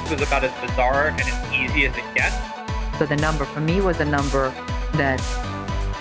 this 0.00 0.10
was 0.10 0.20
about 0.20 0.44
as 0.44 0.52
bizarre 0.60 1.08
and 1.08 1.20
as 1.22 1.52
easy 1.54 1.86
as 1.86 1.96
it 1.96 2.04
gets. 2.14 2.36
So 2.98 3.06
the 3.06 3.16
number 3.16 3.46
for 3.46 3.60
me 3.60 3.80
was 3.80 3.98
a 4.00 4.04
number 4.04 4.50
that 4.94 5.22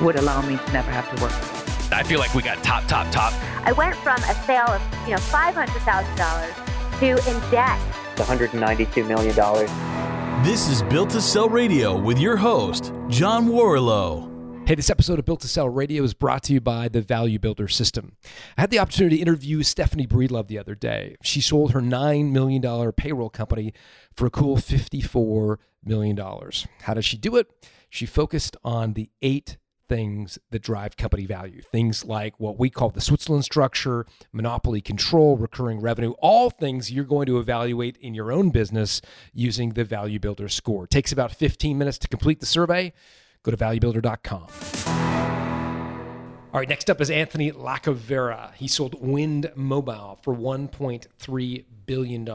would 0.01 0.17
allow 0.17 0.41
me 0.41 0.57
to 0.57 0.71
never 0.73 0.91
have 0.91 1.09
to 1.15 1.21
work. 1.21 1.31
I 1.93 2.03
feel 2.03 2.19
like 2.19 2.33
we 2.33 2.41
got 2.41 2.61
top, 2.61 2.85
top, 2.87 3.09
top. 3.11 3.31
I 3.65 3.71
went 3.71 3.95
from 3.95 4.17
a 4.17 4.35
sale 4.45 4.67
of 4.67 4.81
you 5.05 5.11
know 5.11 5.17
five 5.17 5.55
hundred 5.55 5.81
thousand 5.83 6.15
dollars 6.17 6.53
to 6.99 7.29
in 7.29 7.51
debt. 7.51 7.79
$192 8.15 9.05
million. 9.05 9.35
This 10.43 10.69
is 10.69 10.81
Built 10.83 11.09
to 11.09 11.21
Sell 11.21 11.49
Radio 11.49 11.97
with 11.97 12.17
your 12.17 12.37
host, 12.37 12.93
John 13.09 13.47
Warrillow. 13.47 14.34
Hey, 14.65 14.73
this 14.73 14.89
episode 14.89 15.19
of 15.19 15.25
Built 15.25 15.41
to 15.41 15.47
Sell 15.47 15.69
Radio 15.69 16.01
is 16.01 16.15
brought 16.15 16.41
to 16.45 16.53
you 16.53 16.59
by 16.59 16.87
the 16.87 16.99
Value 16.99 17.37
Builder 17.37 17.67
System. 17.67 18.15
I 18.57 18.61
had 18.61 18.71
the 18.71 18.79
opportunity 18.79 19.17
to 19.17 19.21
interview 19.21 19.61
Stephanie 19.61 20.07
Breedlove 20.07 20.47
the 20.47 20.57
other 20.57 20.73
day. 20.73 21.17
She 21.21 21.39
sold 21.39 21.73
her 21.73 21.81
$9 21.81 22.31
million 22.31 22.91
payroll 22.93 23.29
company 23.29 23.73
for 24.11 24.25
a 24.25 24.31
cool 24.31 24.57
$54 24.57 25.57
million. 25.83 26.17
How 26.81 26.95
did 26.95 27.05
she 27.05 27.15
do 27.15 27.35
it? 27.35 27.47
She 27.91 28.07
focused 28.07 28.57
on 28.63 28.93
the 28.93 29.11
eight 29.21 29.57
things 29.87 30.39
that 30.49 30.63
drive 30.63 30.97
company 30.97 31.27
value. 31.27 31.61
Things 31.61 32.03
like 32.03 32.39
what 32.39 32.57
we 32.57 32.71
call 32.71 32.89
the 32.89 33.01
Switzerland 33.01 33.45
structure, 33.45 34.07
monopoly 34.33 34.81
control, 34.81 35.37
recurring 35.37 35.79
revenue, 35.79 36.13
all 36.17 36.49
things 36.49 36.91
you're 36.91 37.05
going 37.05 37.27
to 37.27 37.37
evaluate 37.37 37.97
in 37.97 38.15
your 38.15 38.31
own 38.31 38.49
business 38.49 38.99
using 39.31 39.73
the 39.73 39.83
Value 39.83 40.19
Builder 40.19 40.49
score. 40.49 40.85
It 40.85 40.89
takes 40.89 41.11
about 41.11 41.35
15 41.35 41.77
minutes 41.77 41.99
to 41.99 42.07
complete 42.07 42.39
the 42.39 42.47
survey. 42.47 42.93
Go 43.45 43.51
to 43.51 43.57
valuebuilder.com. 43.57 44.47
All 46.51 46.59
right, 46.59 46.67
next 46.67 46.89
up 46.89 46.99
is 46.99 47.11
Anthony 47.11 47.51
Lacavera. 47.51 48.55
He 48.55 48.67
sold 48.67 48.95
Wind 48.99 49.51
Mobile 49.55 50.17
for 50.23 50.35
$1.3 50.35 51.63
billion. 51.85 52.25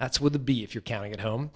That's 0.00 0.20
with 0.20 0.34
a 0.34 0.38
B 0.40 0.64
if 0.64 0.74
you're 0.74 0.82
counting 0.82 1.12
at 1.12 1.20
home. 1.20 1.52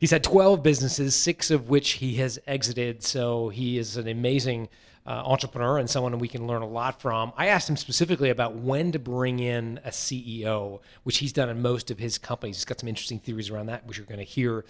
He's 0.00 0.10
had 0.10 0.24
12 0.24 0.64
businesses, 0.64 1.14
six 1.14 1.52
of 1.52 1.68
which 1.68 1.92
he 1.92 2.16
has 2.16 2.40
exited. 2.48 3.04
So 3.04 3.50
he 3.50 3.78
is 3.78 3.96
an 3.96 4.08
amazing 4.08 4.68
uh, 5.06 5.22
entrepreneur 5.24 5.78
and 5.78 5.88
someone 5.88 6.18
we 6.18 6.26
can 6.26 6.48
learn 6.48 6.62
a 6.62 6.68
lot 6.68 7.00
from. 7.00 7.32
I 7.36 7.46
asked 7.48 7.70
him 7.70 7.76
specifically 7.76 8.30
about 8.30 8.56
when 8.56 8.90
to 8.92 8.98
bring 8.98 9.38
in 9.38 9.78
a 9.84 9.90
CEO, 9.90 10.80
which 11.04 11.18
he's 11.18 11.32
done 11.32 11.48
in 11.48 11.62
most 11.62 11.92
of 11.92 12.00
his 12.00 12.18
companies. 12.18 12.56
He's 12.56 12.64
got 12.64 12.80
some 12.80 12.88
interesting 12.88 13.20
theories 13.20 13.48
around 13.48 13.66
that, 13.66 13.86
which 13.86 13.96
you're 13.96 14.06
going 14.06 14.18
to 14.18 14.24
hear. 14.24 14.64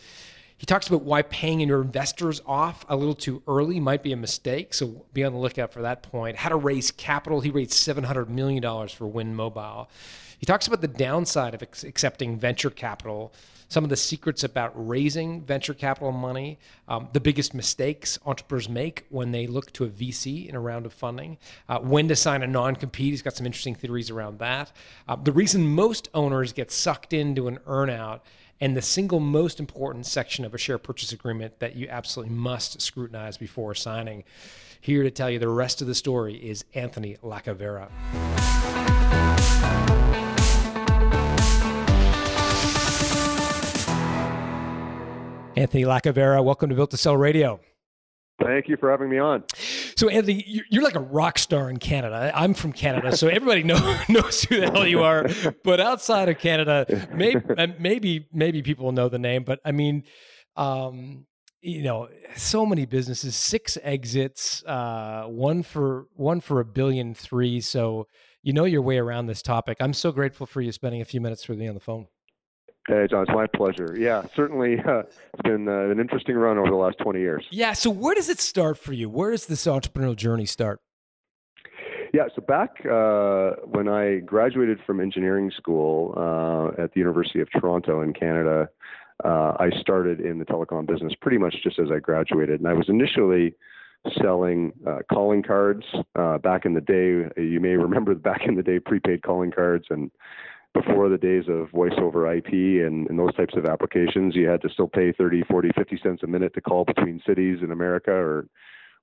He 0.59 0.65
talks 0.67 0.89
about 0.89 1.03
why 1.03 1.23
paying 1.23 1.61
your 1.61 1.83
investors 1.83 2.41
off 2.47 2.87
a 2.89 2.97
little 2.97 3.15
too 3.15 3.43
early 3.47 3.79
might 3.79 4.03
be 4.03 4.12
a 4.12 4.17
mistake. 4.17 4.73
So 4.73 5.05
be 5.13 5.23
on 5.23 5.33
the 5.33 5.39
lookout 5.39 5.73
for 5.73 5.83
that 5.83 6.03
point. 6.03 6.37
How 6.37 6.48
to 6.48 6.57
raise 6.57 6.91
capital. 6.91 7.41
He 7.41 7.51
raised 7.51 7.73
$700 7.73 8.29
million 8.29 8.89
for 8.89 9.07
Wind 9.07 9.37
Mobile. 9.37 9.91
He 10.39 10.47
talks 10.47 10.67
about 10.67 10.81
the 10.81 10.89
downside 10.89 11.55
of 11.55 11.63
accepting 11.63 12.39
venture 12.39 12.71
capital 12.71 13.33
some 13.69 13.85
of 13.85 13.91
the 13.91 13.97
secrets 13.97 14.45
about 14.45 14.73
raising 14.75 15.43
venture 15.43 15.75
capital 15.75 16.13
money, 16.13 16.59
um, 16.89 17.09
the 17.13 17.20
biggest 17.20 17.55
mistakes 17.55 18.19
entrepreneurs 18.27 18.69
make 18.69 19.05
when 19.09 19.33
they 19.33 19.47
look 19.47 19.73
to 19.73 19.85
a 19.85 19.89
VC 19.89 20.48
in 20.48 20.55
a 20.55 20.61
round 20.61 20.87
of 20.87 20.93
funding, 20.93 21.37
uh, 21.69 21.79
when 21.81 22.09
to 22.09 22.17
sign 22.17 22.43
a 22.43 22.47
non 22.47 22.77
compete. 22.77 23.11
He's 23.11 23.23
got 23.23 23.35
some 23.35 23.47
interesting 23.47 23.75
theories 23.75 24.11
around 24.11 24.39
that. 24.39 24.73
Uh, 25.09 25.17
the 25.17 25.33
reason 25.33 25.67
most 25.67 26.09
owners 26.15 26.53
get 26.53 26.70
sucked 26.70 27.13
into 27.13 27.48
an 27.48 27.59
earnout 27.67 28.20
and 28.61 28.77
the 28.77 28.83
single 28.83 29.21
most 29.21 29.61
important 29.61 30.07
section 30.07 30.45
of 30.45 30.55
a 30.55 30.59
share 30.59 30.79
purchase 30.79 31.12
agreement 31.12 31.59
that 31.61 31.77
you 31.77 31.87
absolutely 31.91 32.35
must 32.35 32.81
scrutinize 32.81 33.37
before 33.37 33.75
signing. 33.75 34.25
Here 34.81 35.03
to 35.03 35.11
tell 35.11 35.31
you 35.31 35.39
the 35.39 35.48
rest 35.48 35.81
of 35.81 35.87
the 35.87 35.95
story 35.95 36.37
is 36.37 36.65
Anthony 36.75 37.17
Lacavera. 37.23 37.91
Anthony 45.57 45.85
Lacavera, 45.85 46.45
welcome 46.45 46.69
to 46.69 46.75
Built 46.75 46.91
to 46.91 46.97
Sell 46.98 47.17
Radio. 47.17 47.61
Thank 48.42 48.69
you 48.69 48.77
for 48.77 48.91
having 48.91 49.09
me 49.09 49.19
on. 49.19 49.45
So, 49.96 50.11
Anthony, 50.11 50.62
you're 50.68 50.83
like 50.83 50.95
a 50.95 51.01
rock 51.01 51.39
star 51.39 51.70
in 51.70 51.79
Canada. 51.79 52.30
I'm 52.34 52.52
from 52.52 52.73
Canada, 52.73 53.17
so 53.17 53.29
everybody 53.29 53.62
know, 53.62 53.98
knows 54.11 54.42
who 54.42 54.61
the 54.61 54.70
hell 54.70 54.86
you 54.86 55.02
are. 55.02 55.27
But 55.64 55.80
outside 55.80 56.29
of 56.29 56.39
Canada, 56.39 57.08
maybe 57.14 57.40
maybe 57.79 58.29
maybe 58.30 58.62
people 58.62 58.85
will 58.85 58.92
know 58.92 59.08
the 59.08 59.18
name. 59.18 59.45
But 59.45 59.61
I 59.64 59.73
mean, 59.73 60.05
um, 60.55 61.24
you 61.62 61.83
know, 61.83 62.08
so 62.36 62.67
many 62.67 62.85
businesses, 62.85 63.36
six 63.36 63.79
exits, 63.83 64.62
uh, 64.67 65.24
one 65.29 65.62
for 65.62 66.06
one 66.12 66.42
for 66.42 66.61
a 66.61 66.64
billion 66.64 67.14
three. 67.14 67.62
So 67.62 68.06
you 68.42 68.52
know 68.52 68.64
your 68.64 68.83
way 68.83 68.98
around 68.98 69.27
this 69.27 69.40
topic. 69.40 69.79
I'm 69.80 69.95
so 69.95 70.12
grateful 70.12 70.46
for 70.46 70.61
you 70.61 70.73
spending 70.73 71.01
a 71.01 71.06
few 71.06 71.23
minutes 71.23 71.48
with 71.48 71.58
me 71.58 71.68
on 71.68 71.74
the 71.74 71.80
phone. 71.80 72.06
Hey, 72.89 73.08
John, 73.11 73.23
it's 73.23 73.33
my 73.33 73.48
pleasure. 73.48 73.97
Yeah, 73.98 74.23
certainly 74.36 74.79
uh, 74.79 75.01
it's 75.01 75.42
been 75.42 75.67
uh, 75.67 75.89
an 75.89 75.98
interesting 75.98 76.36
run 76.36 76.57
over 76.57 76.70
the 76.70 76.77
last 76.77 76.98
20 76.98 77.19
years. 77.19 77.45
Yeah, 77.51 77.73
so 77.73 77.91
where 77.91 78.14
does 78.14 78.29
it 78.29 78.39
start 78.39 78.79
for 78.79 78.92
you? 78.92 79.08
Where 79.08 79.33
does 79.33 79.47
this 79.47 79.67
entrepreneurial 79.67 80.14
journey 80.14 80.47
start? 80.47 80.80
Yeah, 82.14 82.29
so 82.35 82.42
back 82.42 82.86
uh, 82.86 83.61
when 83.67 83.89
I 83.89 84.20
graduated 84.20 84.79
from 84.86 85.01
engineering 85.01 85.51
school 85.57 86.14
uh, 86.17 86.80
at 86.80 86.95
the 86.95 87.01
University 87.01 87.41
of 87.41 87.48
Toronto 87.51 88.02
in 88.02 88.13
Canada, 88.13 88.69
uh, 89.24 89.55
I 89.58 89.70
started 89.80 90.20
in 90.20 90.39
the 90.39 90.45
telecom 90.45 90.86
business 90.86 91.13
pretty 91.20 91.39
much 91.39 91.57
just 91.64 91.80
as 91.80 91.89
I 91.92 91.98
graduated. 91.98 92.61
And 92.61 92.68
I 92.68 92.73
was 92.74 92.89
initially 92.89 93.55
selling 94.23 94.73
uh, 94.86 94.98
calling 95.13 95.42
cards 95.42 95.85
back 96.14 96.64
in 96.64 96.74
the 96.74 96.80
day. 96.80 97.29
You 97.36 97.58
may 97.58 97.77
remember 97.77 98.14
back 98.14 98.42
in 98.47 98.55
the 98.55 98.63
day, 98.63 98.79
prepaid 98.79 99.24
calling 99.24 99.51
cards 99.51 99.86
and 99.91 100.13
before 100.83 101.09
the 101.09 101.19
days 101.19 101.45
of 101.48 101.70
voice 101.70 101.92
over 101.98 102.33
IP 102.33 102.48
and, 102.87 103.09
and, 103.09 103.19
those 103.19 103.35
types 103.35 103.55
of 103.57 103.67
applications, 103.67 104.35
you 104.35 104.47
had 104.47 104.61
to 104.63 104.69
still 104.69 104.89
pay 104.89 105.13
30, 105.13 105.42
40, 105.51 105.70
50 105.77 106.01
cents 106.03 106.23
a 106.23 106.27
minute 106.27 106.55
to 106.55 106.61
call 106.61 106.85
between 106.85 107.20
cities 107.27 107.59
in 107.63 107.73
America 107.73 108.13
or 108.13 108.47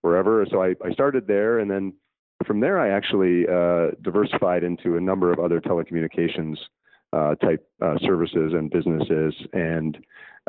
wherever. 0.01 0.45
So 0.49 0.61
I, 0.61 0.75
I 0.85 0.91
started 0.91 1.27
there. 1.27 1.59
And 1.59 1.69
then 1.69 1.93
from 2.45 2.59
there, 2.59 2.79
I 2.79 2.89
actually 2.89 3.47
uh, 3.47 3.95
diversified 4.01 4.63
into 4.63 4.97
a 4.97 5.01
number 5.01 5.31
of 5.31 5.39
other 5.39 5.59
telecommunications 5.59 6.57
uh, 7.11 7.35
type 7.35 7.67
uh, 7.81 7.97
services 7.99 8.53
and 8.53 8.69
businesses. 8.69 9.33
And 9.53 9.97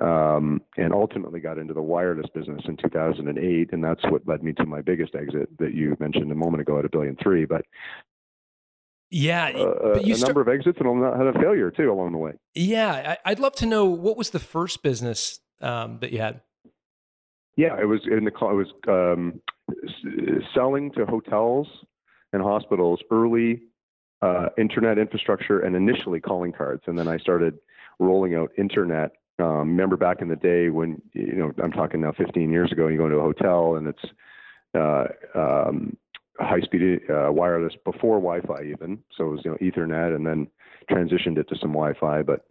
um, 0.01 0.61
and 0.77 0.93
ultimately 0.93 1.39
got 1.39 1.59
into 1.59 1.73
the 1.73 1.81
wireless 1.81 2.27
business 2.35 2.63
in 2.67 2.77
2008, 2.77 3.73
and 3.73 3.85
that's 3.85 4.03
what 4.11 4.27
led 4.27 4.43
me 4.43 4.53
to 4.55 4.67
my 4.67 4.83
biggest 4.83 5.15
exit 5.15 5.49
that 5.59 5.73
you 5.73 5.97
mentioned 6.01 6.33
a 6.33 6.35
moment 6.35 6.63
ago 6.63 6.81
at 6.81 6.85
a 6.85 6.89
billion 6.89 7.17
three. 7.23 7.45
But 7.45 7.65
yeah, 9.11 9.51
uh, 9.55 9.93
a 9.93 10.15
start- 10.15 10.29
number 10.29 10.41
of 10.41 10.49
exits 10.49 10.79
and 10.81 11.05
had 11.17 11.27
a 11.27 11.33
failure 11.35 11.71
too 11.71 11.91
along 11.91 12.13
the 12.13 12.19
way. 12.19 12.33
Yeah, 12.55 13.17
I, 13.25 13.31
would 13.31 13.41
love 13.41 13.55
to 13.57 13.67
know 13.67 13.87
what 13.87 14.17
was 14.17 14.31
the 14.31 14.39
first 14.39 14.83
business 14.83 15.41
um, 15.61 15.99
that 16.01 16.13
you 16.13 16.19
had. 16.19 16.41
Yeah, 17.57 17.79
it 17.81 17.87
was 17.87 18.01
in 18.11 18.25
the 18.25 18.33
it 18.33 18.55
was 18.55 18.73
um, 18.89 19.41
selling 20.55 20.91
to 20.93 21.07
hotels 21.07 21.69
and 22.33 22.43
hospitals 22.43 23.01
early 23.11 23.63
uh, 24.23 24.49
internet 24.59 24.99
infrastructure 24.99 25.61
and 25.61 25.77
initially 25.77 26.21
calling 26.21 26.53
cards, 26.53 26.83
and 26.87 26.99
then 26.99 27.07
I 27.07 27.19
started 27.19 27.59
rolling 27.99 28.35
out 28.35 28.51
internet. 28.59 29.13
Um, 29.39 29.71
remember 29.71 29.97
back 29.97 30.21
in 30.21 30.29
the 30.29 30.37
day 30.37 30.71
when 30.71 31.01
you 31.13 31.35
know 31.35 31.53
I'm 31.63 31.73
talking 31.73 32.01
now 32.01 32.13
15 32.17 32.51
years 32.51 32.73
ago, 32.73 32.89
you 32.89 32.99
go 32.99 33.07
into 33.07 33.19
a 33.19 33.23
hotel 33.23 33.77
and 33.77 33.89
it's 33.89 34.05
uh, 34.75 35.05
um, 35.39 35.97
high-speed 36.39 37.01
uh, 37.11 37.31
wireless 37.31 37.75
before 37.85 38.21
Wi-Fi 38.21 38.65
even. 38.65 38.99
So 39.17 39.27
it 39.27 39.31
was 39.31 39.41
you 39.45 39.51
know 39.51 39.57
Ethernet, 39.59 40.15
and 40.15 40.27
then 40.27 40.49
transitioned 40.91 41.39
it 41.39 41.49
to 41.49 41.57
some 41.61 41.73
Wi-Fi. 41.73 42.23
But 42.23 42.47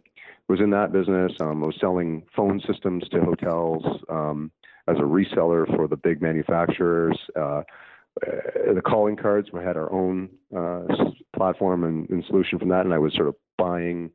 was 0.48 0.60
in 0.60 0.70
that 0.70 0.92
business. 0.92 1.32
Um, 1.40 1.62
I 1.62 1.66
was 1.66 1.76
selling 1.80 2.22
phone 2.36 2.60
systems 2.66 3.08
to 3.10 3.20
hotels 3.20 3.84
um, 4.10 4.50
as 4.88 4.96
a 4.98 5.02
reseller 5.02 5.66
for 5.74 5.88
the 5.88 5.96
big 5.96 6.20
manufacturers. 6.20 7.18
Uh 7.34 7.62
the 8.20 8.82
calling 8.84 9.16
cards, 9.16 9.48
we 9.52 9.62
had 9.62 9.76
our 9.76 9.92
own 9.92 10.28
uh, 10.56 10.82
platform 11.34 11.84
and, 11.84 12.08
and, 12.10 12.24
solution 12.26 12.58
from 12.58 12.68
that, 12.68 12.84
and 12.84 12.94
I 12.94 12.98
was 12.98 13.14
sort 13.14 13.28
of 13.28 13.34
buying 13.58 14.10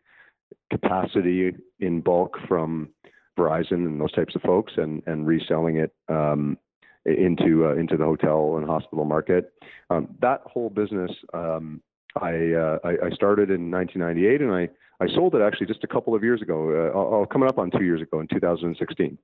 capacity 0.71 1.51
in 1.80 2.01
bulk 2.01 2.38
from 2.48 2.89
Verizon 3.38 3.86
and 3.86 4.00
those 4.00 4.12
types 4.13 4.36
of 4.36 4.42
folks, 4.42 4.74
and 4.77 5.04
and 5.06 5.27
reselling 5.27 5.77
it 5.77 5.94
um, 6.07 6.57
into 7.06 7.68
uh, 7.68 7.75
into 7.75 7.98
the 7.98 8.06
hotel 8.06 8.57
and 8.57 8.66
hospital 8.68 9.06
market. 9.06 9.54
Um, 9.90 10.16
that 10.22 10.42
whole 10.46 10.69
business 10.69 11.12
um, 11.34 11.81
I, 12.16 12.54
uh, 12.54 12.80
I, 12.84 12.90
I 13.07 13.10
started 13.12 13.50
in 13.50 13.72
1998, 13.72 14.42
and 14.42 14.51
I 14.51 14.69
I 15.01 15.07
sold 15.13 15.36
it 15.36 15.42
actually 15.42 15.68
just 15.68 15.84
a 15.84 15.88
couple 15.88 16.16
of 16.16 16.24
years 16.24 16.42
ago. 16.42 17.24
Uh, 17.24 17.25
coming 17.31 17.48
up 17.48 17.57
on 17.57 17.72
two 17.72 17.84
years 17.84 18.01
ago 18.01 18.19
in 18.19 18.28
2016. 18.28 19.18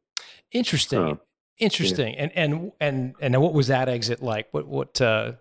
Interesting. 0.51 0.99
Uh, 0.99 1.15
Interesting. 1.57 2.13
Yeah. 2.13 2.21
And 2.23 2.31
and 2.35 2.71
and 2.81 3.15
and 3.21 3.41
what 3.41 3.53
was 3.53 3.67
that 3.67 3.87
exit 3.87 4.21
like? 4.21 4.47
What 4.51 4.67
what 4.67 4.99
uh, 4.99 5.33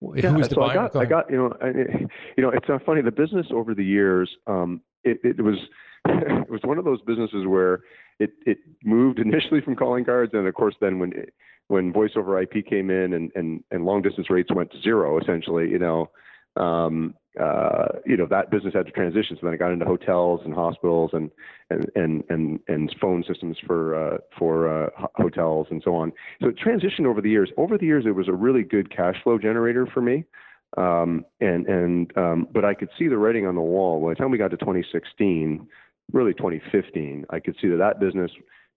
who 0.00 0.16
yeah, 0.16 0.32
was 0.32 0.48
the 0.48 0.54
so 0.54 0.60
buyer? 0.62 0.70
I 0.70 0.74
got, 0.74 0.96
I 0.96 1.04
got 1.04 1.30
you 1.30 1.36
know 1.36 1.56
I, 1.60 1.66
you 2.36 2.42
know 2.42 2.48
it's 2.48 2.68
uh, 2.68 2.78
funny 2.84 3.02
the 3.02 3.10
business 3.10 3.46
over 3.50 3.74
the 3.74 3.84
years 3.84 4.30
um, 4.46 4.80
it, 5.04 5.20
it 5.22 5.42
was 5.42 5.56
it 6.08 6.50
was 6.50 6.60
one 6.64 6.78
of 6.78 6.86
those 6.86 7.02
businesses 7.02 7.46
where 7.46 7.82
it 8.22 8.32
it 8.46 8.58
moved 8.84 9.18
initially 9.26 9.60
from 9.60 9.76
calling 9.76 10.04
cards, 10.04 10.32
and 10.34 10.46
of 10.46 10.54
course 10.54 10.74
then 10.80 10.98
when 10.98 11.12
it, 11.12 11.34
when 11.68 11.92
voice 11.92 12.12
over 12.16 12.40
IP 12.40 12.66
came 12.66 12.90
in 12.90 13.12
and 13.14 13.30
and 13.34 13.64
and 13.70 13.84
long 13.84 14.02
distance 14.02 14.30
rates 14.30 14.50
went 14.54 14.70
to 14.72 14.80
zero, 14.80 15.18
essentially, 15.18 15.68
you 15.70 15.78
know, 15.78 16.10
um, 16.56 17.14
uh, 17.40 17.86
you 18.04 18.16
know 18.16 18.26
that 18.26 18.50
business 18.50 18.74
had 18.74 18.86
to 18.86 18.92
transition. 18.92 19.36
So 19.40 19.46
then 19.46 19.54
I 19.54 19.56
got 19.56 19.72
into 19.72 19.86
hotels 19.86 20.42
and 20.44 20.54
hospitals 20.54 21.10
and 21.12 21.30
and 21.70 21.90
and 21.94 22.24
and, 22.28 22.60
and 22.68 22.94
phone 23.00 23.24
systems 23.26 23.56
for 23.66 23.94
uh, 23.94 24.18
for 24.38 24.86
uh, 24.86 24.90
hotels 25.16 25.68
and 25.70 25.80
so 25.84 25.94
on. 25.94 26.12
So 26.40 26.48
it 26.48 26.56
transitioned 26.58 27.06
over 27.06 27.20
the 27.20 27.30
years. 27.30 27.50
Over 27.56 27.78
the 27.78 27.86
years, 27.86 28.04
it 28.06 28.14
was 28.14 28.28
a 28.28 28.32
really 28.32 28.62
good 28.62 28.94
cash 28.94 29.16
flow 29.22 29.38
generator 29.38 29.86
for 29.86 30.02
me. 30.02 30.24
Um, 30.76 31.24
and 31.40 31.66
and 31.66 32.16
um, 32.16 32.48
but 32.52 32.64
I 32.64 32.74
could 32.74 32.88
see 32.98 33.08
the 33.08 33.18
writing 33.18 33.46
on 33.46 33.54
the 33.54 33.60
wall. 33.60 34.02
By 34.02 34.10
the 34.10 34.14
time 34.16 34.30
we 34.30 34.38
got 34.38 34.50
to 34.52 34.56
2016, 34.56 35.66
really 36.12 36.34
2015, 36.34 37.26
I 37.30 37.40
could 37.40 37.56
see 37.60 37.68
that 37.68 37.76
that 37.76 38.00
business 38.00 38.30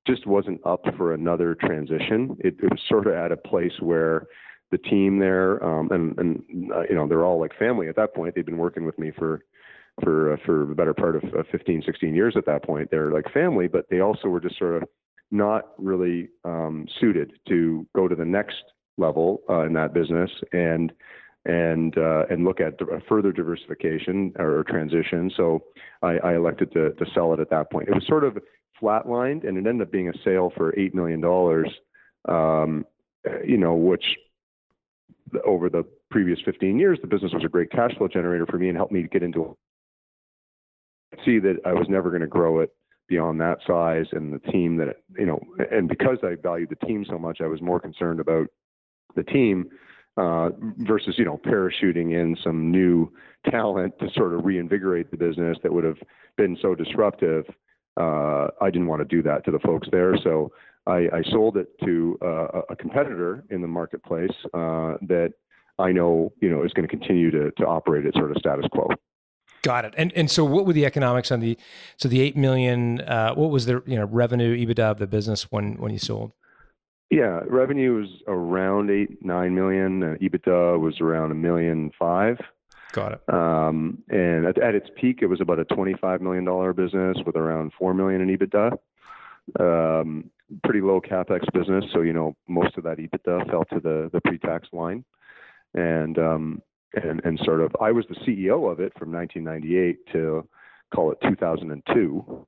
just 0.08 0.28
wasn't 0.28 0.62
up 0.66 0.84
for 0.98 1.14
another 1.14 1.56
transition. 1.56 2.38
It, 2.40 2.56
it 2.62 2.70
was 2.70 2.82
sort 2.88 3.08
of 3.08 3.14
at 3.14 3.32
a 3.32 3.38
place 3.38 3.74
where 3.80 4.28
the 4.72 4.78
team 4.78 5.20
there, 5.20 5.64
um, 5.64 5.90
and 5.92 6.18
and 6.18 6.72
uh, 6.72 6.82
you 6.90 6.96
know 6.96 7.08
they're 7.08 7.26
all 7.26 7.40
like 7.40 7.58
family 7.58 7.88
at 7.88 7.96
that 7.96 8.14
point. 8.14 8.36
They've 8.36 8.46
been 8.46 8.58
working 8.58 8.86
with 8.86 8.98
me 8.98 9.12
for 9.18 9.46
for 10.04 10.34
uh, 10.34 10.38
for 10.46 10.66
the 10.66 10.76
better 10.76 10.94
part 10.94 11.16
of 11.16 11.24
uh, 11.24 11.44
15, 11.52 11.84
16 11.86 12.14
years 12.14 12.36
at 12.38 12.46
that 12.46 12.64
point. 12.64 12.90
They're 12.92 13.12
like 13.12 13.32
family, 13.34 13.68
but 13.68 13.86
they 13.90 14.00
also 14.00 14.28
were 14.28 14.42
just 14.42 14.58
sort 14.58 14.82
of 14.82 14.90
not 15.32 15.72
really 15.78 16.30
um, 16.44 16.86
suited 17.00 17.34
to 17.48 17.86
go 17.96 18.08
to 18.08 18.16
the 18.16 18.26
next 18.26 18.64
level 18.98 19.42
uh, 19.50 19.66
in 19.66 19.74
that 19.74 19.94
business 19.94 20.32
and 20.54 20.92
and 21.46 21.98
uh, 21.98 22.26
and 22.30 22.44
look 22.44 22.60
at 22.60 22.80
further 23.08 23.32
diversification 23.32 24.34
or 24.38 24.64
transition. 24.68 25.32
So 25.36 25.64
I, 26.02 26.18
I 26.18 26.36
elected 26.36 26.72
to, 26.74 26.92
to 26.94 27.06
sell 27.14 27.34
it 27.34 27.40
at 27.40 27.50
that 27.52 27.72
point. 27.72 27.88
It 27.88 27.94
was 27.94 28.06
sort 28.08 28.24
of 28.24 28.38
flatlined, 28.82 29.48
and 29.48 29.58
it 29.58 29.68
ended 29.68 29.88
up 29.88 29.92
being 29.92 30.10
a 30.10 30.14
sale 30.24 30.52
for 30.56 30.78
eight 30.78 30.96
million 30.96 31.22
dollars. 31.22 31.70
Um, 32.28 32.86
you 33.44 33.58
know, 33.58 33.74
which 33.74 34.04
over 35.46 35.70
the 35.70 35.84
previous 36.12 36.40
15 36.46 36.78
years, 36.80 37.00
the 37.02 37.08
business 37.08 37.34
was 37.34 37.44
a 37.44 37.50
great 37.50 37.72
cash 37.72 37.92
flow 37.98 38.08
generator 38.08 38.46
for 38.46 38.58
me 38.58 38.70
and 38.70 38.78
helped 38.78 38.92
me 38.92 39.08
get 39.12 39.24
into 39.24 39.56
see 41.24 41.40
that 41.40 41.58
I 41.66 41.74
was 41.74 41.88
never 41.90 42.10
going 42.10 42.22
to 42.22 42.28
grow 42.28 42.60
it 42.60 42.72
beyond 43.08 43.40
that 43.40 43.60
size 43.66 44.08
and 44.12 44.34
the 44.34 44.52
team 44.52 44.78
that 44.78 44.98
you 45.18 45.26
know 45.26 45.40
and 45.72 45.88
because 45.88 46.18
I 46.24 46.36
valued 46.42 46.70
the 46.70 46.88
team 46.88 47.06
so 47.08 47.18
much 47.18 47.40
I 47.40 47.48
was 47.48 47.62
more 47.62 47.80
concerned 47.80 48.20
about 48.20 48.48
the 49.16 49.24
team 49.24 49.70
uh, 50.18 50.50
versus 50.80 51.16
you 51.18 51.26
know 51.26 51.40
parachuting 51.46 52.14
in 52.14 52.38
some 52.44 52.72
new 52.72 53.12
talent 53.50 53.94
to 54.00 54.08
sort 54.16 54.34
of 54.34 54.46
reinvigorate 54.46 55.12
the 55.12 55.18
business 55.18 55.58
that 55.64 55.74
would 55.74 55.84
have 55.84 55.98
been 56.38 56.58
so 56.62 56.76
disruptive. 56.76 57.46
Uh, 57.98 58.48
I 58.62 58.70
didn't 58.72 58.88
want 58.88 59.02
to 59.02 59.16
do 59.16 59.22
that 59.24 59.46
to 59.46 59.52
the 59.52 59.60
folks 59.60 59.88
there, 59.92 60.18
so 60.24 60.52
I, 60.88 61.08
I 61.14 61.24
sold 61.32 61.58
it 61.58 61.68
to 61.84 62.18
uh, 62.22 62.62
a 62.70 62.76
competitor 62.76 63.44
in 63.50 63.62
the 63.62 63.68
marketplace 63.68 64.34
uh, 64.54 64.96
that 65.08 65.34
I 65.80 65.92
know 65.92 66.32
you 66.42 66.50
know 66.50 66.64
is 66.64 66.72
going 66.74 66.88
to 66.88 66.96
continue 66.96 67.32
to 67.32 67.52
to 67.52 67.66
operate 67.66 68.06
at 68.06 68.14
sort 68.14 68.32
of 68.32 68.38
status 68.38 68.66
quo. 68.72 68.88
Got 69.64 69.86
it. 69.86 69.94
And 69.98 70.14
and 70.14 70.30
so 70.30 70.46
what 70.46 70.66
were 70.66 70.74
the 70.74 70.86
economics 70.86 71.32
on 71.32 71.40
the 71.40 71.58
so 71.98 72.08
the 72.08 72.22
eight 72.22 72.38
million? 72.38 73.02
Uh, 73.02 73.34
what 73.34 73.50
was 73.50 73.66
the 73.66 73.82
you 73.86 73.96
know 73.98 74.06
revenue 74.06 74.56
EBITDA 74.56 74.92
of 74.92 75.00
the 75.00 75.08
business 75.08 75.52
when 75.52 75.74
when 75.76 75.92
you 75.92 76.00
sold? 76.00 76.34
Yeah, 77.12 77.42
revenue 77.48 78.00
was 78.02 78.10
around 78.28 78.90
eight 78.90 79.24
nine 79.24 79.54
million. 79.54 80.04
Uh, 80.04 80.16
EBITDA 80.22 80.80
was 80.80 81.00
around 81.02 81.32
a 81.32 81.36
million 81.36 81.92
five. 81.98 82.38
Got 82.94 83.14
it. 83.14 83.34
Um, 83.34 84.04
and 84.10 84.46
at, 84.46 84.58
at, 84.58 84.74
its 84.74 84.90
peak, 85.00 85.20
it 85.22 85.28
was 85.28 85.42
about 85.42 85.60
a 85.60 85.66
twenty 85.66 85.94
five 86.00 86.22
million 86.22 86.46
dollar 86.46 86.74
business 86.74 87.18
with 87.26 87.36
around 87.36 87.74
four 87.78 87.94
million 87.94 88.22
in 88.22 88.36
EBITDA. 88.36 88.78
Um, 89.60 90.32
pretty 90.64 90.82
low 90.82 91.02
capex 91.02 91.42
business, 91.54 91.86
so 91.94 92.02
you 92.02 92.14
know 92.14 92.36
most 92.48 92.78
of 92.78 92.84
that 92.84 92.98
EBITDA 92.98 93.50
fell 93.50 93.66
to 93.66 93.80
the 93.80 94.10
the 94.12 94.22
pre 94.22 94.40
tax 94.40 94.68
line, 94.74 95.06
and 95.74 96.18
um, 96.18 96.62
and 96.94 97.22
and 97.24 97.40
sort 97.44 97.62
of 97.62 97.76
I 97.80 97.92
was 97.92 98.06
the 98.10 98.16
CEO 98.16 98.72
of 98.72 98.80
it 98.80 98.94
from 98.98 99.12
1998 99.12 100.12
to 100.14 100.48
call 100.94 101.12
it 101.12 101.18
2002. 101.28 102.48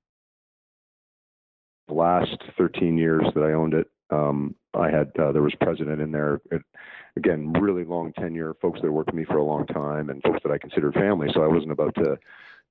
The 1.88 1.94
last 1.94 2.38
13 2.58 2.98
years 2.98 3.24
that 3.34 3.44
I 3.44 3.54
owned 3.54 3.74
it, 3.74 3.88
um, 4.10 4.56
I 4.74 4.90
had 4.90 5.12
uh, 5.20 5.32
there 5.32 5.42
was 5.42 5.56
president 5.62 6.02
in 6.02 6.12
there. 6.12 6.42
It, 6.52 6.62
again, 7.16 7.54
really 7.54 7.84
long 7.84 8.14
tenure, 8.14 8.54
folks 8.62 8.80
that 8.82 8.92
worked 8.92 9.08
with 9.08 9.16
me 9.16 9.26
for 9.26 9.38
a 9.38 9.44
long 9.44 9.66
time, 9.68 10.10
and 10.10 10.22
folks 10.24 10.40
that 10.44 10.52
I 10.52 10.58
considered 10.58 10.94
family. 10.94 11.28
So 11.34 11.44
I 11.44 11.48
wasn't 11.48 11.72
about 11.72 11.96
to 11.96 12.18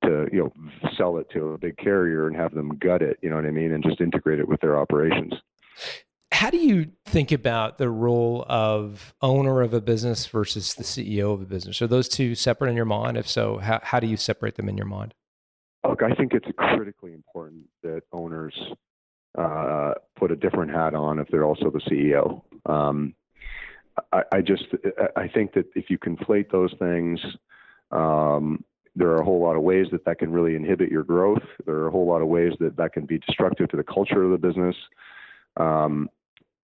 to 0.04 0.28
you 0.32 0.38
know 0.38 0.52
sell 0.96 1.18
it 1.18 1.28
to 1.30 1.52
a 1.52 1.58
big 1.58 1.76
carrier 1.76 2.26
and 2.26 2.36
have 2.36 2.54
them 2.54 2.76
gut 2.78 3.02
it. 3.02 3.18
You 3.22 3.30
know 3.30 3.36
what 3.36 3.46
I 3.46 3.50
mean, 3.50 3.72
and 3.72 3.82
just 3.82 4.00
integrate 4.00 4.38
it 4.38 4.48
with 4.48 4.60
their 4.60 4.78
operations. 4.78 5.34
How 6.32 6.50
do 6.50 6.58
you 6.58 6.90
think 7.06 7.32
about 7.32 7.78
the 7.78 7.88
role 7.88 8.44
of 8.48 9.14
owner 9.22 9.62
of 9.62 9.72
a 9.72 9.80
business 9.80 10.26
versus 10.26 10.74
the 10.74 10.84
CEO 10.84 11.32
of 11.32 11.40
a 11.40 11.46
business? 11.46 11.80
Are 11.80 11.86
those 11.86 12.08
two 12.08 12.34
separate 12.34 12.68
in 12.68 12.76
your 12.76 12.84
mind? 12.84 13.16
If 13.16 13.28
so, 13.28 13.58
how, 13.58 13.80
how 13.82 14.00
do 14.00 14.06
you 14.06 14.16
separate 14.16 14.56
them 14.56 14.68
in 14.68 14.76
your 14.76 14.86
mind? 14.86 15.14
Look, 15.88 16.02
I 16.02 16.12
think 16.14 16.34
it's 16.34 16.48
critically 16.58 17.14
important 17.14 17.62
that 17.82 18.02
owners 18.12 18.54
uh, 19.36 19.94
put 20.16 20.30
a 20.30 20.36
different 20.36 20.70
hat 20.70 20.94
on 20.94 21.18
if 21.18 21.28
they're 21.28 21.44
also 21.44 21.70
the 21.70 21.80
CEO. 21.80 22.42
Um, 22.64 23.14
I, 24.12 24.22
I, 24.32 24.40
just 24.40 24.64
I 25.16 25.28
think 25.28 25.54
that 25.54 25.66
if 25.74 25.90
you 25.90 25.98
conflate 25.98 26.50
those 26.50 26.74
things, 26.78 27.20
um, 27.90 28.64
there 28.94 29.08
are 29.08 29.20
a 29.20 29.24
whole 29.24 29.40
lot 29.40 29.56
of 29.56 29.62
ways 29.62 29.86
that 29.92 30.04
that 30.06 30.18
can 30.18 30.32
really 30.32 30.56
inhibit 30.56 30.90
your 30.90 31.04
growth. 31.04 31.42
There 31.66 31.76
are 31.76 31.88
a 31.88 31.90
whole 31.90 32.06
lot 32.06 32.22
of 32.22 32.28
ways 32.28 32.52
that 32.60 32.76
that 32.76 32.94
can 32.94 33.04
be 33.04 33.18
destructive 33.18 33.68
to 33.70 33.76
the 33.76 33.84
culture 33.84 34.22
of 34.24 34.30
the 34.30 34.38
business. 34.38 34.76
Um, 35.58 36.08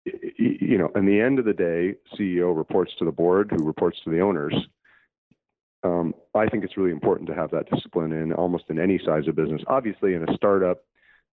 you 0.05 0.79
know, 0.79 0.91
in 0.95 1.07
the 1.07 1.21
end 1.21 1.39
of 1.39 1.45
the 1.45 1.53
day, 1.53 1.95
CEO 2.19 2.57
reports 2.57 2.93
to 2.99 3.05
the 3.05 3.13
board, 3.13 3.51
who 3.51 3.65
reports 3.65 3.99
to 4.05 4.11
the 4.11 4.21
owners. 4.21 4.55
Um, 5.85 6.15
I 6.35 6.47
think 6.47 6.65
it's 6.65 6.77
really 6.77 6.91
important 6.91 7.29
to 7.29 7.35
have 7.35 7.51
that 7.53 7.71
discipline 7.71 8.13
in 8.13 8.33
almost 8.33 8.65
in 8.69 8.79
any 8.79 8.99
size 9.05 9.29
of 9.29 9.37
business. 9.37 9.63
Obviously, 9.67 10.15
in 10.15 10.29
a 10.29 10.35
startup, 10.35 10.85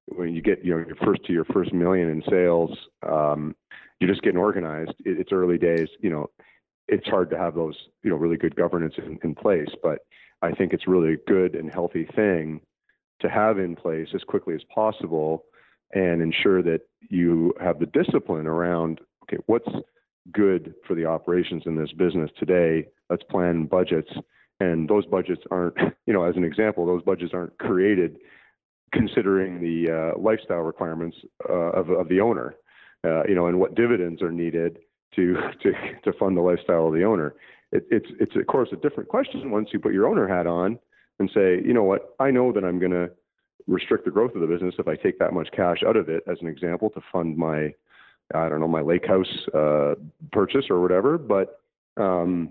when 0.08 0.34
you 0.34 0.42
get 0.42 0.64
you 0.64 0.72
know 0.72 0.86
your 0.86 0.96
first 0.98 1.24
to 1.26 1.34
your 1.34 1.46
first 1.46 1.74
million 1.74 2.10
in 2.10 2.24
sales, 2.30 2.72
um, 3.08 3.56
you're 4.00 4.10
just 4.10 4.22
getting 4.22 4.40
organized. 4.40 4.94
It, 5.06 5.20
it's 5.20 5.32
early 5.32 5.58
days. 5.58 5.90
You 6.00 6.10
know, 6.10 6.30
it's 6.88 7.08
hard 7.08 7.30
to 7.32 7.38
have 7.38 7.56
those 7.56 7.76
you 8.04 8.10
know 8.10 8.16
really 8.18 8.38
good 8.38 8.56
governance 8.56 8.96
in, 8.98 9.20
in 9.24 9.36
place. 9.36 9.70
But 9.82 10.00
I 10.42 10.52
think 10.52 10.74
it's 10.74 10.88
really 10.88 11.14
a 11.14 11.30
good 11.30 11.56
and 11.56 11.72
healthy 11.72 12.08
thing 12.16 12.62
to 13.22 13.30
have 13.30 13.60
in 13.60 13.76
place 13.76 14.10
as 14.14 14.24
quickly 14.24 14.56
as 14.56 14.62
possible 14.74 15.46
and 15.94 16.22
ensure 16.22 16.62
that 16.64 16.82
you 17.10 17.54
have 17.60 17.80
the 17.80 17.86
discipline 17.88 18.48
around 18.48 19.00
okay 19.24 19.42
what's 19.46 19.70
good 20.32 20.74
for 20.88 20.96
the 20.96 21.06
operations 21.06 21.64
in 21.66 21.76
this 21.76 21.92
business 21.94 22.30
today 22.38 22.88
let's 23.10 23.24
plan 23.24 23.66
budgets 23.66 24.12
and 24.60 24.90
those 24.90 25.06
budgets 25.06 25.42
aren't 25.52 25.78
you 26.06 26.14
know 26.14 26.24
as 26.24 26.36
an 26.36 26.44
example 26.44 26.86
those 26.86 27.04
budgets 27.04 27.34
aren't 27.34 27.58
created 27.58 28.18
considering 28.94 29.60
the 29.60 29.92
uh, 30.16 30.20
lifestyle 30.20 30.62
requirements 30.62 31.18
uh, 31.50 31.72
of, 31.72 31.90
of 31.90 32.08
the 32.10 32.20
owner, 32.20 32.56
uh, 33.04 33.24
you 33.28 33.36
know, 33.36 33.48
and 33.48 33.60
what 33.60 33.76
dividends 33.76 34.22
are 34.22 34.32
needed 34.32 34.80
to 35.16 35.36
to 35.62 35.72
to 36.04 36.14
fund 36.20 36.36
the 36.38 36.42
lifestyle 36.42 36.88
of 36.88 36.94
the 36.94 37.04
owner. 37.04 37.36
It, 37.72 37.86
it's 37.90 38.08
it's 38.20 38.36
of 38.36 38.48
course 38.48 38.70
a 38.72 38.78
different 38.78 39.10
question 39.10 39.52
once 39.52 39.70
you 39.74 39.80
put 39.80 39.94
your 39.94 40.08
owner 40.08 40.28
hat 40.28 40.48
on 40.48 40.80
and 41.20 41.30
say, 41.34 41.62
you 41.64 41.74
know 41.74 41.84
what, 41.84 42.16
I 42.20 42.32
know 42.32 42.52
that 42.52 42.66
I'm 42.66 42.80
going 42.80 42.92
to 42.92 43.10
restrict 43.68 44.06
the 44.06 44.12
growth 44.12 44.36
of 44.36 44.42
the 44.42 44.48
business 44.48 44.76
if 44.78 44.88
I 44.88 44.96
take 44.96 45.18
that 45.20 45.34
much 45.34 45.50
cash 45.56 45.78
out 45.88 45.96
of 45.96 46.10
it, 46.10 46.24
as 46.30 46.38
an 46.42 46.48
example, 46.48 46.90
to 46.92 47.02
fund 47.12 47.38
my 47.38 47.74
I 48.34 48.50
don't 48.50 48.60
know 48.60 48.68
my 48.68 48.82
lake 48.82 49.06
house 49.06 49.48
uh, 49.54 49.96
purchase 50.32 50.66
or 50.70 50.82
whatever, 50.82 51.18
but 51.18 51.62
um, 51.98 52.50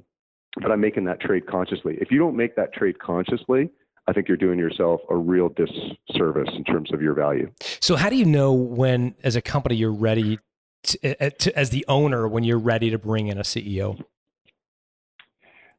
but 0.61 0.71
I'm 0.71 0.81
making 0.81 1.05
that 1.05 1.21
trade 1.21 1.47
consciously. 1.47 1.99
If 2.01 2.13
you 2.13 2.19
don't 2.19 2.37
make 2.37 2.55
that 2.57 2.73
trade 2.73 3.01
consciously, 3.01 3.71
I 4.07 4.13
think 4.13 4.29
you're 4.29 4.37
doing 4.37 4.59
yourself 4.59 5.01
a 5.09 5.17
real 5.17 5.49
disservice 5.49 6.51
in 6.55 6.65
terms 6.65 6.93
of 6.93 7.01
your 7.01 7.15
value. 7.15 7.51
So, 7.81 7.97
how 7.97 8.11
do 8.11 8.17
you 8.17 8.25
know 8.25 8.53
when, 8.53 9.15
as 9.25 9.37
a 9.37 9.43
company, 9.43 9.77
you're 9.77 9.93
ready 9.93 10.39
to, 10.85 11.23
eh, 11.23 11.31
to, 11.31 11.59
as 11.59 11.71
the 11.71 11.85
owner, 11.89 12.29
when 12.29 12.45
you're 12.45 12.59
ready 12.59 12.91
to 12.91 12.99
bring 12.99 13.29
in 13.29 13.39
a 13.39 13.43
CEO? 13.43 14.03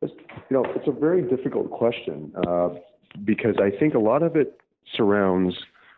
It's, 0.01 0.13
you 0.49 0.57
know, 0.57 0.65
it's 0.75 0.87
a 0.87 0.91
very 0.91 1.21
difficult 1.21 1.69
question 1.69 2.33
uh, 2.47 2.69
because 3.23 3.55
I 3.61 3.69
think 3.77 3.93
a 3.93 3.99
lot 3.99 4.23
of 4.23 4.35
it 4.35 4.59
surrounds 4.95 5.55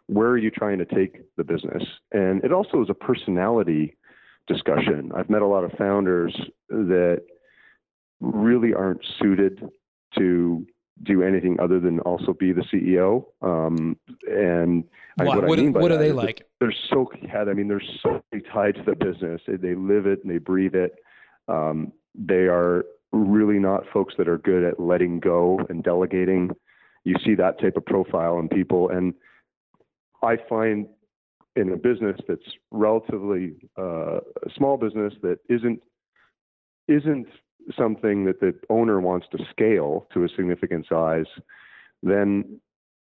where 0.08 0.30
are 0.30 0.38
you 0.38 0.52
trying 0.52 0.78
to 0.80 0.86
take 0.86 1.22
the 1.36 1.44
business, 1.44 1.84
and 2.12 2.44
it 2.44 2.52
also 2.52 2.82
is 2.82 2.90
a 2.90 2.94
personality 2.94 3.96
discussion. 4.48 5.12
I've 5.16 5.30
met 5.30 5.42
a 5.42 5.48
lot 5.48 5.64
of 5.64 5.72
founders 5.74 6.34
that 6.70 7.24
really 8.20 8.74
aren't 8.74 9.02
suited 9.20 9.62
to 10.18 10.66
do 11.04 11.24
anything 11.24 11.60
other 11.60 11.80
than 11.80 12.00
also 12.02 12.34
be 12.34 12.54
the 12.54 12.64
CEO. 12.74 13.26
Um, 13.42 13.98
and 14.30 14.84
what, 15.16 15.46
what, 15.46 15.60
I 15.60 15.62
mean 15.62 15.74
what 15.74 15.92
are 15.92 15.98
they 15.98 16.12
like? 16.12 16.48
They're 16.60 16.74
so 16.90 17.12
I 17.34 17.54
mean, 17.54 17.68
they're 17.68 17.82
so 18.02 18.22
tied 18.54 18.76
to 18.76 18.84
the 18.84 18.96
business. 18.96 19.42
They 19.48 19.76
live 19.76 20.06
it 20.06 20.24
and 20.24 20.32
they 20.32 20.38
breathe 20.38 20.76
it. 20.76 20.96
Um, 21.48 21.92
they 22.16 22.48
are 22.48 22.86
really 23.12 23.60
not 23.60 23.84
folks 23.94 24.16
that 24.18 24.28
are 24.28 24.38
good 24.38 24.64
at 24.64 24.80
letting 24.80 25.20
go 25.20 25.60
and 25.70 25.84
delegating. 25.84 26.52
You 27.04 27.16
see 27.26 27.36
that 27.36 27.60
type 27.60 27.78
of 27.78 27.86
profile 27.86 28.40
in 28.40 28.50
people, 28.50 28.90
and 28.90 29.14
I 30.24 30.38
find 30.50 30.88
in 31.56 31.72
a 31.72 31.78
business 31.78 32.18
that's 32.28 32.42
relatively 32.72 33.56
uh, 33.78 34.18
a 34.18 34.50
small 34.56 34.78
business 34.78 35.14
that 35.22 35.40
isn't 35.50 35.82
isn't 36.88 37.28
something 37.76 38.26
that 38.26 38.40
the 38.40 38.54
owner 38.70 39.00
wants 39.00 39.28
to 39.32 39.44
scale 39.50 40.08
to 40.14 40.24
a 40.24 40.30
significant 40.30 40.86
size, 40.88 41.26
then 42.04 42.60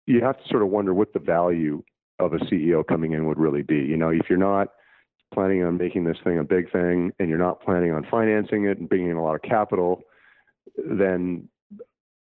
you 0.07 0.23
have 0.23 0.39
to 0.39 0.49
sort 0.49 0.63
of 0.63 0.69
wonder 0.69 0.95
what 0.95 1.13
the 1.13 1.19
value 1.19 1.83
of 2.19 2.33
a 2.33 2.39
CEO 2.39 2.87
coming 2.87 3.13
in 3.13 3.27
would 3.27 3.39
really 3.39 3.63
be. 3.63 3.77
You 3.77 3.97
know, 3.97 4.09
if 4.09 4.23
you're 4.29 4.39
not 4.39 4.69
planning 5.33 5.63
on 5.63 5.77
making 5.77 6.05
this 6.05 6.17
thing 6.25 6.39
a 6.39 6.45
big 6.45 6.73
thing 6.73 7.13
and 7.19 7.29
you're 7.29 7.39
not 7.39 7.63
planning 7.63 7.93
on 7.93 8.07
financing 8.11 8.65
it 8.65 8.79
and 8.79 8.89
bringing 8.89 9.11
in 9.11 9.17
a 9.17 9.23
lot 9.23 9.35
of 9.35 9.43
capital, 9.43 10.03
then 10.77 11.49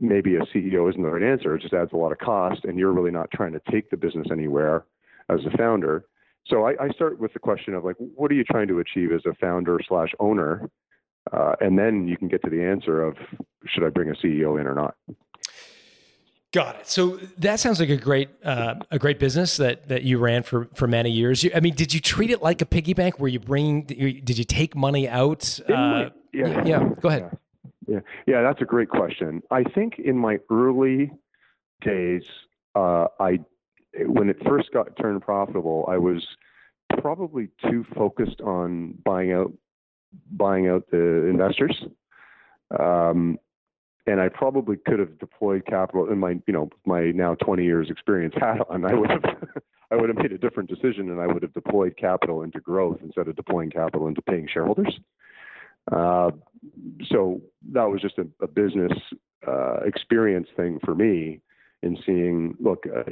maybe 0.00 0.36
a 0.36 0.40
CEO 0.40 0.88
isn't 0.88 1.02
the 1.02 1.10
right 1.10 1.22
answer. 1.22 1.54
It 1.54 1.62
just 1.62 1.74
adds 1.74 1.92
a 1.92 1.96
lot 1.96 2.12
of 2.12 2.18
cost, 2.18 2.64
and 2.64 2.78
you're 2.78 2.92
really 2.92 3.10
not 3.10 3.30
trying 3.30 3.52
to 3.52 3.60
take 3.70 3.90
the 3.90 3.96
business 3.96 4.26
anywhere 4.30 4.84
as 5.30 5.40
a 5.44 5.56
founder. 5.56 6.04
So 6.46 6.66
I, 6.66 6.72
I 6.80 6.88
start 6.90 7.18
with 7.18 7.32
the 7.32 7.38
question 7.38 7.74
of 7.74 7.84
like, 7.84 7.96
what 7.98 8.30
are 8.30 8.34
you 8.34 8.44
trying 8.44 8.68
to 8.68 8.80
achieve 8.80 9.12
as 9.12 9.22
a 9.26 9.34
founder 9.34 9.78
slash 9.86 10.10
owner, 10.20 10.68
uh, 11.32 11.54
and 11.60 11.78
then 11.78 12.06
you 12.08 12.16
can 12.16 12.28
get 12.28 12.42
to 12.44 12.50
the 12.50 12.62
answer 12.62 13.02
of 13.02 13.16
should 13.66 13.84
I 13.84 13.90
bring 13.90 14.10
a 14.10 14.14
CEO 14.14 14.60
in 14.60 14.66
or 14.66 14.74
not. 14.74 14.94
Got 16.52 16.76
it. 16.76 16.88
So 16.88 17.16
that 17.38 17.58
sounds 17.58 17.80
like 17.80 17.88
a 17.88 17.96
great 17.96 18.28
uh, 18.44 18.76
a 18.92 18.98
great 18.98 19.18
business 19.18 19.56
that 19.56 19.88
that 19.88 20.04
you 20.04 20.18
ran 20.18 20.44
for 20.44 20.68
for 20.74 20.86
many 20.86 21.10
years. 21.10 21.42
You, 21.42 21.50
I 21.52 21.58
mean, 21.58 21.74
did 21.74 21.92
you 21.92 21.98
treat 21.98 22.30
it 22.30 22.42
like 22.42 22.62
a 22.62 22.66
piggy 22.66 22.94
bank 22.94 23.18
where 23.18 23.28
you 23.28 23.40
bring? 23.40 23.82
Did 23.82 24.38
you 24.38 24.44
take 24.44 24.76
money 24.76 25.08
out? 25.08 25.58
Uh, 25.68 26.10
yeah. 26.32 26.64
yeah. 26.64 26.90
Go 27.00 27.08
ahead. 27.08 27.36
Yeah. 27.88 27.94
yeah, 27.94 28.00
yeah, 28.26 28.42
that's 28.42 28.62
a 28.62 28.64
great 28.64 28.88
question. 28.88 29.42
I 29.50 29.64
think 29.64 29.98
in 29.98 30.16
my 30.16 30.38
early 30.48 31.10
days, 31.80 32.22
uh, 32.76 33.06
I 33.18 33.40
when 34.06 34.28
it 34.28 34.36
first 34.46 34.70
got 34.72 34.96
turned 34.96 35.22
profitable, 35.22 35.86
I 35.88 35.98
was 35.98 36.24
probably 37.00 37.48
too 37.68 37.84
focused 37.96 38.40
on 38.42 38.94
buying 39.04 39.32
out 39.32 39.52
buying 40.30 40.68
out 40.68 40.90
the 40.90 41.26
investors. 41.28 41.84
Um, 42.78 43.38
and 44.06 44.20
I 44.20 44.28
probably 44.28 44.76
could 44.76 44.98
have 44.98 45.18
deployed 45.18 45.64
capital 45.66 46.10
in 46.10 46.18
my, 46.18 46.38
you 46.46 46.52
know, 46.52 46.68
my 46.84 47.10
now 47.12 47.34
20 47.36 47.64
years 47.64 47.88
experience 47.90 48.34
hat 48.36 48.58
on. 48.68 48.84
I 48.84 48.94
would 48.94 49.10
have, 49.10 49.24
I 49.90 49.96
would 49.96 50.08
have 50.08 50.18
made 50.18 50.32
a 50.32 50.38
different 50.38 50.68
decision, 50.68 51.10
and 51.10 51.20
I 51.20 51.26
would 51.26 51.42
have 51.42 51.54
deployed 51.54 51.96
capital 51.96 52.42
into 52.42 52.60
growth 52.60 52.98
instead 53.02 53.28
of 53.28 53.36
deploying 53.36 53.70
capital 53.70 54.08
into 54.08 54.20
paying 54.22 54.48
shareholders. 54.52 54.98
Uh, 55.90 56.30
so 57.10 57.40
that 57.72 57.84
was 57.84 58.00
just 58.00 58.18
a, 58.18 58.26
a 58.42 58.46
business 58.46 58.92
uh, 59.46 59.76
experience 59.84 60.48
thing 60.56 60.78
for 60.84 60.94
me 60.94 61.40
in 61.82 61.96
seeing, 62.04 62.56
look, 62.58 62.84
uh, 62.86 63.02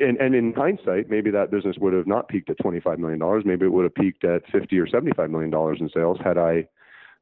and, 0.00 0.16
and 0.18 0.34
in 0.34 0.52
hindsight, 0.54 1.10
maybe 1.10 1.30
that 1.30 1.50
business 1.50 1.76
would 1.78 1.92
have 1.92 2.06
not 2.06 2.28
peaked 2.28 2.50
at 2.50 2.58
$25 2.58 2.98
million. 2.98 3.42
Maybe 3.44 3.66
it 3.66 3.72
would 3.72 3.84
have 3.84 3.94
peaked 3.94 4.24
at 4.24 4.42
50 4.50 4.78
or 4.78 4.86
$75 4.86 5.30
million 5.30 5.52
in 5.80 5.90
sales 5.94 6.18
had 6.22 6.38
I 6.38 6.68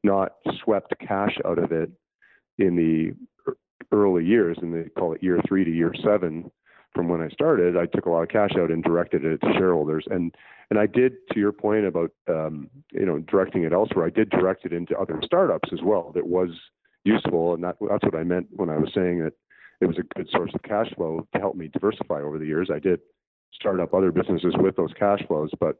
not 0.03 0.33
swept 0.63 0.95
cash 1.01 1.37
out 1.45 1.59
of 1.59 1.73
it 1.73 1.91
in 2.59 2.77
the 2.77 3.15
early 3.93 4.25
years, 4.25 4.59
and 4.61 4.75
they 4.75 4.89
call 4.91 5.13
it 5.13 5.23
year 5.23 5.41
three 5.49 5.65
to 5.65 5.71
year 5.71 5.93
seven 6.03 6.51
from 6.97 7.09
when 7.09 7.21
I 7.21 7.29
started, 7.29 7.77
I 7.77 7.85
took 7.87 8.07
a 8.07 8.11
lot 8.11 8.23
of 8.23 8.31
cash 8.31 8.53
out 8.59 8.71
and 8.71 8.83
directed 8.83 9.25
it 9.25 9.41
to 9.43 9.53
shareholders. 9.53 10.07
And 10.11 10.35
and 10.71 10.81
I 10.81 10.87
did, 10.87 11.13
to 11.33 11.39
your 11.39 11.53
point 11.53 11.85
about 11.85 12.11
um, 12.29 12.69
you 12.91 13.07
know 13.07 13.19
directing 13.19 13.63
it 13.63 13.73
elsewhere, 13.73 14.07
I 14.07 14.11
did 14.11 14.31
direct 14.31 14.65
it 14.65 14.73
into 14.73 14.99
other 14.99 15.21
startups 15.25 15.69
as 15.73 15.81
well. 15.85 16.11
That 16.15 16.27
was 16.27 16.49
useful, 17.05 17.55
and 17.55 17.63
that 17.63 17.77
that's 17.89 18.05
what 18.05 18.17
I 18.17 18.25
meant 18.25 18.49
when 18.51 18.71
I 18.71 18.79
was 18.79 18.91
saying 18.95 19.23
that 19.23 19.35
it 19.81 19.87
was 19.87 19.99
a 19.99 20.03
good 20.15 20.29
source 20.31 20.51
of 20.55 20.63
cash 20.63 20.93
flow 20.95 21.27
to 21.35 21.41
help 21.41 21.57
me 21.57 21.69
diversify 21.69 22.21
over 22.21 22.39
the 22.39 22.47
years. 22.47 22.71
I 22.73 22.79
did 22.79 23.01
start 23.53 23.81
up 23.81 23.95
other 23.95 24.13
businesses 24.13 24.55
with 24.59 24.77
those 24.77 24.93
cash 24.99 25.21
flows, 25.27 25.51
but 25.61 25.77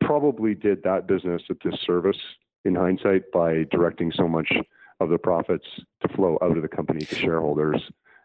probably 0.00 0.54
did 0.54 0.82
that 0.82 1.06
business 1.06 1.42
a 1.50 1.54
disservice 1.68 2.20
in 2.64 2.74
hindsight 2.74 3.30
by 3.32 3.64
directing 3.70 4.12
so 4.12 4.26
much 4.26 4.50
of 5.00 5.10
the 5.10 5.18
profits 5.18 5.66
to 6.02 6.08
flow 6.14 6.38
out 6.42 6.56
of 6.56 6.62
the 6.62 6.68
company 6.68 7.04
to 7.04 7.14
shareholders 7.14 7.80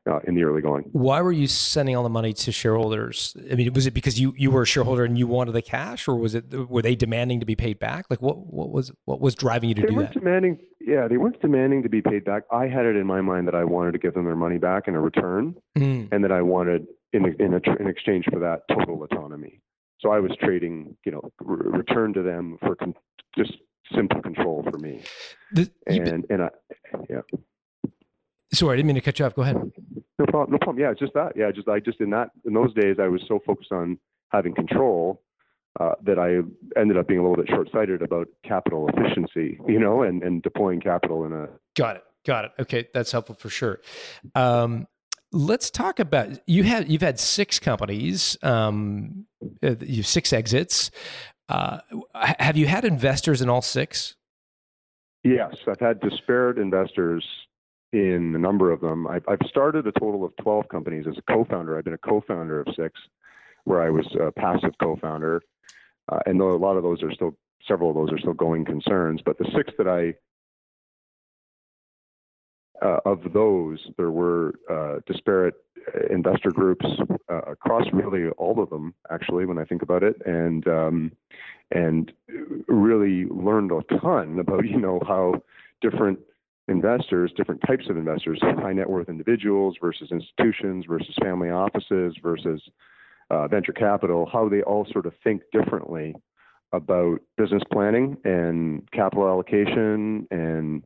uh, 0.10 0.20
in 0.26 0.36
the 0.36 0.44
early 0.44 0.62
going. 0.62 0.84
Why 0.92 1.22
were 1.22 1.32
you 1.32 1.48
sending 1.48 1.96
all 1.96 2.04
the 2.04 2.10
money 2.10 2.34
to 2.34 2.52
shareholders? 2.52 3.36
I 3.52 3.56
mean, 3.56 3.74
was 3.74 3.86
it 3.86 3.94
because 3.94 4.20
you 4.20 4.34
you 4.38 4.52
were 4.52 4.64
a 4.64 4.66
shareholder 4.66 5.04
and 5.04 5.18
you 5.18 5.28
wanted 5.28 5.52
the 5.52 5.62
cash, 5.62 6.08
or 6.08 6.16
was 6.16 6.36
it 6.36 6.70
were 6.70 6.82
they 6.82 6.96
demanding 6.96 7.40
to 7.42 7.46
be 7.46 7.56
paid 7.56 7.80
back? 7.80 8.06
Like 8.10 8.22
what 8.22 8.38
what 8.38 8.72
was 8.72 8.92
what 9.06 9.20
was 9.20 9.36
driving 9.36 9.70
you 9.70 9.76
to 9.76 9.82
they 9.82 9.88
do 9.88 9.96
weren't 9.96 10.14
that? 10.14 10.20
Demanding, 10.20 10.60
yeah, 10.90 11.08
they 11.08 11.18
weren't 11.18 11.40
demanding 11.42 11.84
to 11.84 11.90
be 11.90 12.02
paid 12.02 12.26
back. 12.26 12.44
I 12.52 12.68
had 12.68 12.86
it 12.86 12.96
in 12.96 13.06
my 13.06 13.22
mind 13.22 13.48
that 13.48 13.56
I 13.56 13.64
wanted 13.64 13.92
to 13.94 14.00
give 14.00 14.14
them 14.14 14.26
their 14.26 14.36
money 14.36 14.58
back 14.58 14.88
in 14.88 14.96
a 14.96 15.02
return, 15.02 15.56
Mm. 15.78 16.10
and 16.12 16.24
that 16.24 16.32
I 16.32 16.42
wanted 16.42 16.88
in 17.14 17.26
in, 17.40 17.54
a, 17.54 17.62
in 17.80 17.88
exchange 17.88 18.26
for 18.32 18.40
that 18.40 18.64
total 18.68 19.04
autonomy. 19.04 19.62
So 20.02 20.12
I 20.12 20.20
was 20.20 20.32
trading, 20.42 20.96
you 21.06 21.12
know, 21.12 21.22
re- 21.42 21.78
return 21.80 22.14
to 22.14 22.22
them 22.22 22.58
for 22.62 22.76
con- 22.76 22.96
just 23.38 23.54
simple 23.94 24.22
control 24.22 24.64
for 24.70 24.78
me. 24.80 25.02
The- 25.54 25.70
And 25.88 26.26
and 26.30 26.44
I, 26.44 26.50
yeah. 27.10 27.22
sorry, 28.54 28.74
I 28.74 28.76
didn't 28.78 28.88
mean 28.88 28.96
to 28.96 29.02
cut 29.02 29.20
you 29.20 29.26
off. 29.26 29.36
Go 29.36 29.42
ahead. 29.44 29.56
No 30.18 30.26
problem. 30.26 30.52
No 30.52 30.58
problem. 30.58 30.80
Yeah, 30.80 30.92
it's 30.92 31.00
just 31.00 31.14
that. 31.14 31.34
Yeah, 31.36 31.52
just 31.52 31.68
I 31.68 31.80
just 31.80 32.00
in 32.02 32.10
that 32.12 32.32
in 32.46 32.54
those 32.54 32.74
days 32.74 32.98
I 33.00 33.08
was 33.08 33.22
so 33.28 33.40
focused 33.46 33.72
on 33.72 33.98
having 34.32 34.54
control 34.54 35.22
uh, 35.80 35.94
that 36.04 36.20
I 36.20 36.40
ended 36.80 36.98
up 36.98 37.08
being 37.08 37.20
a 37.20 37.24
little 37.24 37.38
bit 37.38 37.50
short-sighted 37.50 38.02
about 38.02 38.28
capital 38.44 38.90
efficiency, 38.90 39.60
you 39.68 39.80
know, 39.80 40.04
and 40.04 40.24
and 40.24 40.42
deploying 40.42 40.82
capital 40.82 41.26
in 41.26 41.34
a 41.34 41.48
Got 41.76 41.98
it. 41.98 42.04
Got 42.26 42.46
it. 42.46 42.52
Okay, 42.60 42.88
that's 42.94 43.12
helpful 43.12 43.36
for 43.36 43.50
sure. 43.50 43.80
Um, 44.36 44.88
let's 45.32 45.70
talk 45.70 46.00
about 46.00 46.40
you 46.48 46.64
had 46.64 46.90
you've 46.90 47.02
had 47.02 47.20
six 47.20 47.60
companies, 47.60 48.38
um, 48.44 49.26
uh, 49.64 49.76
you 49.80 49.98
have 49.98 50.08
six 50.08 50.34
exits. 50.34 50.92
Uh, 51.48 51.80
have 52.14 52.58
you 52.58 52.68
had 52.68 52.86
investors 52.86 53.42
in 53.42 53.50
all 53.50 53.62
six? 53.62 54.16
Yes, 55.24 55.56
I've 55.68 55.80
had 55.80 56.00
disparate 56.00 56.58
investors 56.58 57.26
in 57.92 58.34
a 58.36 58.40
number 58.40 58.72
of 58.72 58.82
them. 58.82 59.08
I've, 59.08 59.24
I've 59.28 59.46
started 59.50 59.88
a 59.88 59.92
total 59.94 60.24
of 60.24 60.32
12 60.42 60.70
companies 60.70 61.06
as 61.10 61.16
a 61.18 61.34
co-founder. 61.34 61.78
I've 61.78 61.84
been 61.84 61.94
a 61.94 61.98
co-founder 61.98 62.62
of 62.62 62.68
six, 62.76 63.00
where 63.64 63.82
I 63.82 63.90
was 63.90 64.06
a 64.22 64.32
passive 64.32 64.72
co-founder, 64.82 65.42
uh, 66.12 66.20
and 66.26 66.40
though 66.40 66.56
a 66.56 66.58
lot 66.58 66.78
of 66.78 66.84
those 66.84 67.02
are 67.04 67.14
still, 67.14 67.36
several 67.68 67.90
of 67.90 67.96
those 67.96 68.12
are 68.12 68.20
still 68.20 68.34
going 68.34 68.66
concerns. 68.66 69.22
But 69.24 69.38
the 69.38 69.50
six 69.56 69.72
that 69.78 69.88
I 69.88 70.16
uh, 72.82 73.00
of 73.06 73.34
those, 73.34 73.80
there 73.98 74.12
were 74.12 74.54
uh, 74.70 75.00
disparate 75.06 75.56
uh, 75.94 76.14
investor 76.14 76.50
groups 76.50 76.86
uh, 77.30 77.42
across 77.42 77.86
really 77.92 78.30
all 78.38 78.62
of 78.62 78.70
them, 78.70 78.94
actually, 79.12 79.46
when 79.46 79.58
I 79.58 79.66
think 79.66 79.82
about 79.82 80.04
it, 80.04 80.16
and 80.26 80.68
um, 80.68 81.12
and 81.72 82.12
really 82.68 83.26
learned 83.26 83.72
a 83.72 83.82
ton 84.00 84.40
about 84.40 84.66
you 84.66 84.80
know 84.80 85.02
how 85.08 85.42
different 85.82 86.20
investors, 86.68 87.32
different 87.36 87.62
types 87.66 87.90
of 87.90 87.98
investors, 87.98 88.40
high 88.42 88.74
net 88.74 88.90
worth 88.90 89.10
individuals 89.10 89.76
versus 89.82 90.10
institutions 90.12 90.86
versus 90.88 91.16
family 91.22 91.50
offices 91.50 92.16
versus 92.22 92.62
uh, 93.30 93.48
venture 93.48 93.74
capital, 93.74 94.28
how 94.32 94.50
they 94.50 94.62
all 94.62 94.86
sort 94.92 95.06
of 95.06 95.14
think 95.24 95.42
differently 95.52 96.16
about 96.72 97.20
business 97.38 97.64
planning 97.72 98.18
and 98.24 98.90
capital 98.92 99.28
allocation 99.28 100.28
and 100.32 100.84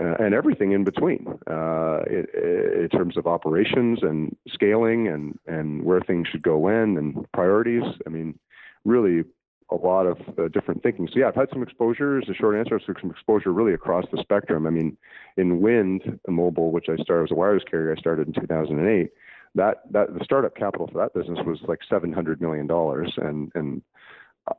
uh, 0.00 0.14
and 0.18 0.34
everything 0.34 0.72
in 0.72 0.82
between 0.82 1.26
uh, 1.46 2.00
in, 2.08 2.26
in 2.34 2.88
terms 2.90 3.18
of 3.18 3.26
operations 3.26 3.98
and 4.02 4.34
scaling 4.48 5.08
and, 5.08 5.38
and 5.46 5.84
where 5.84 6.00
things 6.00 6.26
should 6.26 6.42
go 6.42 6.56
when 6.56 6.96
and 6.96 7.30
priorities. 7.32 7.82
I 8.06 8.08
mean, 8.08 8.38
really 8.86 9.24
a 9.70 9.76
lot 9.76 10.06
of 10.06 10.18
uh, 10.38 10.48
different 10.48 10.82
thinking. 10.82 11.08
So 11.12 11.18
yeah, 11.18 11.28
I've 11.28 11.34
had 11.34 11.50
some 11.52 11.62
exposure. 11.62 12.18
Is 12.18 12.26
the 12.26 12.34
short 12.34 12.56
answer. 12.56 12.78
Had 12.78 12.96
some 13.00 13.10
exposure 13.10 13.52
really 13.52 13.74
across 13.74 14.04
the 14.10 14.18
spectrum. 14.22 14.66
I 14.66 14.70
mean, 14.70 14.96
in 15.36 15.60
wind 15.60 16.18
mobile, 16.28 16.70
which 16.70 16.86
I 16.88 16.96
started 17.02 17.24
as 17.24 17.30
a 17.30 17.34
wireless 17.34 17.64
carrier, 17.70 17.94
I 17.96 18.00
started 18.00 18.26
in 18.26 18.34
2008. 18.34 19.10
That 19.54 19.82
that 19.92 20.14
the 20.14 20.24
startup 20.24 20.56
capital 20.56 20.88
for 20.90 20.98
that 20.98 21.14
business 21.14 21.38
was 21.46 21.60
like 21.68 21.80
700 21.88 22.40
million 22.40 22.66
dollars, 22.66 23.12
and 23.16 23.52
and 23.54 23.82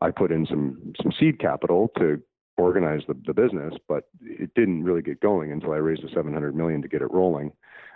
I 0.02 0.12
put 0.12 0.32
in 0.32 0.46
some 0.46 0.94
some 1.02 1.12
seed 1.20 1.40
capital 1.40 1.92
to 1.98 2.22
organize 2.58 3.02
the, 3.08 3.16
the 3.26 3.34
business, 3.34 3.74
but 3.88 4.06
it 4.22 4.54
didn't 4.56 4.84
really 4.84 5.02
get 5.02 5.20
going 5.20 5.52
until 5.52 5.74
I 5.74 5.78
raised 5.78 6.04
the 6.04 6.10
700 6.14 6.56
million 6.56 6.82
to 6.82 6.88
get 6.88 7.02
it 7.02 7.12
rolling. 7.12 7.52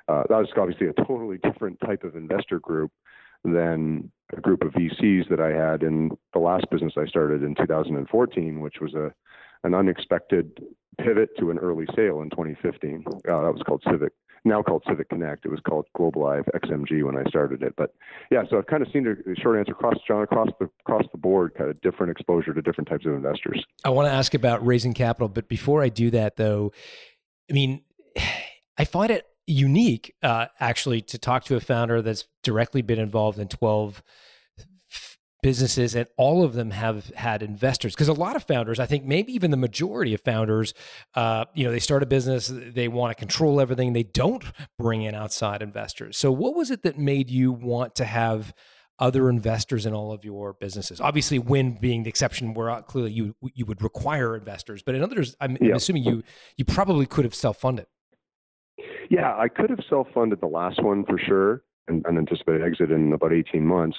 Uh, 0.10 0.24
that 0.28 0.38
was 0.38 0.50
obviously 0.58 0.88
a 0.88 0.94
totally 1.06 1.38
different 1.38 1.80
type 1.80 2.04
of 2.04 2.16
investor 2.16 2.60
group 2.60 2.92
than 3.44 4.12
a 4.36 4.42
group 4.42 4.64
of 4.64 4.74
VCs 4.74 5.30
that 5.30 5.40
I 5.40 5.50
had 5.50 5.84
in 5.84 6.12
the 6.34 6.40
last 6.40 6.70
business 6.70 6.94
I 6.98 7.06
started 7.06 7.44
in 7.44 7.56
2014, 7.56 8.60
which 8.60 8.76
was 8.82 8.94
a 8.94 9.14
an 9.64 9.74
unexpected 9.74 10.64
pivot 11.00 11.30
to 11.38 11.52
an 11.52 11.58
early 11.58 11.86
sale 11.96 12.22
in 12.22 12.30
2015. 12.30 13.04
Uh, 13.08 13.12
that 13.24 13.54
was 13.54 13.62
called 13.66 13.84
Civic, 13.90 14.14
now 14.46 14.62
called 14.62 14.84
Civic 14.88 15.10
Connect. 15.10 15.46
It 15.46 15.52
was 15.52 15.60
called 15.68 15.86
Globalive 15.98 16.46
XMG 16.56 17.04
when 17.04 17.18
I 17.18 17.24
started 17.30 17.64
it. 17.64 17.74
But 17.78 17.94
yeah, 18.32 18.44
so 18.50 18.58
I've 18.58 18.68
kind 18.68 18.82
of 18.82 18.92
seen 18.92 19.08
a 19.08 19.40
short 19.42 19.60
answer 19.60 19.72
across 19.72 19.96
John 20.08 20.24
across 20.24 20.50
the 20.60 20.70
across 20.82 21.06
the 21.12 21.18
board, 21.18 21.54
kind 21.56 21.70
of 21.70 21.80
different 21.82 22.12
exposure 22.12 22.54
to 22.54 22.62
different 22.62 22.90
types 22.90 23.06
of 23.06 23.14
investors. 23.14 23.64
I 23.84 23.90
want 23.90 24.08
to 24.08 24.14
ask 24.14 24.34
about 24.34 24.66
raising 24.66 24.94
capital, 24.94 25.30
but 25.30 25.48
before 25.48 25.84
I 25.84 25.90
do 25.90 26.10
that, 26.12 26.36
though, 26.38 26.72
I 27.50 27.54
mean, 27.54 27.82
I 28.78 28.86
find 28.86 29.12
it 29.12 29.26
unique 29.48 30.16
uh, 30.22 30.46
actually 30.60 31.02
to 31.02 31.18
talk 31.18 31.44
to 31.46 31.56
a 31.56 31.60
founder 31.60 32.02
that's 32.02 32.26
directly 32.44 32.82
been 32.82 33.00
involved 33.00 33.40
in 33.40 33.48
12 33.48 34.04
businesses 35.42 35.96
and 35.96 36.08
all 36.18 36.44
of 36.44 36.54
them 36.54 36.72
have 36.72 37.08
had 37.16 37.42
investors. 37.42 37.94
Because 37.94 38.08
a 38.08 38.14
lot 38.14 38.36
of 38.36 38.44
founders 38.44 38.80
i 38.80 38.86
think 38.86 39.06
maybe 39.06 39.34
even 39.34 39.52
the 39.52 39.58
majority 39.58 40.14
of 40.14 40.22
founders 40.22 40.74
uh, 41.16 41.46
you 41.54 41.64
know 41.64 41.72
they 41.72 41.80
start 41.80 42.04
a 42.04 42.06
business 42.06 42.52
they 42.54 42.88
want 42.88 43.16
to 43.16 43.20
control 43.20 43.62
everything 43.62 43.94
they 43.94 44.04
don't 44.04 44.44
bring 44.78 45.02
in 45.04 45.16
outside 45.16 45.62
investors. 45.62 46.18
So 46.18 46.32
what 46.32 46.56
was 46.56 46.72
it 46.72 46.84
that 46.84 46.98
made 46.98 47.30
you 47.30 47.52
want 47.52 47.96
to 47.96 48.06
have 48.06 48.54
other 49.00 49.30
investors 49.30 49.86
in 49.86 49.94
all 49.94 50.12
of 50.12 50.26
your 50.26 50.54
businesses? 50.54 51.00
Obviously 51.00 51.40
Wind 51.40 51.80
being 51.80 52.04
the 52.04 52.10
exception 52.10 52.54
where 52.54 52.70
uh, 52.70 52.82
clearly 52.82 53.12
you 53.12 53.36
you 53.42 53.66
would 53.66 53.82
require 53.82 54.36
investors 54.36 54.82
but 54.84 54.96
in 54.96 55.02
others 55.02 55.36
i'm, 55.40 55.58
I'm 55.62 55.74
assuming 55.74 56.04
you 56.04 56.24
you 56.58 56.66
probably 56.66 57.06
could 57.06 57.26
have 57.26 57.36
self-funded. 57.36 57.86
Yeah 59.10 59.36
i 59.38 59.48
could 59.48 59.70
have 59.70 59.80
self-funded 59.90 60.42
the 60.42 60.48
last 60.48 60.84
one 60.84 61.06
for 61.06 61.18
sure 61.18 61.64
and, 61.88 62.06
and 62.06 62.18
anticipated 62.18 62.64
exit 62.64 62.92
in 62.92 63.12
about 63.14 63.34
18 63.34 63.66
months 63.66 63.98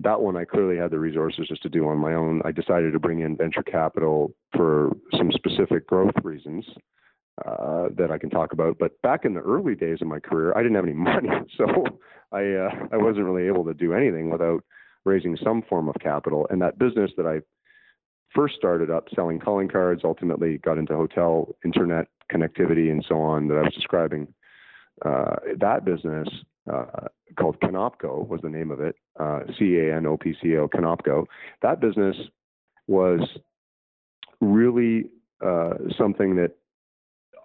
that 0.00 0.20
one 0.20 0.36
I 0.36 0.44
clearly 0.44 0.76
had 0.76 0.90
the 0.90 0.98
resources 0.98 1.48
just 1.48 1.62
to 1.62 1.68
do 1.68 1.88
on 1.88 1.98
my 1.98 2.14
own. 2.14 2.42
I 2.44 2.52
decided 2.52 2.92
to 2.92 2.98
bring 2.98 3.20
in 3.20 3.36
venture 3.36 3.62
capital 3.62 4.34
for 4.56 4.90
some 5.16 5.30
specific 5.32 5.86
growth 5.86 6.14
reasons 6.22 6.64
uh, 7.44 7.88
that 7.96 8.10
I 8.10 8.18
can 8.18 8.30
talk 8.30 8.52
about. 8.52 8.78
But 8.78 9.00
back 9.02 9.24
in 9.24 9.34
the 9.34 9.40
early 9.40 9.74
days 9.74 9.98
of 10.00 10.08
my 10.08 10.20
career, 10.20 10.52
I 10.56 10.62
didn't 10.62 10.76
have 10.76 10.84
any 10.84 10.92
money, 10.94 11.28
so 11.56 11.66
I 12.32 12.52
uh, 12.52 12.70
I 12.92 12.96
wasn't 12.96 13.26
really 13.26 13.46
able 13.46 13.64
to 13.64 13.74
do 13.74 13.92
anything 13.92 14.30
without 14.30 14.64
raising 15.04 15.36
some 15.42 15.62
form 15.62 15.88
of 15.88 15.96
capital. 16.00 16.46
And 16.50 16.60
that 16.62 16.78
business 16.78 17.10
that 17.16 17.26
I 17.26 17.40
first 18.34 18.56
started 18.56 18.90
up 18.90 19.08
selling 19.14 19.38
calling 19.38 19.68
cards, 19.68 20.02
ultimately 20.04 20.58
got 20.58 20.78
into 20.78 20.94
hotel 20.94 21.54
internet 21.64 22.08
connectivity 22.32 22.90
and 22.90 23.04
so 23.08 23.20
on 23.20 23.48
that 23.48 23.58
I 23.58 23.62
was 23.62 23.74
describing. 23.74 24.28
Uh, 25.04 25.36
that 25.58 25.84
business 25.84 26.28
uh, 26.72 27.08
called 27.38 27.60
Canopco 27.60 28.26
was 28.26 28.40
the 28.42 28.50
name 28.50 28.70
of 28.70 28.80
it, 28.80 28.96
uh, 29.18 29.40
C 29.58 29.76
A 29.78 29.96
N 29.96 30.06
O 30.06 30.16
P 30.16 30.34
C 30.40 30.56
O, 30.56 30.68
Canopco. 30.68 31.26
That 31.62 31.80
business 31.80 32.16
was 32.86 33.20
really 34.40 35.10
uh, 35.44 35.74
something 35.96 36.36
that 36.36 36.52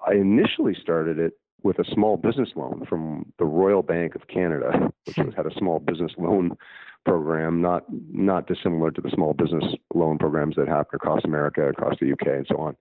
I 0.07 0.13
initially 0.13 0.75
started 0.79 1.19
it 1.19 1.33
with 1.63 1.79
a 1.79 1.85
small 1.93 2.17
business 2.17 2.49
loan 2.55 2.85
from 2.87 3.31
the 3.37 3.45
Royal 3.45 3.81
Bank 3.81 4.15
of 4.15 4.27
Canada, 4.27 4.91
which 5.05 5.17
was, 5.17 5.33
had 5.35 5.45
a 5.45 5.53
small 5.57 5.79
business 5.79 6.13
loan 6.17 6.57
program, 7.05 7.61
not 7.61 7.83
not 8.11 8.47
dissimilar 8.47 8.91
to 8.91 9.01
the 9.01 9.11
small 9.13 9.33
business 9.33 9.63
loan 9.93 10.17
programs 10.17 10.55
that 10.55 10.67
happen 10.67 10.95
across 10.95 11.23
America, 11.25 11.67
across 11.67 11.95
the 11.99 12.11
UK, 12.13 12.27
and 12.27 12.47
so 12.49 12.57
on. 12.57 12.75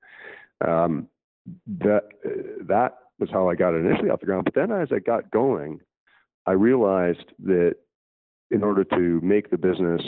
Um, 0.67 1.09
that 1.67 2.09
that 2.67 2.99
was 3.19 3.31
how 3.31 3.49
I 3.49 3.55
got 3.55 3.75
it 3.75 3.85
initially 3.85 4.11
off 4.11 4.21
the 4.21 4.27
ground. 4.27 4.45
But 4.45 4.55
then 4.55 4.71
as 4.71 4.89
I 4.93 4.99
got 5.01 5.31
going, 5.31 5.81
I 6.49 6.53
realized 6.53 7.31
that 7.45 7.75
in 8.51 8.63
order 8.63 8.83
to 8.83 9.21
make 9.23 9.51
the 9.51 9.59
business 9.59 10.01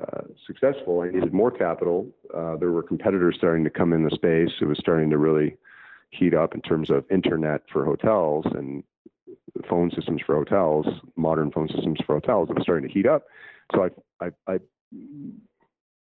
uh, 0.00 0.22
successful, 0.44 1.02
I 1.02 1.10
needed 1.10 1.32
more 1.32 1.52
capital. 1.52 2.10
Uh, 2.36 2.56
there 2.56 2.72
were 2.72 2.82
competitors 2.82 3.36
starting 3.38 3.62
to 3.62 3.70
come 3.70 3.92
in 3.92 4.02
the 4.02 4.10
space. 4.10 4.50
It 4.60 4.64
was 4.64 4.76
starting 4.80 5.08
to 5.10 5.18
really 5.18 5.56
heat 6.10 6.34
up 6.34 6.56
in 6.56 6.62
terms 6.62 6.90
of 6.90 7.04
internet 7.12 7.60
for 7.72 7.84
hotels 7.84 8.44
and 8.56 8.82
phone 9.70 9.92
systems 9.94 10.20
for 10.26 10.34
hotels, 10.34 10.84
modern 11.14 11.52
phone 11.52 11.68
systems 11.68 12.00
for 12.04 12.16
hotels. 12.16 12.50
It 12.50 12.56
was 12.56 12.64
starting 12.64 12.88
to 12.88 12.92
heat 12.92 13.06
up. 13.06 13.26
So 13.72 13.84
I, 13.84 14.26
I, 14.26 14.52
I, 14.52 14.58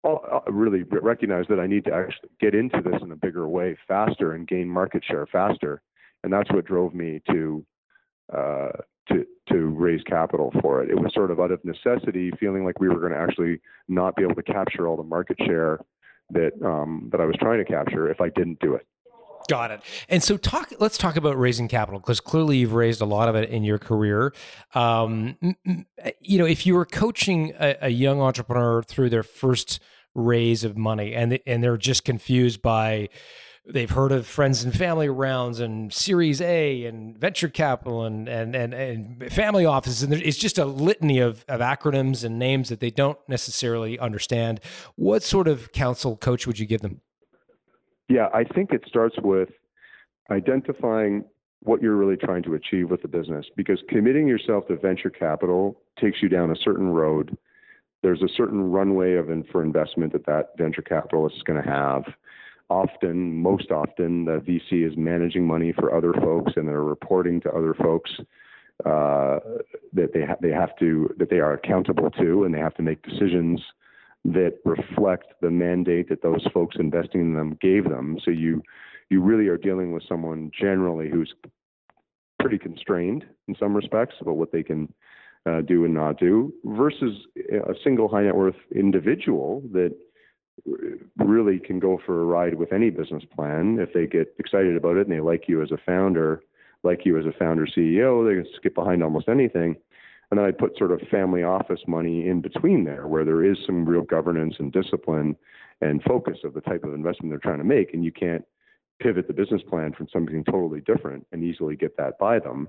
I 0.06 0.50
really 0.50 0.84
recognized 0.84 1.50
that 1.50 1.60
I 1.60 1.66
need 1.66 1.84
to 1.84 1.92
actually 1.92 2.30
get 2.40 2.54
into 2.54 2.80
this 2.80 3.02
in 3.02 3.12
a 3.12 3.16
bigger 3.16 3.46
way 3.46 3.76
faster 3.86 4.32
and 4.32 4.48
gain 4.48 4.70
market 4.70 5.04
share 5.04 5.26
faster. 5.26 5.82
And 6.22 6.32
that's 6.32 6.50
what 6.50 6.64
drove 6.64 6.94
me 6.94 7.20
to 7.30 7.66
uh, 8.32 8.70
to 9.08 9.24
to 9.48 9.66
raise 9.66 10.02
capital 10.04 10.52
for 10.60 10.82
it. 10.82 10.90
It 10.90 10.98
was 10.98 11.12
sort 11.14 11.30
of 11.30 11.40
out 11.40 11.50
of 11.50 11.64
necessity, 11.64 12.30
feeling 12.40 12.64
like 12.64 12.80
we 12.80 12.88
were 12.88 13.00
going 13.00 13.12
to 13.12 13.18
actually 13.18 13.60
not 13.88 14.16
be 14.16 14.22
able 14.22 14.34
to 14.36 14.42
capture 14.42 14.86
all 14.88 14.96
the 14.96 15.02
market 15.02 15.36
share 15.44 15.80
that 16.30 16.52
um, 16.64 17.08
that 17.12 17.20
I 17.20 17.24
was 17.24 17.36
trying 17.38 17.58
to 17.58 17.64
capture 17.64 18.10
if 18.10 18.20
I 18.20 18.30
didn't 18.30 18.60
do 18.60 18.74
it. 18.74 18.86
Got 19.48 19.72
it. 19.72 19.80
And 20.08 20.22
so, 20.22 20.36
talk. 20.38 20.72
Let's 20.78 20.96
talk 20.96 21.16
about 21.16 21.38
raising 21.38 21.68
capital 21.68 22.00
because 22.00 22.20
clearly 22.20 22.58
you've 22.58 22.72
raised 22.72 23.02
a 23.02 23.04
lot 23.04 23.28
of 23.28 23.34
it 23.34 23.50
in 23.50 23.62
your 23.62 23.78
career. 23.78 24.32
Um, 24.74 25.36
you 26.20 26.38
know, 26.38 26.46
if 26.46 26.66
you 26.66 26.74
were 26.74 26.86
coaching 26.86 27.52
a, 27.60 27.76
a 27.82 27.88
young 27.90 28.22
entrepreneur 28.22 28.82
through 28.82 29.10
their 29.10 29.22
first 29.22 29.80
raise 30.14 30.64
of 30.64 30.78
money, 30.78 31.14
and 31.14 31.38
and 31.46 31.62
they're 31.62 31.76
just 31.76 32.04
confused 32.04 32.62
by 32.62 33.10
they've 33.66 33.90
heard 33.90 34.12
of 34.12 34.26
friends 34.26 34.62
and 34.62 34.74
family 34.74 35.08
rounds 35.08 35.60
and 35.60 35.92
Series 35.92 36.40
A 36.40 36.84
and 36.84 37.16
venture 37.16 37.48
capital 37.48 38.04
and 38.04 38.28
and 38.28 38.54
and, 38.54 38.74
and 38.74 39.32
family 39.32 39.64
offices, 39.64 40.02
and 40.02 40.12
it's 40.12 40.36
just 40.36 40.58
a 40.58 40.64
litany 40.64 41.18
of, 41.18 41.44
of 41.48 41.60
acronyms 41.60 42.24
and 42.24 42.38
names 42.38 42.68
that 42.68 42.80
they 42.80 42.90
don't 42.90 43.18
necessarily 43.28 43.98
understand. 43.98 44.60
What 44.96 45.22
sort 45.22 45.48
of 45.48 45.72
counsel, 45.72 46.16
coach, 46.16 46.46
would 46.46 46.58
you 46.58 46.66
give 46.66 46.82
them? 46.82 47.00
Yeah, 48.08 48.28
I 48.34 48.44
think 48.44 48.72
it 48.72 48.84
starts 48.86 49.16
with 49.22 49.48
identifying 50.30 51.24
what 51.60 51.80
you're 51.80 51.96
really 51.96 52.16
trying 52.16 52.42
to 52.42 52.54
achieve 52.54 52.90
with 52.90 53.00
the 53.00 53.08
business 53.08 53.46
because 53.56 53.82
committing 53.88 54.28
yourself 54.28 54.66
to 54.68 54.76
venture 54.76 55.08
capital 55.08 55.80
takes 55.98 56.22
you 56.22 56.28
down 56.28 56.50
a 56.50 56.56
certain 56.62 56.88
road. 56.88 57.36
There's 58.02 58.20
a 58.20 58.28
certain 58.36 58.70
runway 58.70 59.14
of 59.14 59.30
in, 59.30 59.44
for 59.44 59.62
investment 59.62 60.12
that 60.12 60.26
that 60.26 60.50
venture 60.58 60.82
capitalist 60.82 61.36
is 61.36 61.42
going 61.42 61.62
to 61.62 61.68
have 61.68 62.04
often, 62.70 63.40
most 63.40 63.70
often, 63.70 64.24
the 64.24 64.38
VC 64.38 64.86
is 64.86 64.96
managing 64.96 65.46
money 65.46 65.72
for 65.72 65.94
other 65.94 66.12
folks 66.12 66.52
and 66.56 66.68
they're 66.68 66.82
reporting 66.82 67.40
to 67.42 67.50
other 67.50 67.74
folks 67.74 68.10
uh, 68.84 69.38
that 69.92 70.12
they 70.12 70.24
ha- 70.26 70.36
they 70.40 70.50
have 70.50 70.76
to 70.78 71.08
that 71.18 71.30
they 71.30 71.38
are 71.38 71.52
accountable 71.52 72.10
to, 72.10 72.44
and 72.44 72.52
they 72.52 72.58
have 72.58 72.74
to 72.74 72.82
make 72.82 73.02
decisions 73.02 73.60
that 74.24 74.58
reflect 74.64 75.26
the 75.40 75.50
mandate 75.50 76.08
that 76.08 76.22
those 76.22 76.44
folks 76.52 76.76
investing 76.78 77.20
in 77.20 77.34
them 77.34 77.56
gave 77.60 77.84
them. 77.84 78.18
So 78.24 78.30
you 78.30 78.62
you 79.10 79.20
really 79.20 79.46
are 79.46 79.56
dealing 79.56 79.92
with 79.92 80.02
someone 80.08 80.50
generally 80.58 81.08
who's 81.08 81.32
pretty 82.40 82.58
constrained 82.58 83.24
in 83.46 83.54
some 83.54 83.74
respects 83.74 84.16
about 84.20 84.36
what 84.36 84.50
they 84.50 84.62
can 84.62 84.92
uh, 85.46 85.60
do 85.60 85.84
and 85.84 85.94
not 85.94 86.18
do, 86.18 86.52
versus 86.64 87.26
a 87.52 87.74
single 87.84 88.08
high 88.08 88.24
net 88.24 88.34
worth 88.34 88.56
individual 88.74 89.62
that 89.72 89.94
really 91.18 91.58
can 91.58 91.78
go 91.78 92.00
for 92.04 92.22
a 92.22 92.24
ride 92.24 92.54
with 92.54 92.72
any 92.72 92.90
business 92.90 93.24
plan 93.34 93.78
if 93.80 93.92
they 93.92 94.06
get 94.06 94.34
excited 94.38 94.76
about 94.76 94.96
it 94.96 95.06
and 95.06 95.12
they 95.12 95.20
like 95.20 95.48
you 95.48 95.62
as 95.62 95.70
a 95.70 95.78
founder, 95.84 96.42
like 96.82 97.04
you 97.04 97.18
as 97.18 97.26
a 97.26 97.32
founder 97.38 97.66
CEO, 97.66 98.26
they 98.26 98.42
can 98.42 98.52
skip 98.56 98.74
behind 98.74 99.02
almost 99.02 99.28
anything. 99.28 99.76
And 100.30 100.38
then 100.38 100.46
I 100.46 100.52
put 100.52 100.76
sort 100.78 100.90
of 100.90 101.00
family 101.10 101.42
office 101.42 101.80
money 101.86 102.28
in 102.28 102.40
between 102.40 102.84
there 102.84 103.06
where 103.06 103.24
there 103.24 103.44
is 103.44 103.58
some 103.66 103.84
real 103.84 104.02
governance 104.02 104.54
and 104.58 104.72
discipline 104.72 105.36
and 105.80 106.02
focus 106.02 106.38
of 106.44 106.54
the 106.54 106.60
type 106.60 106.84
of 106.84 106.94
investment 106.94 107.30
they're 107.30 107.38
trying 107.38 107.58
to 107.58 107.64
make. 107.64 107.92
And 107.92 108.04
you 108.04 108.12
can't 108.12 108.44
pivot 109.00 109.26
the 109.26 109.34
business 109.34 109.62
plan 109.68 109.92
from 109.92 110.08
something 110.12 110.44
totally 110.44 110.80
different 110.80 111.26
and 111.32 111.44
easily 111.44 111.76
get 111.76 111.96
that 111.98 112.18
by 112.18 112.38
them. 112.38 112.68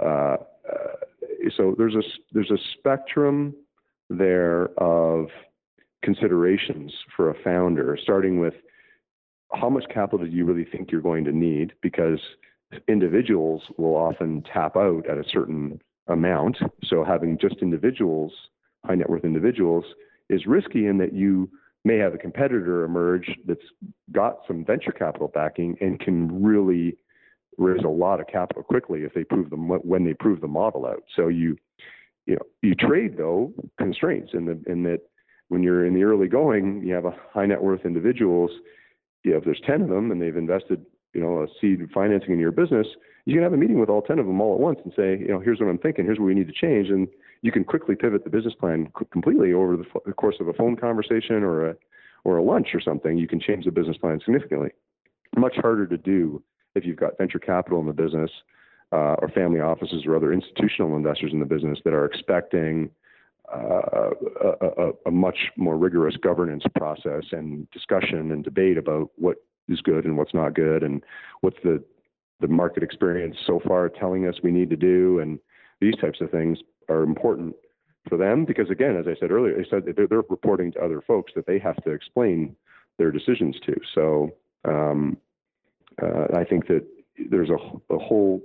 Uh, 0.00 0.36
uh, 0.70 0.96
so 1.56 1.74
there's 1.76 1.94
a 1.94 2.02
there's 2.32 2.50
a 2.50 2.58
spectrum 2.78 3.54
there 4.10 4.68
of 4.78 5.28
considerations 6.04 6.92
for 7.16 7.30
a 7.30 7.34
founder, 7.42 7.98
starting 8.00 8.38
with 8.38 8.54
how 9.52 9.70
much 9.70 9.84
capital 9.92 10.26
do 10.26 10.32
you 10.32 10.44
really 10.44 10.64
think 10.64 10.90
you're 10.90 11.00
going 11.00 11.24
to 11.24 11.32
need? 11.32 11.72
Because 11.82 12.20
individuals 12.88 13.62
will 13.78 13.96
often 13.96 14.42
tap 14.52 14.76
out 14.76 15.08
at 15.08 15.18
a 15.18 15.24
certain 15.30 15.80
amount. 16.08 16.58
So 16.84 17.04
having 17.04 17.38
just 17.38 17.56
individuals, 17.62 18.32
high 18.84 18.96
net 18.96 19.08
worth 19.08 19.24
individuals, 19.24 19.84
is 20.28 20.46
risky 20.46 20.86
in 20.86 20.98
that 20.98 21.12
you 21.12 21.50
may 21.84 21.98
have 21.98 22.14
a 22.14 22.18
competitor 22.18 22.84
emerge 22.84 23.30
that's 23.46 23.60
got 24.12 24.38
some 24.46 24.64
venture 24.64 24.92
capital 24.92 25.28
backing 25.28 25.76
and 25.80 26.00
can 26.00 26.42
really 26.42 26.96
raise 27.58 27.84
a 27.84 27.88
lot 27.88 28.20
of 28.20 28.26
capital 28.26 28.62
quickly 28.62 29.02
if 29.02 29.14
they 29.14 29.22
prove 29.22 29.50
them 29.50 29.68
when 29.68 30.04
they 30.04 30.14
prove 30.14 30.40
the 30.40 30.48
model 30.48 30.86
out. 30.86 31.04
So 31.14 31.28
you 31.28 31.56
you 32.26 32.34
know 32.34 32.42
you 32.62 32.74
trade 32.74 33.16
though 33.16 33.52
constraints 33.78 34.30
in 34.32 34.46
the 34.46 34.60
in 34.66 34.82
that 34.84 35.00
when 35.48 35.62
you're 35.62 35.86
in 35.86 35.94
the 35.94 36.04
early 36.04 36.28
going, 36.28 36.82
you 36.82 36.94
have 36.94 37.04
a 37.04 37.14
high 37.32 37.46
net 37.46 37.62
worth 37.62 37.84
individuals. 37.84 38.50
You 39.22 39.32
know, 39.32 39.38
if 39.38 39.44
there's 39.44 39.60
10 39.66 39.82
of 39.82 39.88
them 39.88 40.10
and 40.10 40.20
they've 40.20 40.36
invested, 40.36 40.84
you 41.12 41.20
know, 41.20 41.42
a 41.42 41.46
seed 41.60 41.80
financing 41.92 42.32
in 42.32 42.38
your 42.38 42.52
business, 42.52 42.86
you 43.26 43.34
can 43.34 43.42
have 43.42 43.52
a 43.52 43.56
meeting 43.56 43.78
with 43.78 43.88
all 43.88 44.02
10 44.02 44.18
of 44.18 44.26
them 44.26 44.40
all 44.40 44.54
at 44.54 44.60
once 44.60 44.78
and 44.84 44.92
say, 44.94 45.18
you 45.18 45.28
know, 45.28 45.40
here's 45.40 45.60
what 45.60 45.68
I'm 45.68 45.78
thinking, 45.78 46.04
here's 46.04 46.18
what 46.18 46.26
we 46.26 46.34
need 46.34 46.48
to 46.48 46.52
change, 46.52 46.88
and 46.88 47.08
you 47.42 47.52
can 47.52 47.64
quickly 47.64 47.94
pivot 47.94 48.24
the 48.24 48.30
business 48.30 48.54
plan 48.54 48.90
completely 49.10 49.52
over 49.52 49.76
the, 49.76 49.84
the 50.06 50.12
course 50.12 50.36
of 50.40 50.48
a 50.48 50.52
phone 50.52 50.76
conversation 50.76 51.42
or 51.42 51.70
a 51.70 51.74
or 52.24 52.38
a 52.38 52.42
lunch 52.42 52.68
or 52.72 52.80
something. 52.80 53.18
You 53.18 53.28
can 53.28 53.38
change 53.38 53.66
the 53.66 53.70
business 53.70 53.98
plan 53.98 54.18
significantly. 54.24 54.70
Much 55.36 55.56
harder 55.56 55.86
to 55.86 55.98
do 55.98 56.42
if 56.74 56.84
you've 56.84 56.96
got 56.96 57.18
venture 57.18 57.38
capital 57.38 57.80
in 57.80 57.86
the 57.86 57.92
business 57.92 58.30
uh, 58.92 59.16
or 59.18 59.28
family 59.28 59.60
offices 59.60 60.04
or 60.06 60.16
other 60.16 60.32
institutional 60.32 60.96
investors 60.96 61.32
in 61.32 61.40
the 61.40 61.46
business 61.46 61.78
that 61.84 61.92
are 61.92 62.06
expecting 62.06 62.90
uh, 63.52 64.10
a, 64.60 64.90
a, 65.06 65.10
much 65.10 65.50
more 65.56 65.76
rigorous 65.76 66.16
governance 66.16 66.64
process 66.76 67.24
and 67.32 67.70
discussion 67.70 68.32
and 68.32 68.42
debate 68.42 68.78
about 68.78 69.10
what 69.16 69.36
is 69.68 69.80
good 69.80 70.04
and 70.04 70.16
what's 70.16 70.32
not 70.32 70.54
good 70.54 70.82
and 70.82 71.02
what's 71.42 71.58
the 71.62 71.82
the 72.40 72.48
market 72.48 72.82
experience 72.82 73.36
so 73.46 73.60
far 73.66 73.88
telling 73.88 74.26
us 74.26 74.36
we 74.42 74.50
need 74.50 74.70
to 74.70 74.76
do 74.76 75.18
and 75.20 75.38
these 75.80 75.94
types 75.96 76.20
of 76.20 76.30
things 76.30 76.58
are 76.88 77.02
important 77.02 77.54
for 78.08 78.16
them 78.18 78.44
because 78.44 78.70
again, 78.70 78.96
as 78.96 79.06
I 79.06 79.18
said 79.18 79.30
earlier, 79.30 79.56
they 79.56 79.68
said 79.68 79.84
they're, 79.96 80.06
they're 80.06 80.22
reporting 80.28 80.72
to 80.72 80.84
other 80.84 81.00
folks 81.00 81.32
that 81.36 81.46
they 81.46 81.58
have 81.58 81.76
to 81.84 81.90
explain 81.90 82.56
their 82.98 83.10
decisions 83.10 83.56
to. 83.66 83.74
So 83.94 84.30
um, 84.64 85.16
uh, 86.02 86.26
I 86.34 86.44
think 86.44 86.66
that 86.68 86.84
there's 87.30 87.50
a, 87.50 87.94
a 87.94 87.98
whole 87.98 88.42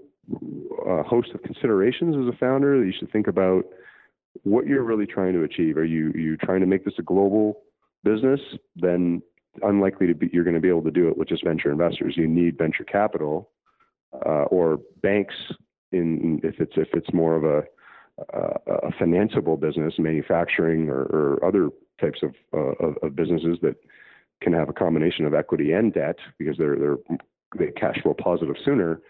uh, 0.87 1.03
host 1.03 1.29
of 1.33 1.41
considerations 1.43 2.15
as 2.15 2.33
a 2.33 2.37
founder 2.37 2.79
that 2.79 2.85
you 2.85 2.93
should 2.97 3.11
think 3.11 3.27
about 3.27 3.65
what 4.43 4.67
you're 4.67 4.83
really 4.83 5.05
trying 5.05 5.33
to 5.33 5.43
achieve. 5.43 5.77
Are 5.77 5.85
you 5.85 6.11
you 6.15 6.37
trying 6.37 6.61
to 6.61 6.65
make 6.65 6.85
this 6.85 6.95
a 6.97 7.03
global 7.03 7.61
business? 8.03 8.39
Then 8.75 9.21
unlikely 9.63 10.07
to 10.07 10.13
be 10.13 10.29
you're 10.31 10.43
going 10.43 10.55
to 10.55 10.61
be 10.61 10.69
able 10.69 10.83
to 10.83 10.91
do 10.91 11.07
it 11.09 11.17
with 11.17 11.29
just 11.29 11.43
venture 11.43 11.71
investors. 11.71 12.15
You 12.17 12.27
need 12.27 12.57
venture 12.57 12.83
capital 12.83 13.51
uh, 14.13 14.45
or 14.45 14.79
banks 15.01 15.35
in 15.91 16.39
if 16.43 16.59
it's 16.59 16.73
if 16.75 16.89
it's 16.93 17.13
more 17.13 17.35
of 17.35 17.43
a 17.43 17.63
a 18.33 18.91
financeable 18.99 19.59
business, 19.59 19.93
manufacturing 19.97 20.89
or, 20.89 21.03
or 21.03 21.45
other 21.45 21.69
types 22.01 22.19
of, 22.21 22.33
uh, 22.53 22.85
of, 22.85 22.97
of 23.01 23.15
businesses 23.15 23.57
that 23.61 23.75
can 24.41 24.53
have 24.53 24.69
a 24.69 24.73
combination 24.73 25.25
of 25.25 25.33
equity 25.33 25.71
and 25.71 25.93
debt 25.93 26.17
because 26.37 26.57
they're 26.57 26.75
they're 26.75 26.97
they 27.57 27.71
cash 27.71 28.01
flow 28.01 28.13
positive 28.13 28.55
sooner. 28.63 29.01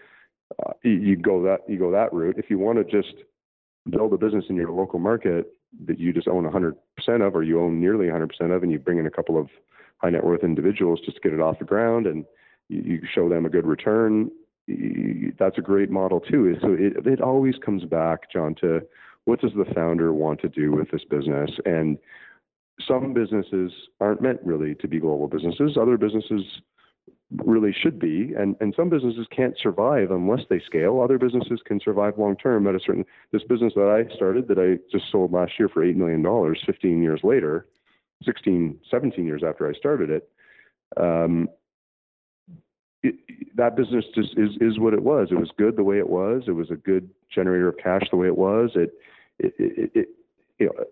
Uh, 0.60 0.74
you, 0.84 0.92
you 0.92 1.16
go 1.16 1.44
that 1.44 1.60
you 1.68 1.78
go 1.78 1.92
that 1.92 2.14
route. 2.14 2.38
If 2.38 2.50
you 2.50 2.58
want 2.58 2.78
to 2.78 2.84
just 2.84 3.24
build 3.90 4.14
a 4.14 4.18
business 4.18 4.46
in 4.50 4.56
your 4.56 4.72
local 4.72 5.00
market 5.00 5.54
that 5.86 6.00
you 6.00 6.14
just 6.14 6.28
own 6.28 6.44
100% 6.44 6.74
of, 7.28 7.36
or 7.36 7.44
you 7.44 7.62
own 7.62 7.80
nearly 7.80 8.08
100% 8.08 8.56
of, 8.56 8.64
and 8.64 8.72
you 8.72 8.80
bring 8.80 8.98
in 8.98 9.06
a 9.06 9.12
couple 9.12 9.38
of 9.38 9.50
high 9.98 10.10
net 10.10 10.24
worth 10.24 10.44
individuals 10.44 11.00
just 11.04 11.16
to 11.18 11.22
get 11.22 11.34
it 11.34 11.42
off 11.42 11.60
the 11.60 11.66
ground, 11.66 12.08
and 12.08 12.26
you, 12.70 13.02
show 13.14 13.30
them 13.30 13.46
a 13.46 13.50
good 13.50 13.66
return. 13.66 14.30
That's 15.38 15.58
a 15.58 15.62
great 15.62 15.90
model 15.90 16.20
too. 16.20 16.56
So 16.62 16.74
it 16.74 17.06
it 17.06 17.22
always 17.22 17.56
comes 17.64 17.86
back, 17.86 18.32
John, 18.32 18.56
to 18.62 18.82
what 19.26 19.42
does 19.42 19.52
the 19.56 19.66
founder 19.74 20.14
want 20.14 20.42
to 20.42 20.50
do 20.50 20.72
with 20.72 20.92
this 20.92 21.04
business 21.10 21.50
and 21.66 21.98
some 22.88 23.14
businesses 23.14 23.72
aren't 24.00 24.22
meant 24.22 24.40
really 24.44 24.76
to 24.76 24.88
be 24.88 25.00
global 25.00 25.28
businesses. 25.28 25.78
Other 25.80 25.98
businesses 25.98 26.44
really 27.46 27.74
should 27.74 28.00
be, 28.00 28.34
and, 28.38 28.56
and 28.60 28.74
some 28.76 28.90
businesses 28.90 29.28
can't 29.36 29.56
survive 29.62 30.12
unless 30.12 30.42
they 30.50 30.60
scale. 30.60 31.02
Other 31.02 31.18
businesses 31.18 31.62
can 31.66 31.80
survive 31.80 32.18
long 32.18 32.36
term 32.36 32.68
at 32.68 32.76
a 32.76 32.80
certain. 32.80 33.06
This 33.32 33.44
business 33.44 33.74
that 33.76 33.88
I 33.88 34.14
started 34.16 34.48
that 34.48 34.58
I 34.58 34.80
just 34.92 35.12
sold 35.12 35.32
last 35.32 35.54
year 35.60 35.70
for 35.70 35.86
$8 35.86 35.96
million, 35.96 36.24
15 36.66 37.04
years 37.04 37.22
later, 37.24 37.68
16, 38.24 38.80
17 38.90 39.26
years 39.26 39.44
after 39.46 39.70
I 39.70 39.74
started 39.74 40.10
it, 40.10 40.30
um, 40.98 41.48
it, 43.04 43.16
that 43.56 43.76
business 43.76 44.06
just 44.16 44.38
is, 44.38 44.50
is 44.60 44.80
what 44.80 44.94
it 44.94 45.04
was. 45.04 45.30
It 45.32 45.40
was 45.40 45.52
good 45.58 45.76
the 45.76 45.84
way 45.84 46.00
it 46.00 46.10
was. 46.10 46.44
It 46.48 46.52
was 46.52 46.72
a 46.72 46.76
good 46.76 47.10
generator 47.34 47.70
of 47.70 47.78
cash 47.78 48.04
the 48.10 48.18
way 48.18 48.28
it 48.28 48.38
was. 48.38 48.72
It, 48.76 48.94
it, 49.38 49.54
it, 49.58 49.92
it 49.94 50.10
you 50.58 50.66
know, 50.66 50.84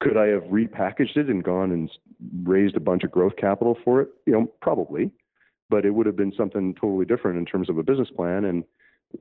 could 0.00 0.16
I 0.16 0.26
have 0.26 0.42
repackaged 0.44 1.16
it 1.16 1.28
and 1.28 1.42
gone 1.42 1.72
and 1.72 1.90
raised 2.44 2.76
a 2.76 2.80
bunch 2.80 3.02
of 3.02 3.10
growth 3.10 3.36
capital 3.36 3.76
for 3.84 4.02
it? 4.02 4.08
You 4.26 4.34
know, 4.34 4.52
probably, 4.60 5.10
but 5.68 5.84
it 5.84 5.90
would 5.90 6.06
have 6.06 6.16
been 6.16 6.32
something 6.36 6.74
totally 6.74 7.04
different 7.04 7.38
in 7.38 7.44
terms 7.44 7.68
of 7.68 7.78
a 7.78 7.82
business 7.82 8.08
plan 8.14 8.44
and 8.44 8.64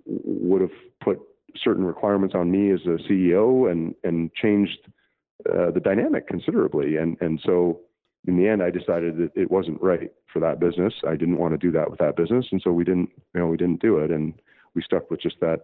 would 0.06 0.62
have 0.62 0.72
put 1.04 1.20
certain 1.56 1.86
requirements 1.86 2.36
on 2.36 2.52
me 2.52 2.72
as 2.72 2.82
a 2.82 2.98
CEO 3.10 3.72
and 3.72 3.96
and 4.04 4.34
changed 4.34 4.80
uh, 5.50 5.72
the 5.72 5.80
dynamic 5.80 6.28
considerably. 6.28 6.98
And 6.98 7.18
and 7.22 7.40
so 7.44 7.82
in 8.28 8.38
the 8.38 8.48
end, 8.48 8.64
I 8.64 8.72
decided 8.72 9.18
that 9.18 9.32
it 9.36 9.52
wasn't 9.52 9.82
right 9.82 10.12
for 10.32 10.40
that 10.40 10.60
business. 10.60 10.94
I 11.08 11.16
didn't 11.16 11.38
want 11.38 11.54
to 11.54 11.58
do 11.58 11.72
that 11.72 11.90
with 11.90 12.00
that 12.00 12.16
business, 12.16 12.48
and 12.52 12.62
so 12.62 12.72
we 12.72 12.84
didn't 12.84 13.10
you 13.34 13.40
know 13.40 13.48
we 13.48 13.58
didn't 13.58 13.82
do 13.82 14.00
it, 14.00 14.12
and 14.12 14.34
we 14.74 14.82
stuck 14.82 15.10
with 15.10 15.22
just 15.22 15.40
that 15.42 15.62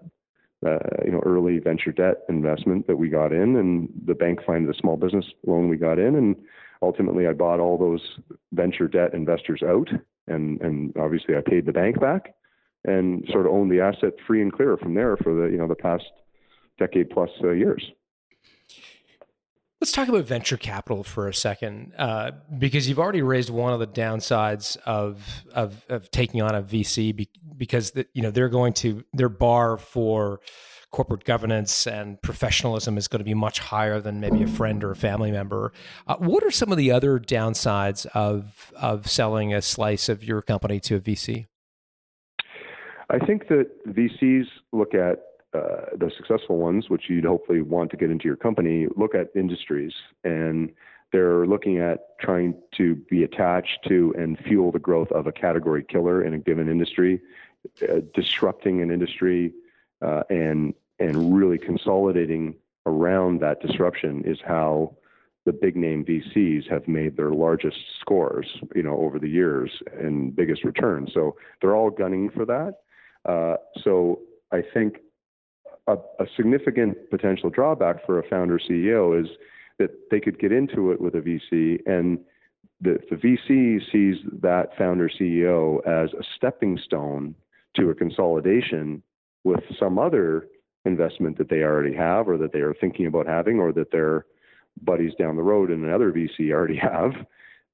uh, 0.65 0.77
you 1.03 1.11
know, 1.11 1.21
early 1.25 1.57
venture 1.57 1.91
debt 1.91 2.17
investment 2.29 2.85
that 2.87 2.97
we 2.97 3.09
got 3.09 3.33
in, 3.33 3.55
and 3.55 3.89
the 4.05 4.13
bank 4.13 4.39
funded 4.45 4.69
the 4.69 4.79
small 4.79 4.95
business 4.95 5.25
loan 5.47 5.69
we 5.69 5.77
got 5.77 5.97
in, 5.97 6.15
and 6.15 6.35
ultimately 6.81 7.27
I 7.27 7.33
bought 7.33 7.59
all 7.59 7.77
those 7.77 8.19
venture 8.51 8.87
debt 8.87 9.13
investors 9.13 9.61
out, 9.63 9.89
and 10.31 10.61
and 10.61 10.95
obviously 10.97 11.35
I 11.35 11.41
paid 11.45 11.65
the 11.65 11.71
bank 11.71 11.99
back, 11.99 12.33
and 12.85 13.27
sort 13.31 13.45
of 13.45 13.53
owned 13.53 13.71
the 13.71 13.81
asset 13.81 14.13
free 14.25 14.41
and 14.41 14.51
clear 14.51 14.77
from 14.77 14.93
there 14.93 15.17
for 15.17 15.33
the 15.33 15.51
you 15.51 15.57
know 15.57 15.67
the 15.67 15.75
past 15.75 16.05
decade 16.79 17.09
plus 17.09 17.29
uh, 17.43 17.51
years. 17.51 17.83
Let's 19.81 19.91
talk 19.91 20.07
about 20.09 20.25
venture 20.25 20.57
capital 20.57 21.03
for 21.03 21.27
a 21.27 21.33
second, 21.33 21.93
uh, 21.97 22.33
because 22.59 22.87
you've 22.87 22.99
already 22.99 23.23
raised 23.23 23.49
one 23.49 23.73
of 23.73 23.79
the 23.79 23.87
downsides 23.87 24.77
of 24.85 25.43
of, 25.53 25.83
of 25.89 26.11
taking 26.11 26.41
on 26.41 26.53
a 26.53 26.61
VC, 26.61 27.15
be, 27.15 27.29
because 27.57 27.89
the, 27.91 28.05
you 28.13 28.21
know 28.21 28.29
they're 28.29 28.49
going 28.49 28.73
to 28.73 29.03
their 29.13 29.29
bar 29.29 29.77
for 29.77 30.39
corporate 30.91 31.23
governance 31.23 31.87
and 31.87 32.21
professionalism 32.21 32.97
is 32.97 33.07
going 33.07 33.19
to 33.19 33.25
be 33.25 33.33
much 33.33 33.59
higher 33.59 33.99
than 33.99 34.19
maybe 34.19 34.43
a 34.43 34.47
friend 34.47 34.83
or 34.83 34.91
a 34.91 34.95
family 34.95 35.31
member. 35.31 35.71
Uh, 36.07 36.17
what 36.17 36.43
are 36.43 36.51
some 36.51 36.71
of 36.71 36.77
the 36.77 36.91
other 36.91 37.19
downsides 37.19 38.05
of 38.07 38.71
of 38.75 39.07
selling 39.07 39.53
a 39.53 39.61
slice 39.61 40.09
of 40.09 40.23
your 40.23 40.41
company 40.41 40.79
to 40.81 40.95
a 40.95 40.99
VC? 40.99 41.47
I 43.09 43.19
think 43.19 43.47
that 43.49 43.67
VCs 43.87 44.45
look 44.71 44.93
at 44.93 45.23
uh, 45.53 45.97
the 45.97 46.09
successful 46.15 46.57
ones, 46.57 46.89
which 46.89 47.09
you'd 47.09 47.25
hopefully 47.25 47.61
want 47.61 47.91
to 47.91 47.97
get 47.97 48.09
into 48.09 48.25
your 48.25 48.37
company, 48.37 48.87
look 48.95 49.15
at 49.15 49.27
industries 49.35 49.93
and 50.23 50.71
they're 51.11 51.45
looking 51.45 51.77
at 51.79 52.17
trying 52.19 52.55
to 52.77 52.95
be 53.09 53.23
attached 53.23 53.79
to 53.87 54.13
and 54.17 54.37
fuel 54.39 54.71
the 54.71 54.79
growth 54.79 55.11
of 55.11 55.27
a 55.27 55.31
category 55.31 55.83
killer 55.83 56.23
in 56.23 56.33
a 56.33 56.39
given 56.39 56.69
industry, 56.69 57.19
uh, 57.83 57.99
disrupting 58.13 58.81
an 58.81 58.91
industry, 58.91 59.51
uh, 60.01 60.23
and 60.29 60.73
and 61.01 61.35
really 61.35 61.57
consolidating 61.57 62.53
around 62.85 63.41
that 63.41 63.59
disruption 63.59 64.23
is 64.25 64.37
how 64.45 64.95
the 65.45 65.51
big 65.51 65.75
name 65.75 66.05
VCs 66.05 66.69
have 66.69 66.87
made 66.87 67.17
their 67.17 67.31
largest 67.31 67.77
scores, 67.99 68.45
you 68.75 68.83
know, 68.83 68.97
over 68.97 69.17
the 69.17 69.27
years 69.27 69.71
and 69.99 70.35
biggest 70.35 70.63
returns. 70.63 71.09
So 71.13 71.35
they're 71.59 71.75
all 71.75 71.89
gunning 71.89 72.29
for 72.29 72.45
that. 72.45 72.75
Uh, 73.27 73.57
so 73.83 74.19
I 74.51 74.61
think 74.73 74.97
a, 75.87 75.93
a 76.19 76.25
significant 76.37 77.09
potential 77.09 77.49
drawback 77.49 78.05
for 78.05 78.19
a 78.19 78.29
founder 78.29 78.59
CEO 78.59 79.19
is 79.19 79.27
that 79.79 79.89
they 80.11 80.19
could 80.19 80.39
get 80.39 80.51
into 80.51 80.91
it 80.91 81.01
with 81.01 81.15
a 81.15 81.21
VC 81.21 81.79
and 81.87 82.19
the, 82.79 82.99
the 83.09 83.15
VC 83.15 83.79
sees 83.91 84.17
that 84.41 84.77
founder 84.77 85.09
CEO 85.09 85.85
as 85.87 86.13
a 86.13 86.23
stepping 86.35 86.79
stone 86.83 87.35
to 87.75 87.89
a 87.89 87.95
consolidation 87.95 89.01
with 89.43 89.63
some 89.79 89.97
other 89.97 90.47
investment 90.85 91.37
that 91.37 91.49
they 91.49 91.63
already 91.63 91.95
have 91.95 92.27
or 92.27 92.37
that 92.37 92.53
they 92.53 92.59
are 92.59 92.73
thinking 92.73 93.05
about 93.05 93.27
having 93.27 93.59
or 93.59 93.71
that 93.71 93.91
their 93.91 94.25
buddies 94.81 95.13
down 95.19 95.35
the 95.35 95.43
road 95.43 95.69
in 95.69 95.83
another 95.83 96.11
VC 96.11 96.51
already 96.51 96.77
have. 96.81 97.11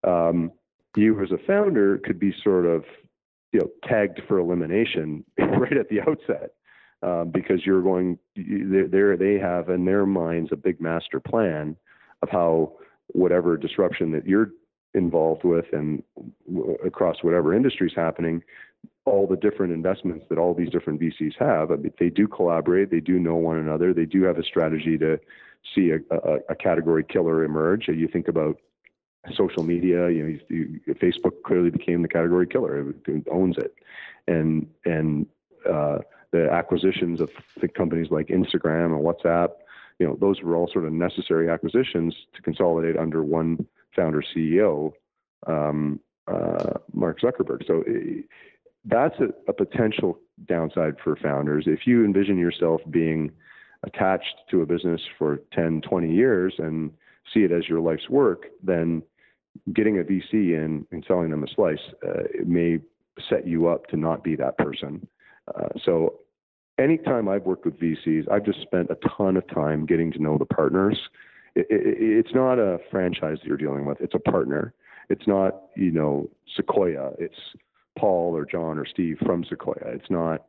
Um, 0.03 0.51
you 0.95 1.21
as 1.21 1.31
a 1.31 1.37
founder 1.45 1.99
could 1.99 2.19
be 2.19 2.33
sort 2.43 2.65
of 2.65 2.83
you 3.51 3.59
know 3.59 3.69
tagged 3.87 4.21
for 4.27 4.39
elimination 4.39 5.23
right 5.37 5.77
at 5.77 5.89
the 5.89 6.01
outset 6.01 6.51
um, 7.03 7.29
because 7.29 7.65
you're 7.65 7.81
going 7.81 8.17
there 8.35 9.15
they 9.15 9.37
have 9.37 9.69
in 9.69 9.85
their 9.85 10.05
minds 10.05 10.49
a 10.51 10.55
big 10.55 10.81
master 10.81 11.19
plan 11.19 11.75
of 12.21 12.29
how 12.29 12.73
whatever 13.07 13.57
disruption 13.57 14.11
that 14.11 14.25
you're 14.25 14.49
involved 14.93 15.43
with 15.43 15.65
and 15.71 16.01
across 16.85 17.17
whatever 17.21 17.53
industry 17.53 17.87
is 17.87 17.93
happening 17.95 18.41
all 19.05 19.27
the 19.27 19.37
different 19.37 19.73
investments 19.73 20.25
that 20.29 20.37
all 20.37 20.53
these 20.53 20.69
different 20.69 20.99
VCs 20.99 21.35
have. 21.39 21.71
I 21.71 21.75
mean, 21.75 21.93
they 21.99 22.09
do 22.09 22.27
collaborate 22.27 22.91
they 22.91 22.99
do 22.99 23.19
know 23.19 23.35
one 23.35 23.57
another 23.57 23.93
they 23.93 24.05
do 24.05 24.23
have 24.23 24.37
a 24.37 24.43
strategy 24.43 24.97
to 24.97 25.19
see 25.75 25.91
a, 25.91 26.15
a, 26.15 26.39
a 26.49 26.55
category 26.55 27.03
killer 27.03 27.43
emerge. 27.43 27.87
You 27.87 28.07
think 28.07 28.27
about 28.27 28.57
social 29.35 29.63
media 29.63 30.09
you 30.09 30.23
know 30.23 30.39
you, 30.49 30.79
Facebook 30.95 31.43
clearly 31.45 31.69
became 31.69 32.01
the 32.01 32.07
category 32.07 32.47
killer 32.47 32.93
it 33.07 33.27
owns 33.31 33.57
it. 33.57 33.73
And 34.27 34.67
and 34.85 35.25
uh, 35.69 35.99
the 36.31 36.49
acquisitions 36.51 37.21
of 37.21 37.29
the 37.61 37.67
companies 37.67 38.07
like 38.11 38.27
Instagram 38.27 38.95
and 38.95 39.03
WhatsApp, 39.05 39.49
you 39.99 40.07
know, 40.07 40.17
those 40.19 40.41
were 40.41 40.55
all 40.55 40.69
sort 40.71 40.85
of 40.85 40.93
necessary 40.93 41.49
acquisitions 41.49 42.13
to 42.35 42.41
consolidate 42.41 42.97
under 42.97 43.23
one 43.23 43.65
founder 43.95 44.21
CEO, 44.35 44.91
um, 45.47 45.99
uh, 46.27 46.73
Mark 46.93 47.19
Zuckerberg. 47.21 47.65
So 47.65 47.83
that's 48.85 49.15
a, 49.19 49.29
a, 49.49 49.53
potential 49.53 50.19
downside 50.47 50.95
for 51.03 51.15
founders. 51.15 51.65
If 51.67 51.81
you 51.85 52.05
envision 52.05 52.37
yourself 52.37 52.81
being 52.89 53.31
attached 53.83 54.35
to 54.51 54.61
a 54.61 54.65
business 54.65 55.01
for 55.17 55.39
10, 55.53 55.81
20 55.81 56.13
years 56.13 56.53
and 56.57 56.91
see 57.33 57.41
it 57.41 57.51
as 57.51 57.67
your 57.67 57.79
life's 57.79 58.09
work, 58.09 58.45
then 58.63 59.03
getting 59.73 59.99
a 59.99 60.03
VC 60.03 60.33
in 60.33 60.85
and 60.91 61.03
selling 61.07 61.31
them 61.31 61.43
a 61.43 61.47
slice 61.47 61.79
uh, 62.07 62.23
may 62.45 62.79
set 63.29 63.47
you 63.47 63.67
up 63.67 63.87
to 63.87 63.97
not 63.97 64.23
be 64.23 64.35
that 64.35 64.57
person. 64.57 65.07
Uh, 65.55 65.69
so 65.83 66.19
anytime 66.77 67.27
I've 67.27 67.43
worked 67.43 67.65
with 67.65 67.79
VCs, 67.79 68.29
I've 68.31 68.45
just 68.45 68.61
spent 68.61 68.89
a 68.89 68.97
ton 69.17 69.37
of 69.37 69.47
time 69.49 69.85
getting 69.85 70.11
to 70.13 70.21
know 70.21 70.37
the 70.37 70.45
partners. 70.45 70.99
It, 71.55 71.67
it, 71.69 71.97
it's 71.99 72.35
not 72.35 72.59
a 72.59 72.79
franchise 72.91 73.37
that 73.41 73.47
you're 73.47 73.57
dealing 73.57 73.85
with; 73.85 73.99
it's 74.01 74.13
a 74.13 74.19
partner. 74.19 74.73
It's 75.09 75.27
not 75.27 75.63
you 75.75 75.91
know 75.91 76.29
Sequoia. 76.55 77.11
It's 77.17 77.39
Paul 77.97 78.35
or 78.35 78.45
John 78.45 78.77
or 78.77 78.85
Steve 78.85 79.17
from 79.25 79.43
Sequoia. 79.43 79.93
It's 79.93 80.09
not 80.09 80.45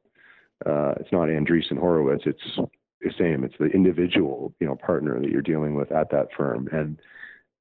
uh, 0.66 0.94
it's 0.98 1.12
not 1.12 1.28
Andreessen 1.28 1.78
Horowitz. 1.78 2.24
It's 2.26 2.58
the 3.00 3.12
same. 3.16 3.44
It's 3.44 3.54
the 3.58 3.66
individual, 3.66 4.52
you 4.60 4.66
know, 4.66 4.74
partner 4.74 5.20
that 5.20 5.30
you're 5.30 5.42
dealing 5.42 5.74
with 5.74 5.92
at 5.92 6.10
that 6.10 6.28
firm, 6.36 6.68
and 6.72 7.00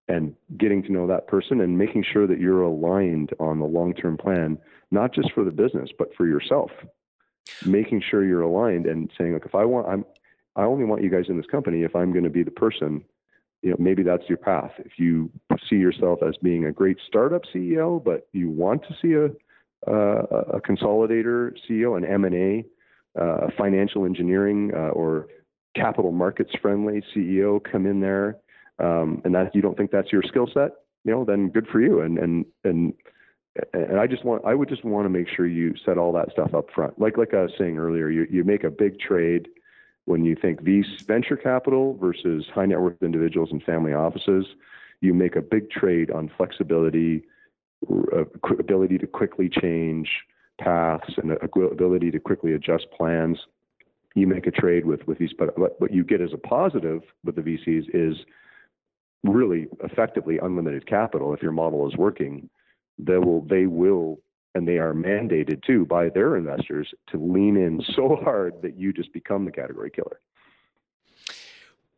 and 0.08 0.36
getting 0.58 0.82
to 0.84 0.92
know 0.92 1.06
that 1.08 1.28
person 1.28 1.62
and 1.62 1.78
making 1.78 2.04
sure 2.04 2.28
that 2.28 2.40
you're 2.40 2.62
aligned 2.62 3.32
on 3.40 3.60
the 3.60 3.66
long-term 3.66 4.18
plan, 4.18 4.58
not 4.90 5.14
just 5.14 5.32
for 5.34 5.44
the 5.44 5.52
business 5.52 5.90
but 5.98 6.14
for 6.16 6.26
yourself. 6.26 6.72
Making 7.66 8.02
sure 8.02 8.24
you're 8.24 8.42
aligned 8.42 8.86
and 8.86 9.12
saying, 9.18 9.34
look, 9.34 9.46
if 9.46 9.56
I 9.56 9.66
want, 9.66 9.88
I'm, 9.88 10.06
I 10.56 10.64
only 10.64 10.86
want 10.86 11.04
you 11.04 11.10
guys 11.10 11.26
in 11.28 11.38
this 11.38 11.46
company 11.46 11.84
if 11.84 11.96
I'm 11.96 12.12
going 12.12 12.24
to 12.24 12.30
be 12.30 12.44
the 12.44 12.52
person. 12.52 13.04
You 13.62 13.72
know, 13.72 13.78
maybe 13.80 14.04
that's 14.04 14.30
your 14.30 14.38
path. 14.38 14.72
If 14.78 14.94
you 14.98 15.30
see 15.70 15.78
yourself 15.78 16.20
as 16.26 16.36
being 16.38 16.66
a 16.66 16.72
great 16.72 16.98
startup 17.06 17.44
CEO, 17.54 18.04
but 18.04 18.28
you 18.32 18.50
want 18.50 18.84
to 18.84 18.96
see 19.02 19.14
a 19.14 19.30
a 19.86 20.60
consolidator 20.62 21.54
CEO, 21.70 21.98
an 21.98 22.06
M 22.06 22.26
and 22.26 22.36
A 22.36 22.66
uh, 23.20 23.48
financial 23.58 24.06
engineering 24.06 24.72
uh, 24.76 24.90
or 24.90 25.28
capital 25.76 26.12
markets 26.12 26.52
friendly 26.62 27.04
CEO 27.16 27.60
come 27.64 27.86
in 27.86 28.00
there, 28.00 28.38
um, 28.80 29.22
and 29.26 29.34
that 29.36 29.54
you 29.56 29.62
don't 29.62 29.78
think 29.78 29.92
that's 29.92 30.12
your 30.12 30.24
skill 30.24 30.48
set, 30.54 30.72
you 31.04 31.12
know, 31.12 31.26
then 31.26 31.50
good 31.50 31.68
for 31.68 31.82
you. 31.82 32.02
And 32.02 32.18
and 32.18 32.46
and 32.64 32.94
and 33.74 34.00
I 34.00 34.08
just 34.08 34.24
want 34.24 34.46
I 34.46 34.54
would 34.54 34.70
just 34.70 34.86
want 34.86 35.06
to 35.06 35.10
make 35.10 35.28
sure 35.28 35.48
you 35.48 35.74
set 35.86 35.98
all 35.98 36.14
that 36.14 36.32
stuff 36.32 36.54
up 36.54 36.68
front. 36.74 37.00
Like 37.00 37.18
like 37.18 37.34
I 37.34 37.44
was 37.44 37.52
saying 37.58 37.78
earlier, 37.78 38.10
you 38.10 38.28
you 38.30 38.44
make 38.44 38.64
a 38.64 38.70
big 38.70 39.00
trade 39.00 39.48
when 40.06 40.24
you 40.24 40.36
think 40.40 40.64
these 40.64 40.86
venture 41.06 41.38
capital 41.38 41.98
versus 42.00 42.46
high 42.54 42.66
net 42.66 42.80
worth 42.80 43.02
individuals 43.02 43.50
and 43.52 43.64
family 43.64 43.94
offices. 43.94 44.46
You 45.02 45.14
make 45.14 45.36
a 45.36 45.42
big 45.42 45.70
trade 45.70 46.10
on 46.10 46.32
flexibility, 46.38 47.18
uh, 47.18 47.22
Uh, 47.88 48.24
ability 48.60 48.98
to 48.98 49.08
quickly 49.08 49.50
change, 49.50 50.10
paths 50.60 51.14
and 51.18 51.32
ability 51.44 52.10
to 52.12 52.20
quickly 52.20 52.54
adjust 52.54 52.88
plans. 52.96 53.38
You 54.16 54.26
make 54.26 54.48
a 54.48 54.52
trade 54.52 54.86
with 54.86 55.06
with 55.08 55.20
these, 55.20 55.34
but 55.38 55.58
what 55.58 55.94
you 55.94 56.04
get 56.04 56.22
as 56.22 56.34
a 56.34 56.38
positive 56.38 57.02
with 57.24 57.36
the 57.36 57.42
VCs 57.42 57.86
is 57.94 58.18
really 59.24 59.68
effectively 59.84 60.40
unlimited 60.40 60.88
capital. 60.88 61.34
If 61.34 61.44
your 61.44 61.52
model 61.52 61.88
is 61.88 61.96
working, 61.96 62.50
they 62.98 63.18
will 63.18 63.42
they 63.42 63.68
will 63.68 64.20
and 64.56 64.68
they 64.68 64.80
are 64.80 64.94
mandated 64.94 65.64
too 65.64 65.86
by 65.86 66.10
their 66.10 66.36
investors 66.36 66.92
to 67.12 67.18
lean 67.18 67.58
in 67.58 67.80
so 67.96 68.18
hard 68.24 68.56
that 68.64 68.76
you 68.76 68.92
just 68.92 69.14
become 69.14 69.46
the 69.46 69.52
category 69.52 69.92
killer. 69.92 70.20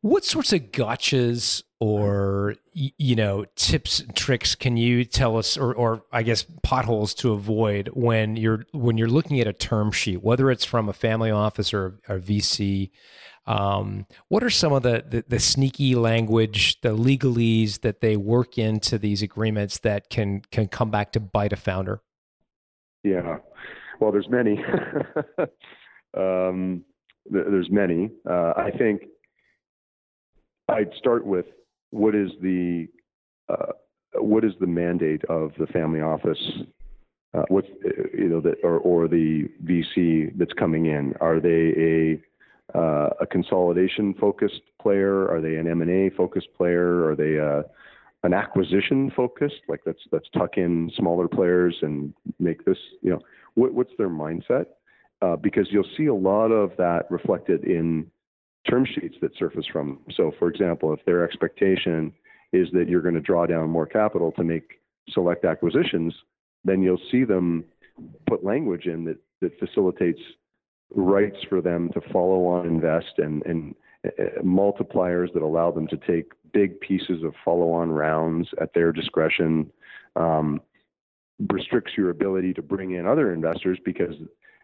What 0.02 0.24
sorts 0.24 0.54
of 0.54 0.72
gotchas 0.72 1.64
or 1.80 2.56
you 2.74 3.16
know 3.16 3.46
tips 3.56 4.00
and 4.00 4.16
tricks 4.16 4.54
can 4.54 4.76
you 4.76 5.06
tell 5.06 5.38
us 5.38 5.58
or, 5.58 5.74
or 5.74 6.04
i 6.12 6.22
guess 6.22 6.46
potholes 6.62 7.14
to 7.14 7.32
avoid 7.32 7.90
when 7.94 8.36
you're 8.36 8.66
when 8.74 8.98
you're 8.98 9.08
looking 9.08 9.40
at 9.40 9.48
a 9.48 9.54
term 9.54 9.92
sheet 9.92 10.22
whether 10.22 10.52
it's 10.52 10.66
from 10.66 10.90
a 10.90 10.94
family 10.94 11.32
office 11.32 11.74
or 11.74 12.00
a 12.08 12.18
vc 12.20 12.90
um, 13.48 14.06
what 14.28 14.44
are 14.44 14.50
some 14.50 14.74
of 14.74 14.84
the, 14.84 15.04
the, 15.10 15.24
the 15.28 15.40
sneaky 15.40 15.96
language 15.96 16.80
the 16.82 16.96
legalese 16.96 17.82
that 17.82 18.00
they 18.02 18.16
work 18.16 18.58
into 18.60 19.00
these 19.00 19.24
agreements 19.24 19.80
that 19.80 20.10
can 20.10 20.42
can 20.52 20.68
come 20.68 20.92
back 20.92 21.14
to 21.14 21.20
bite 21.20 21.52
a 21.52 21.56
founder? 21.56 22.02
Yeah. 23.04 23.38
Well 24.00 24.12
there's 24.12 24.30
many. 24.30 24.64
Um, 26.18 26.86
there's 27.30 27.70
many. 27.70 28.10
Uh, 28.28 28.54
i 28.58 28.72
think 28.76 29.04
I'd 30.70 30.94
start 30.98 31.26
with 31.26 31.46
what 31.92 32.16
is 32.16 32.30
the 32.42 32.88
uh, 33.50 33.74
what 34.16 34.44
is 34.44 34.54
the 34.60 34.68
mandate 34.68 35.24
of 35.26 35.52
the 35.60 35.68
family 35.68 36.02
office? 36.02 36.40
Uh, 37.34 37.44
what's 37.50 37.68
you 38.14 38.28
know 38.28 38.42
that 38.42 38.56
or 38.64 38.78
or 38.78 39.08
the 39.08 39.48
VC 39.64 40.38
that's 40.38 40.54
coming 40.54 40.88
in? 40.88 41.14
Are 41.22 41.40
they 41.40 41.74
a 41.78 42.78
uh, 42.78 43.10
a 43.22 43.26
consolidation 43.26 44.14
focused 44.16 44.62
player? 44.82 45.28
Are 45.30 45.42
they 45.42 45.56
an 45.56 45.68
M 45.68 45.82
and 45.82 45.90
A 45.90 46.16
focused 46.16 46.50
player? 46.56 47.10
Are 47.10 47.16
they 47.16 47.36
a, 47.36 47.60
uh, 47.60 47.64
an 48.24 48.34
acquisition 48.34 49.12
focused? 49.16 49.62
Like 49.68 49.82
let's 49.86 50.02
let's 50.12 50.30
tuck 50.36 50.58
in 50.58 50.92
smaller 50.96 51.28
players 51.28 51.76
and 51.82 52.14
make 52.40 52.66
this. 52.66 52.78
You 53.02 53.12
know, 53.12 53.20
what, 53.56 53.74
what's 53.74 53.94
their 53.98 54.10
mindset? 54.10 54.66
Uh, 55.22 55.36
because 55.36 55.68
you'll 55.72 55.90
see 55.98 56.06
a 56.06 56.14
lot 56.14 56.48
of 56.48 56.72
that 56.78 57.10
reflected 57.10 57.66
in 57.66 58.10
term 58.68 58.86
sheets 58.86 59.16
that 59.22 59.36
surface 59.38 59.66
from. 59.72 60.00
So, 60.16 60.32
for 60.40 60.50
example, 60.50 60.94
if 60.94 61.04
their 61.06 61.24
expectation 61.24 62.14
is 62.52 62.68
that 62.74 62.88
you're 62.88 63.02
going 63.02 63.16
to 63.16 63.22
draw 63.22 63.46
down 63.46 63.70
more 63.70 63.86
capital 63.86 64.32
to 64.34 64.44
make 64.44 64.80
select 65.10 65.46
acquisitions, 65.46 66.14
then 66.64 66.82
you'll 66.82 67.02
see 67.12 67.24
them 67.24 67.66
put 68.28 68.44
language 68.44 68.86
in 68.86 69.06
that, 69.06 69.18
that 69.42 69.58
facilitates 69.60 70.20
rights 70.96 71.38
for 71.48 71.62
them 71.62 71.90
to 71.94 72.02
follow 72.12 72.46
on 72.46 72.66
invest 72.66 73.14
and, 73.18 73.46
and 73.46 73.76
uh, 74.06 74.42
multipliers 74.44 75.32
that 75.34 75.44
allow 75.44 75.72
them 75.72 75.88
to 75.88 75.98
take 75.98 76.32
big 76.52 76.80
pieces 76.80 77.24
of 77.24 77.34
follow 77.46 77.72
on 77.72 77.90
rounds 77.90 78.48
at 78.60 78.74
their 78.74 78.92
discretion. 78.92 79.72
Um, 80.16 80.62
restricts 81.52 81.94
your 81.96 82.10
ability 82.10 82.54
to 82.54 82.62
bring 82.62 82.92
in 82.92 83.06
other 83.06 83.34
investors 83.34 83.80
because 83.86 84.14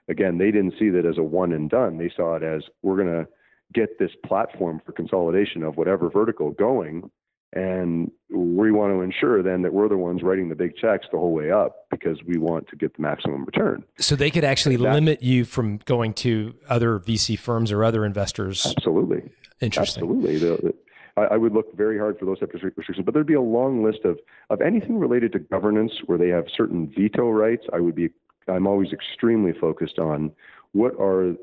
again 0.10 0.38
they 0.38 0.52
didn't 0.52 0.74
see 0.78 0.90
that 0.90 1.06
as 1.06 1.18
a 1.18 1.24
one 1.24 1.54
and 1.54 1.70
done 1.70 1.98
they 1.98 2.12
saw 2.16 2.36
it 2.36 2.44
as 2.44 2.64
we're 2.82 2.98
going 2.98 3.08
to 3.08 3.28
get 3.74 4.00
this 4.00 4.12
platform 4.26 4.82
for 4.86 4.92
consolidation 4.92 5.64
of 5.64 5.78
whatever 5.78 6.10
vertical 6.10 6.52
going. 6.52 7.10
And 7.54 8.12
we 8.30 8.72
want 8.72 8.92
to 8.94 9.02
ensure 9.02 9.42
then 9.42 9.62
that 9.62 9.74
we're 9.74 9.88
the 9.88 9.98
ones 9.98 10.24
writing 10.24 10.50
the 10.50 10.56
big 10.56 10.76
checks 10.76 11.08
the 11.12 11.18
whole 11.18 11.32
way 11.32 11.52
up 11.52 11.86
because 11.90 12.22
we 12.28 12.38
want 12.38 12.68
to 12.68 12.76
get 12.76 12.96
the 12.96 13.02
maximum 13.02 13.46
return. 13.46 13.84
So 13.98 14.16
they 14.18 14.30
could 14.30 14.44
actually 14.44 14.76
that, 14.76 14.94
limit 14.94 15.24
you 15.24 15.46
from 15.46 15.78
going 15.86 16.14
to 16.16 16.54
other 16.68 17.00
VC 17.00 17.40
firms 17.40 17.72
or 17.72 17.86
other 17.86 18.04
investors. 18.04 18.66
Absolutely. 18.66 19.30
Interesting. 19.62 20.04
Absolutely. 20.04 20.38
The, 20.38 20.58
the, 20.58 20.74
I, 21.16 21.36
I 21.36 21.38
would 21.38 21.54
look 21.54 21.74
very 21.78 21.98
hard 21.98 22.20
for 22.20 22.26
those 22.26 22.40
types 22.40 22.56
of 22.56 22.64
restrictions, 22.64 23.06
but 23.06 23.14
there'd 23.14 23.26
be 23.26 23.36
a 23.36 23.42
long 23.42 23.84
list 23.84 24.00
of, 24.04 24.20
of 24.50 24.60
anything 24.60 24.98
related 25.00 25.32
to 25.34 25.40
governance 25.40 25.94
where 26.08 26.18
they 26.18 26.30
have 26.30 26.46
certain 26.56 26.92
veto 26.94 27.30
rights. 27.30 27.66
I 27.72 27.80
would 27.80 27.96
be, 27.96 28.10
I'm 28.50 28.68
always 28.68 28.92
extremely 28.92 29.54
focused 29.54 29.98
on 29.98 30.32
what 30.74 30.94
are, 31.00 31.36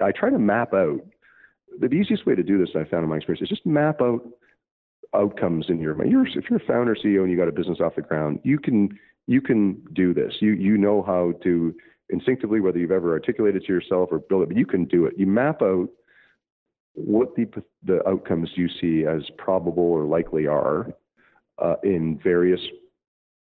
I 0.00 0.12
try 0.12 0.30
to 0.30 0.38
map 0.38 0.72
out 0.72 1.04
the 1.80 1.94
easiest 1.94 2.26
way 2.26 2.34
to 2.34 2.42
do 2.42 2.58
this, 2.58 2.70
I 2.74 2.84
found 2.84 3.04
in 3.04 3.10
my 3.10 3.16
experience, 3.16 3.42
is 3.42 3.48
just 3.48 3.66
map 3.66 4.00
out 4.00 4.22
outcomes 5.14 5.66
in 5.68 5.80
your 5.80 5.94
mind. 5.94 6.10
You're, 6.10 6.26
if 6.26 6.50
you're 6.50 6.60
a 6.60 6.66
founder, 6.66 6.94
CEO, 6.94 7.22
and 7.22 7.30
you 7.30 7.36
got 7.36 7.48
a 7.48 7.52
business 7.52 7.78
off 7.80 7.96
the 7.96 8.02
ground, 8.02 8.40
you 8.44 8.58
can 8.58 8.98
you 9.26 9.40
can 9.40 9.82
do 9.92 10.14
this. 10.14 10.34
You 10.40 10.52
you 10.52 10.76
know 10.76 11.02
how 11.02 11.32
to 11.42 11.74
instinctively, 12.10 12.60
whether 12.60 12.78
you've 12.78 12.92
ever 12.92 13.12
articulated 13.12 13.64
to 13.64 13.72
yourself 13.72 14.10
or 14.12 14.20
build 14.20 14.42
it, 14.42 14.48
but 14.48 14.56
you 14.56 14.66
can 14.66 14.84
do 14.84 15.06
it. 15.06 15.14
You 15.16 15.26
map 15.26 15.62
out 15.62 15.88
what 16.94 17.34
the 17.36 17.46
the 17.84 18.06
outcomes 18.08 18.50
you 18.54 18.68
see 18.80 19.04
as 19.06 19.22
probable 19.38 19.84
or 19.84 20.04
likely 20.04 20.46
are 20.46 20.92
uh, 21.58 21.76
in 21.82 22.18
various 22.22 22.60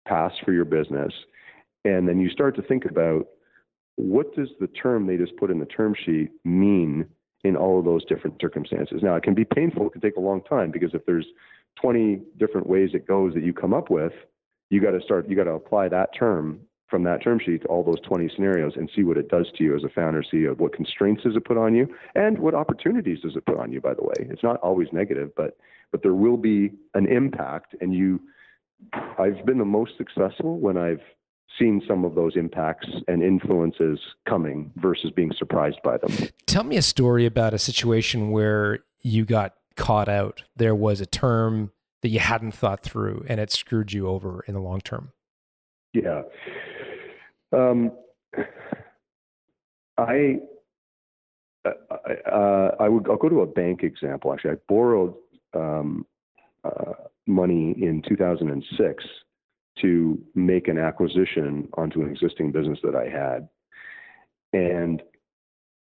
paths 0.07 0.35
for 0.43 0.53
your 0.53 0.65
business, 0.65 1.13
and 1.85 2.07
then 2.07 2.19
you 2.19 2.29
start 2.29 2.55
to 2.55 2.61
think 2.61 2.85
about 2.85 3.27
what 3.95 4.33
does 4.35 4.49
the 4.59 4.67
term 4.67 5.05
they 5.05 5.17
just 5.17 5.35
put 5.37 5.51
in 5.51 5.59
the 5.59 5.65
term 5.65 5.93
sheet 6.05 6.29
mean 6.45 7.05
in 7.43 7.55
all 7.55 7.79
of 7.79 7.85
those 7.85 8.03
different 8.05 8.39
circumstances. 8.41 9.01
Now, 9.01 9.15
it 9.15 9.23
can 9.23 9.33
be 9.33 9.45
painful, 9.45 9.87
it 9.87 9.91
can 9.93 10.01
take 10.01 10.17
a 10.17 10.21
long 10.21 10.41
time 10.41 10.71
because 10.71 10.93
if 10.93 11.05
there's 11.05 11.25
20 11.81 12.21
different 12.37 12.67
ways 12.67 12.91
it 12.93 13.07
goes 13.07 13.33
that 13.33 13.43
you 13.43 13.53
come 13.53 13.73
up 13.73 13.89
with, 13.89 14.13
you 14.69 14.81
got 14.81 14.91
to 14.91 15.01
start, 15.01 15.29
you 15.29 15.35
got 15.35 15.45
to 15.45 15.51
apply 15.51 15.89
that 15.89 16.09
term 16.17 16.59
from 16.89 17.03
that 17.03 17.23
term 17.23 17.39
sheet 17.39 17.61
to 17.61 17.67
all 17.67 17.83
those 17.83 18.01
20 18.01 18.29
scenarios 18.35 18.73
and 18.75 18.89
see 18.95 19.03
what 19.03 19.17
it 19.17 19.29
does 19.29 19.47
to 19.55 19.63
you 19.63 19.75
as 19.75 19.83
a 19.83 19.89
founder 19.89 20.23
CEO. 20.23 20.57
What 20.57 20.73
constraints 20.73 21.23
does 21.23 21.35
it 21.35 21.45
put 21.45 21.57
on 21.57 21.75
you, 21.75 21.87
and 22.15 22.39
what 22.39 22.55
opportunities 22.55 23.21
does 23.21 23.35
it 23.35 23.45
put 23.45 23.59
on 23.59 23.71
you? 23.71 23.79
By 23.79 23.93
the 23.93 24.03
way, 24.03 24.13
it's 24.19 24.43
not 24.43 24.57
always 24.57 24.87
negative, 24.91 25.31
but 25.35 25.57
but 25.91 26.03
there 26.03 26.13
will 26.13 26.37
be 26.37 26.71
an 26.93 27.07
impact, 27.07 27.75
and 27.81 27.93
you. 27.93 28.19
I've 29.19 29.45
been 29.45 29.57
the 29.57 29.65
most 29.65 29.97
successful 29.97 30.57
when 30.57 30.77
I've 30.77 31.01
seen 31.57 31.81
some 31.87 32.05
of 32.05 32.15
those 32.15 32.35
impacts 32.35 32.87
and 33.07 33.23
influences 33.23 33.99
coming 34.27 34.71
versus 34.77 35.11
being 35.11 35.31
surprised 35.37 35.79
by 35.83 35.97
them. 35.97 36.29
Tell 36.45 36.63
me 36.63 36.77
a 36.77 36.81
story 36.81 37.25
about 37.25 37.53
a 37.53 37.59
situation 37.59 38.31
where 38.31 38.79
you 39.01 39.25
got 39.25 39.55
caught 39.75 40.09
out. 40.09 40.43
There 40.55 40.75
was 40.75 41.01
a 41.01 41.05
term 41.05 41.71
that 42.01 42.09
you 42.09 42.19
hadn't 42.19 42.51
thought 42.51 42.81
through 42.81 43.25
and 43.27 43.39
it 43.39 43.51
screwed 43.51 43.91
you 43.91 44.07
over 44.07 44.43
in 44.47 44.53
the 44.53 44.61
long 44.61 44.81
term. 44.81 45.11
Yeah. 45.93 46.21
Um, 47.51 47.91
I, 49.97 50.37
uh, 51.65 52.71
I 52.79 52.87
would, 52.87 53.09
I'll 53.09 53.17
go 53.17 53.27
to 53.29 53.41
a 53.41 53.47
bank 53.47 53.83
example. 53.83 54.33
Actually, 54.33 54.51
I 54.51 54.57
borrowed 54.67 55.13
um, 55.53 56.05
uh, 56.63 56.93
money 57.27 57.75
in 57.81 58.01
2006 58.07 59.03
to 59.81 60.19
make 60.35 60.67
an 60.67 60.77
acquisition 60.77 61.69
onto 61.73 62.01
an 62.01 62.09
existing 62.09 62.51
business 62.51 62.79
that 62.83 62.95
I 62.95 63.09
had. 63.09 63.47
And 64.53 65.01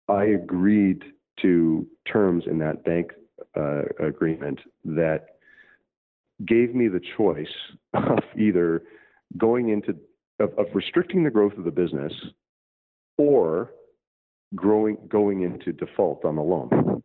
I 0.09 0.25
agreed 0.25 1.03
to 1.43 1.87
terms 2.11 2.45
in 2.47 2.59
that 2.59 2.85
bank 2.85 3.12
uh, 3.57 3.83
agreement 3.99 4.61
that 4.85 5.27
gave 6.47 6.75
me 6.75 6.88
the 6.88 7.01
choice 7.16 7.47
of 7.95 8.19
either 8.37 8.83
going 9.37 9.71
into 9.71 9.97
of, 10.38 10.53
of, 10.59 10.66
restricting 10.75 11.23
the 11.23 11.31
growth 11.31 11.53
of 11.59 11.64
the 11.64 11.71
business 11.71 12.12
or 13.19 13.73
growing 14.55 14.97
going 15.09 15.43
into 15.43 15.73
default 15.73 16.25
on 16.25 16.37
the 16.37 16.43
loan. 16.43 17.00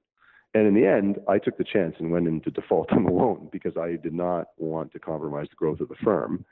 And 0.55 0.65
in 0.65 0.73
the 0.73 0.87
end, 0.87 1.19
I 1.27 1.37
took 1.37 1.57
the 1.57 1.65
chance 1.65 1.95
and 1.99 2.11
went 2.11 2.29
into 2.29 2.49
default 2.49 2.89
on 2.93 3.03
the 3.03 3.11
loan 3.11 3.49
because 3.51 3.73
I 3.75 3.97
did 4.01 4.13
not 4.13 4.47
want 4.57 4.93
to 4.93 4.99
compromise 4.99 5.47
the 5.49 5.57
growth 5.57 5.81
of 5.81 5.89
the 5.89 5.95
firm. 6.01 6.45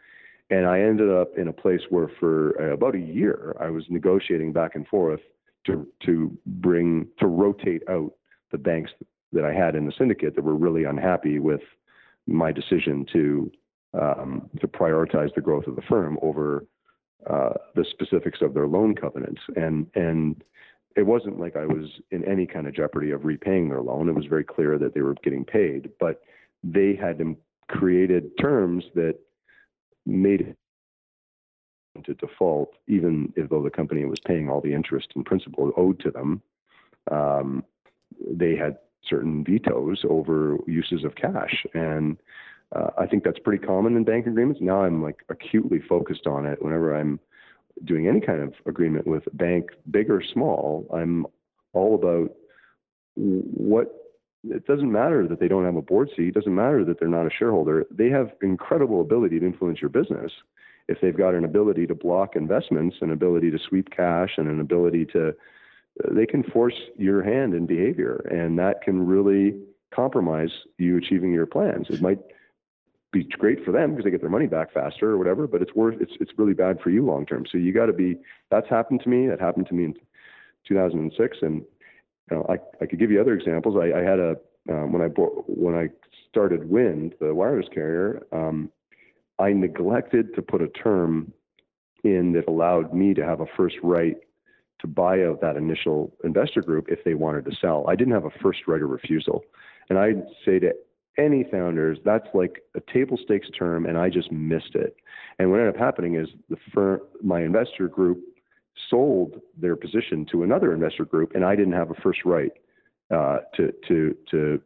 And 0.50 0.66
I 0.66 0.82
ended 0.82 1.10
up 1.10 1.38
in 1.38 1.48
a 1.48 1.54
place 1.54 1.80
where 1.89 2.12
for 2.20 2.52
about 2.72 2.96
a 2.96 3.00
year 3.00 3.56
I 3.62 3.70
was 3.70 3.86
negotiating 3.89 4.52
back 4.52 4.76
and 4.76 4.86
forth 4.88 5.22
to 5.68 5.88
to 6.06 6.38
bring 6.46 7.08
to 7.20 7.28
rotate 7.28 7.84
out 7.89 8.12
the 8.52 8.58
banks 8.58 8.92
that 9.32 9.46
I 9.46 9.54
had 9.54 9.74
in 9.74 9.86
the 9.86 9.94
syndicate 9.98 10.36
that 10.36 10.44
were 10.44 10.54
really 10.54 10.84
unhappy 10.84 11.39
with 11.39 11.62
my 12.28 12.52
decision 12.52 13.06
to 13.13 13.52
um, 13.94 14.50
to 14.60 14.68
prioritize 14.68 15.34
the 15.34 15.42
growth 15.42 15.68
of 15.68 15.78
the 15.78 15.82
firm 15.82 16.20
over 16.22 16.66
uh, 17.30 17.54
the 17.76 17.86
specifics 17.89 18.42
of 18.42 18.54
their 18.54 18.68
loan 18.68 18.96
covenants. 18.96 19.42
And 19.56 19.88
and 19.96 20.44
it 20.96 21.04
wasn't 21.04 21.40
like 21.40 21.56
I 21.56 21.66
was 21.66 21.90
in 22.12 22.24
any 22.26 22.46
kind 22.46 22.68
of 22.68 22.76
jeopardy 22.76 23.12
of 23.12 23.26
repaying 23.26 23.70
their 23.70 23.82
loan. 23.82 24.10
It 24.10 24.16
was 24.16 24.26
very 24.26 24.44
clear 24.44 24.78
that 24.78 24.94
they 24.94 25.02
were 25.02 25.16
getting 25.24 25.46
paid, 25.46 25.90
but 26.00 26.22
they 26.64 26.96
had 26.96 27.20
created 27.68 28.32
terms 28.40 28.84
that 28.96 29.16
made 30.06 30.42
it 30.42 30.58
to 32.06 32.14
default, 32.16 32.74
even 32.88 33.32
if 33.36 33.50
though 33.50 33.64
the 33.64 33.70
company 33.70 34.06
was 34.06 34.20
paying 34.26 34.50
all 34.50 34.62
the 34.62 34.74
interest 34.74 35.10
and 35.16 35.26
principal 35.26 35.72
owed 35.78 36.00
to 36.00 36.12
them. 36.12 36.42
Um, 37.12 37.64
they 38.20 38.56
had 38.56 38.78
certain 39.08 39.44
vetoes 39.44 40.04
over 40.10 40.58
uses 40.66 41.04
of 41.04 41.16
cash, 41.16 41.66
and 41.74 42.18
uh, 42.76 42.90
I 42.98 43.06
think 43.06 43.24
that's 43.24 43.40
pretty 43.40 43.64
common 43.66 43.96
in 43.96 44.04
bank 44.04 44.26
agreements. 44.26 44.62
Now 44.62 44.84
I'm 44.84 45.04
like 45.04 45.24
acutely 45.30 45.80
focused 45.80 46.26
on 46.26 46.46
it 46.46 46.62
whenever 46.64 46.96
I'm 46.96 47.20
doing 47.84 48.08
any 48.08 48.22
kind 48.22 48.42
of 48.42 48.54
agreement 48.66 49.08
with 49.08 49.28
a 49.28 49.36
bank, 49.36 49.72
big 49.90 50.10
or 50.10 50.22
small. 50.24 50.88
I'm 50.94 51.26
all 51.74 51.96
about 51.96 52.36
what 53.16 54.00
it 54.50 54.68
doesn't 54.68 54.92
matter 54.92 55.28
that 55.28 55.40
they 55.40 55.48
don't 55.48 55.66
have 55.66 55.76
a 55.76 55.82
board 55.82 56.10
seat. 56.16 56.30
It 56.30 56.34
doesn't 56.34 56.54
matter 56.54 56.84
that 56.86 57.00
they're 57.00 57.08
not 57.08 57.26
a 57.26 57.30
shareholder. 57.30 57.86
They 57.90 58.10
have 58.10 58.32
incredible 58.42 59.02
ability 59.02 59.40
to 59.40 59.46
influence 59.46 59.82
your 59.82 59.90
business. 59.90 60.32
If 60.90 61.00
they've 61.02 61.16
got 61.16 61.34
an 61.34 61.46
ability 61.46 61.88
to 61.88 61.96
block 61.96 62.36
investments, 62.36 62.98
an 63.02 63.12
ability 63.12 63.52
to 63.52 63.60
sweep 63.60 63.90
cash, 63.90 64.32
and 64.38 64.50
an 64.50 64.60
ability 64.60 65.06
to, 65.14 65.34
they 66.12 66.26
can 66.26 66.44
force 66.44 66.76
your 66.98 67.24
hand 67.24 67.54
in 67.54 67.66
behavior, 67.66 68.28
and 68.30 68.60
that 68.60 68.82
can 68.82 69.06
really 69.06 69.58
compromise 69.96 70.50
you 70.78 70.98
achieving 70.98 71.32
your 71.32 71.46
plans. 71.46 71.88
It 71.90 72.02
might 72.02 72.20
be 73.13 73.23
great 73.23 73.63
for 73.63 73.71
them 73.71 73.91
because 73.91 74.04
they 74.04 74.12
get 74.12 74.19
their 74.19 74.30
money 74.30 74.47
back 74.47 74.73
faster 74.73 75.12
or 75.12 75.17
whatever, 75.17 75.47
but 75.47 75.62
it's 75.62 75.73
worth 75.73 76.02
it's 76.02 76.12
it's 76.19 76.32
really 76.38 76.54
bad 76.54 76.80
for 76.82 76.89
you 76.89 77.06
long 77.06 77.26
term. 77.26 77.45
So 77.49 77.58
you 77.58 77.71
got 77.71 77.86
to 77.86 77.93
be. 77.93 78.17
That's 78.52 78.67
happened 78.69 79.02
to 79.04 79.10
me. 79.10 79.28
That 79.28 79.39
happened 79.39 79.67
to 79.67 79.73
me 79.73 79.86
in 79.86 79.93
2006, 80.67 81.38
and 81.41 81.62
you 81.62 81.65
know, 82.32 82.45
I 82.49 82.58
I 82.82 82.88
could 82.88 82.99
give 82.99 83.12
you 83.12 83.21
other 83.21 83.34
examples. 83.34 83.78
I, 83.78 83.97
I 83.97 84.02
had 84.02 84.19
a 84.19 84.36
um, 84.69 84.91
when 84.91 85.02
I 85.02 85.08
bought 85.08 85.45
when 85.47 85.76
I 85.76 85.89
started 86.30 86.69
Wind, 86.69 87.13
the 87.21 87.34
wireless 87.34 87.67
carrier. 87.73 88.23
Um, 88.34 88.71
I 89.39 89.54
neglected 89.54 90.36
to 90.36 90.41
put 90.41 90.62
a 90.62 90.67
term 90.67 91.32
in 92.04 92.34
that 92.34 92.47
allowed 92.47 92.93
me 92.93 93.13
to 93.13 93.23
have 93.23 93.39
a 93.39 93.45
first 93.56 93.76
right 93.84 94.17
to 94.80 94.88
buy 94.88 95.23
out 95.23 95.39
that 95.41 95.56
initial 95.56 96.13
investor 96.23 96.62
group 96.62 96.88
if 96.89 97.04
they 97.06 97.13
wanted 97.13 97.45
to 97.45 97.56
sell. 97.62 97.86
I 97.88 97.95
didn't 97.95 98.13
have 98.13 98.26
a 98.26 98.39
first 98.41 98.67
right 98.67 98.82
of 98.82 98.89
refusal. 98.89 99.43
And 99.89 99.97
I'd 99.97 100.23
say 100.45 100.60
to 100.60 100.73
any 101.17 101.43
founders, 101.43 101.99
that's 102.04 102.28
like 102.34 102.63
a 102.76 102.82
table 102.91 103.17
stakes 103.23 103.47
term, 103.58 103.86
and 103.86 103.97
I 103.97 104.10
just 104.10 104.32
missed 104.32 104.76
it. 104.76 104.95
And 105.39 105.52
what 105.52 105.60
ended 105.60 105.76
up 105.76 105.80
happening 105.80 106.15
is 106.15 106.30
the 106.49 106.58
firm, 106.73 107.02
my 107.21 107.41
investor 107.41 107.88
group 107.88 108.19
sold 108.89 109.39
their 109.58 109.76
position 109.76 110.26
to 110.32 110.43
another 110.43 110.73
investor 110.73 111.06
group, 111.06 111.34
and 111.36 111.45
I 111.45 111.56
didn't 111.56 111.73
have 111.73 111.91
a 111.91 111.95
first 111.95 112.19
right 112.26 112.52
uh, 113.13 113.39
to 113.56 113.73
to 113.88 114.15
to 114.32 114.62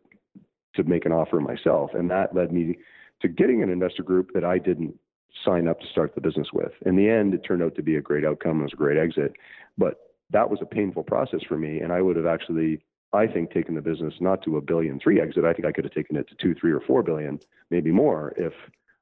to 0.76 0.84
make 0.84 1.06
an 1.06 1.12
offer 1.12 1.40
myself, 1.40 1.92
and 1.94 2.10
that 2.12 2.36
led 2.36 2.52
me 2.52 2.78
to 3.22 3.28
getting 3.28 3.64
an 3.64 3.70
investor 3.70 4.04
group 4.04 4.32
that 4.34 4.44
I 4.44 4.60
didn't 4.60 4.98
sign 5.44 5.68
up 5.68 5.80
to 5.80 5.88
start 5.88 6.16
the 6.16 6.22
business 6.22 6.48
with. 6.54 6.72
In 6.86 6.96
the 6.96 7.10
end, 7.10 7.34
it 7.34 7.40
turned 7.40 7.64
out 7.64 7.76
to 7.76 7.84
be 7.84 7.96
a 7.96 8.02
great 8.02 8.26
outcome. 8.26 8.60
It 8.60 8.64
was 8.64 8.74
a 8.74 8.78
great 8.78 8.98
exit, 8.98 9.34
but 9.78 10.14
that 10.30 10.50
was 10.50 10.60
a 10.62 10.66
painful 10.66 11.04
process 11.04 11.42
for 11.48 11.58
me, 11.58 11.80
and 11.80 11.92
I 11.92 12.02
would 12.02 12.16
have 12.16 12.26
actually 12.26 12.82
I 13.14 13.28
think, 13.28 13.52
taken 13.52 13.76
the 13.76 13.82
business 13.82 14.14
not 14.20 14.44
to 14.44 14.58
a 14.58 14.62
billion 14.62 15.00
three 15.00 15.22
exit. 15.22 15.46
I 15.46 15.54
think 15.54 15.66
I 15.66 15.72
could 15.72 15.86
have 15.86 15.94
taken 15.94 16.16
it 16.18 16.28
to 16.30 16.36
two, 16.36 16.54
three, 16.54 16.72
or 16.72 16.82
four 16.82 17.04
billion, 17.04 17.40
maybe 17.70 17.92
more, 17.92 18.34
if 18.38 18.54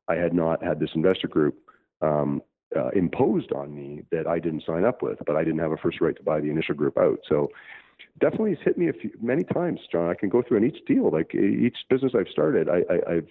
I 0.08 0.16
had 0.16 0.34
not 0.34 0.64
had 0.64 0.80
this 0.80 0.92
investor 0.94 1.28
group 1.28 1.58
um, 2.02 2.42
uh, 2.76 2.90
imposed 2.90 3.52
on 3.52 3.74
me 3.74 4.04
that 4.12 4.28
I 4.28 4.40
didn't 4.40 4.64
sign 4.66 4.84
up 4.84 5.02
with, 5.02 5.20
but 5.26 5.36
I 5.36 5.44
didn't 5.44 5.60
have 5.60 5.72
a 5.72 5.78
first 5.78 6.02
right 6.02 6.16
to 6.16 6.24
buy 6.24 6.40
the 6.40 6.50
initial 6.50 6.76
group 6.76 6.98
out. 6.98 7.20
So 7.28 7.50
definitely 8.20 8.54
it's 8.54 8.62
hit 8.62 8.78
me 8.78 8.90
a 8.90 8.94
few, 8.94 9.12
many 9.22 9.44
times, 9.44 9.82
John. 9.92 10.10
I 10.10 10.14
can 10.14 10.30
go 10.30 10.42
through 10.42 10.58
in 10.58 10.66
each 10.66 10.86
deal, 10.86 11.10
like 11.10 11.34
each 11.34 11.78
business 11.90 12.14
I've 12.16 12.30
started, 12.30 12.70
I, 12.70 12.84
I, 12.90 13.14
I've 13.14 13.30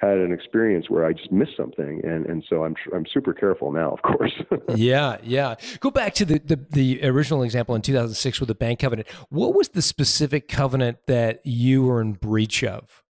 had 0.00 0.16
an 0.16 0.32
experience 0.32 0.88
where 0.88 1.04
I 1.04 1.12
just 1.12 1.30
missed 1.30 1.56
something, 1.56 2.00
and 2.04 2.24
and 2.26 2.42
so 2.48 2.64
I'm 2.64 2.74
I'm 2.94 3.04
super 3.12 3.34
careful 3.34 3.70
now, 3.70 3.90
of 3.90 4.00
course. 4.02 4.32
yeah, 4.74 5.18
yeah. 5.22 5.56
Go 5.80 5.90
back 5.90 6.14
to 6.14 6.24
the, 6.24 6.38
the 6.38 6.56
the 6.70 7.04
original 7.06 7.42
example 7.42 7.74
in 7.74 7.82
2006 7.82 8.40
with 8.40 8.48
the 8.48 8.54
bank 8.54 8.80
covenant. 8.80 9.08
What 9.28 9.54
was 9.54 9.70
the 9.70 9.82
specific 9.82 10.48
covenant 10.48 10.98
that 11.06 11.44
you 11.44 11.84
were 11.84 12.00
in 12.00 12.14
breach 12.14 12.64
of? 12.64 13.04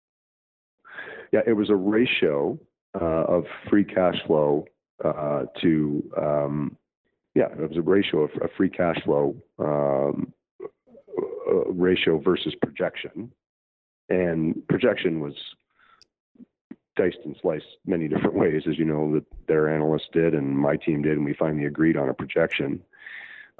Yeah, 1.32 1.40
it 1.46 1.52
was 1.52 1.70
a 1.70 1.76
ratio 1.76 2.58
uh, 3.00 3.04
of 3.04 3.44
free 3.68 3.84
cash 3.84 4.16
flow 4.26 4.66
uh, 5.04 5.44
to 5.62 6.10
um, 6.20 6.76
yeah, 7.36 7.46
it 7.52 7.68
was 7.68 7.76
a 7.76 7.82
ratio 7.82 8.22
of, 8.22 8.30
of 8.42 8.50
free 8.56 8.68
cash 8.68 9.00
flow 9.04 9.36
um, 9.60 10.32
uh, 10.60 11.70
ratio 11.70 12.18
versus 12.18 12.52
projection, 12.60 13.30
and 14.08 14.66
projection 14.66 15.20
was 15.20 15.34
diced 16.96 17.18
and 17.24 17.36
sliced 17.40 17.66
many 17.86 18.08
different 18.08 18.34
ways, 18.42 18.62
as 18.68 18.78
you 18.78 18.84
know 18.84 19.12
that 19.14 19.24
their 19.46 19.72
analysts 19.72 20.08
did 20.12 20.34
and 20.34 20.56
my 20.56 20.76
team 20.76 21.02
did, 21.02 21.12
and 21.12 21.24
we 21.24 21.34
finally 21.34 21.66
agreed 21.66 21.96
on 21.96 22.08
a 22.08 22.14
projection. 22.14 22.82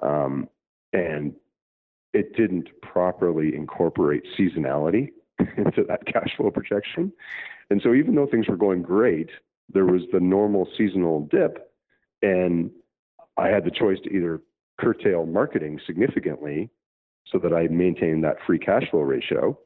Um, 0.02 0.48
and 0.92 1.34
it 2.12 2.36
didn't 2.36 2.68
properly 2.82 3.54
incorporate 3.54 4.24
seasonality 4.38 5.10
into 5.56 5.84
that 5.84 6.04
cash 6.06 6.36
flow 6.36 6.50
projection. 6.50 7.12
And 7.70 7.80
so 7.82 7.94
even 7.94 8.14
though 8.14 8.26
things 8.26 8.48
were 8.48 8.56
going 8.56 8.82
great, 8.82 9.30
there 9.72 9.86
was 9.86 10.02
the 10.12 10.20
normal 10.20 10.68
seasonal 10.76 11.28
dip, 11.30 11.72
and 12.22 12.70
I 13.36 13.48
had 13.48 13.64
the 13.64 13.70
choice 13.70 13.98
to 14.04 14.10
either 14.10 14.40
curtail 14.80 15.26
marketing 15.26 15.78
significantly 15.86 16.70
so 17.26 17.38
that 17.38 17.52
I 17.52 17.68
maintained 17.68 18.24
that 18.24 18.38
free 18.44 18.58
cash 18.58 18.90
flow 18.90 19.02
ratio, 19.02 19.58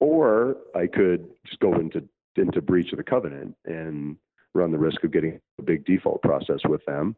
or 0.00 0.56
I 0.74 0.86
could 0.86 1.28
just 1.46 1.60
go 1.60 1.74
into 1.74 2.04
into 2.38 2.60
breach 2.60 2.92
of 2.92 2.98
the 2.98 3.04
covenant 3.04 3.56
and 3.64 4.16
run 4.54 4.70
the 4.70 4.78
risk 4.78 5.04
of 5.04 5.12
getting 5.12 5.40
a 5.58 5.62
big 5.62 5.84
default 5.84 6.22
process 6.22 6.60
with 6.68 6.84
them. 6.86 7.16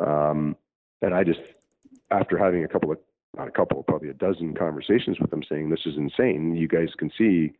Um, 0.00 0.56
and 1.02 1.14
I 1.14 1.24
just, 1.24 1.40
after 2.10 2.36
having 2.36 2.64
a 2.64 2.68
couple 2.68 2.90
of, 2.90 2.98
not 3.36 3.48
a 3.48 3.52
couple, 3.52 3.82
probably 3.84 4.08
a 4.08 4.14
dozen 4.14 4.54
conversations 4.54 5.20
with 5.20 5.30
them 5.30 5.42
saying, 5.48 5.70
this 5.70 5.86
is 5.86 5.96
insane. 5.96 6.56
You 6.56 6.66
guys 6.66 6.88
can 6.98 7.10
see 7.16 7.52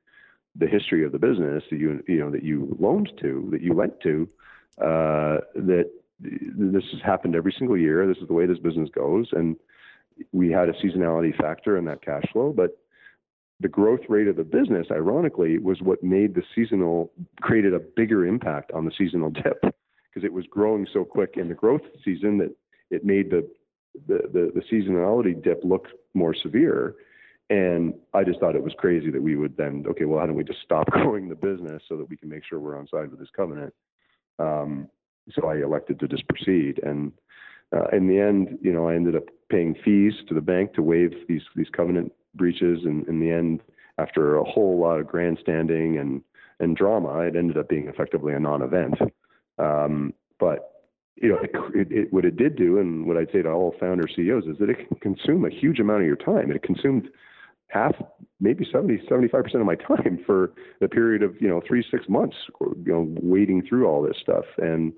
the 0.57 0.67
history 0.67 1.05
of 1.05 1.13
the 1.13 1.19
business 1.19 1.63
that 1.71 1.79
you, 1.79 2.03
you 2.09 2.19
know, 2.19 2.31
that 2.31 2.43
you 2.43 2.77
loaned 2.81 3.13
to, 3.21 3.49
that 3.53 3.63
you 3.63 3.73
lent 3.73 4.01
to, 4.01 4.29
uh, 4.79 5.39
that 5.55 5.91
this 6.21 6.85
has 6.93 7.01
happened 7.05 7.37
every 7.37 7.55
single 7.57 7.79
year. 7.79 8.07
This 8.07 8.19
is 8.19 8.27
the 8.27 8.35
way 8.35 8.47
this 8.47 8.59
business 8.59 8.89
goes. 8.93 9.29
And 9.33 9.57
we 10.33 10.51
had 10.51 10.69
a 10.69 10.73
seasonality 10.73 11.37
factor 11.37 11.77
in 11.77 11.85
that 11.85 12.03
cash 12.03 12.25
flow, 12.33 12.53
but 12.53 12.77
the 13.61 13.69
growth 13.69 14.01
rate 14.09 14.27
of 14.27 14.37
the 14.37 14.45
business, 14.45 14.87
ironically, 14.91 15.59
was 15.59 15.83
what 15.83 16.03
made 16.03 16.35
the 16.35 16.43
seasonal 16.55 17.13
created 17.43 17.75
a 17.75 17.79
bigger 17.79 18.27
impact 18.27 18.73
on 18.73 18.87
the 18.87 18.93
seasonal 18.97 19.31
dip 19.31 19.61
because 19.63 20.25
it 20.25 20.33
was 20.33 20.47
growing 20.51 20.87
so 20.93 21.05
quick 21.05 21.35
in 21.37 21.49
the 21.49 21.55
growth 21.55 21.83
season 22.05 22.39
that 22.39 22.55
it 22.91 23.05
made 23.05 23.31
the 23.31 23.49
the, 24.07 24.21
the, 24.33 24.53
the 24.55 24.63
seasonality 24.73 25.41
dip 25.43 25.61
look 25.65 25.89
more 26.15 26.35
severe. 26.35 26.95
And 27.51 27.95
I 28.15 28.23
just 28.23 28.39
thought 28.39 28.55
it 28.55 28.63
was 28.63 28.75
crazy 28.79 29.11
that 29.11 29.21
we 29.21 29.35
would 29.35 29.57
then, 29.57 29.85
okay, 29.89 30.05
well, 30.05 30.21
how 30.21 30.27
do 30.27 30.33
we 30.33 30.45
just 30.45 30.63
stop 30.63 30.87
growing 30.91 31.29
the 31.29 31.35
business 31.35 31.83
so 31.89 31.97
that 31.97 32.09
we 32.09 32.17
can 32.17 32.29
make 32.29 32.45
sure 32.45 32.61
we're 32.61 32.79
on 32.79 32.87
side 32.87 33.11
with 33.11 33.19
this 33.19 33.29
covenant? 33.37 33.75
Um, 34.39 34.89
so 35.33 35.49
I 35.49 35.57
elected 35.57 35.99
to 36.01 36.09
just 36.09 36.29
proceed. 36.29 36.81
And 36.85 37.13
uh, 37.77 37.89
in 37.93 38.07
the 38.07 38.19
end, 38.19 38.59
you 38.63 38.73
know, 38.73 38.89
I 38.89 38.95
ended 38.95 39.17
up 39.17 39.25
paying 39.51 39.75
fees 39.85 40.15
to 40.29 40.35
the 40.35 40.41
bank 40.41 40.75
to 40.75 40.83
waive 40.83 41.13
these 41.29 41.43
these 41.57 41.69
covenant 41.71 42.13
breaches, 42.35 42.81
and 42.85 43.07
in 43.09 43.21
the 43.21 43.31
end, 43.31 43.61
after 43.99 44.37
a 44.37 44.45
whole 44.45 44.79
lot 44.79 45.01
of 45.01 45.07
grandstanding 45.07 45.99
and 45.99 46.23
and 46.59 46.77
drama, 46.77 47.21
it 47.21 47.37
ended 47.37 47.57
up 47.57 47.71
being 47.71 47.89
effectively 47.89 48.35
a 48.35 48.39
non-event. 48.39 48.97
Um, 49.59 50.13
but 50.39 50.71
you 51.17 51.31
know, 51.31 51.39
it, 51.43 51.51
it, 51.75 51.93
it, 51.93 52.13
what 52.13 52.25
it 52.25 52.37
did 52.37 52.57
do, 52.57 52.79
and 52.79 53.07
what 53.07 53.17
I'd 53.17 53.31
say 53.33 53.43
to 53.43 53.51
all 53.51 53.75
founder 53.81 54.07
CEOs 54.15 54.45
is 54.45 54.59
that 54.59 54.71
it 54.71 54.89
can 54.89 54.97
consume 54.99 55.45
a 55.45 55.51
huge 55.51 55.79
amount 55.79 56.03
of 56.03 56.07
your 56.07 56.17
time. 56.17 56.51
It 56.51 56.63
consumed 56.63 57.09
half, 57.69 57.95
maybe 58.41 58.67
70, 58.71 59.07
75% 59.09 59.55
of 59.55 59.67
my 59.67 59.77
time 59.77 60.19
for 60.27 60.53
a 60.81 60.89
period 60.89 61.23
of, 61.23 61.41
you 61.41 61.49
know, 61.49 61.63
three, 61.67 61.85
six 61.91 62.09
months, 62.09 62.37
you 62.61 62.93
know, 62.93 63.07
wading 63.23 63.67
through 63.67 63.87
all 63.87 64.03
this 64.03 64.17
stuff. 64.21 64.45
And, 64.59 64.93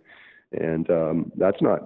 and 0.52 0.90
um, 0.90 1.32
that's 1.36 1.60
not 1.60 1.80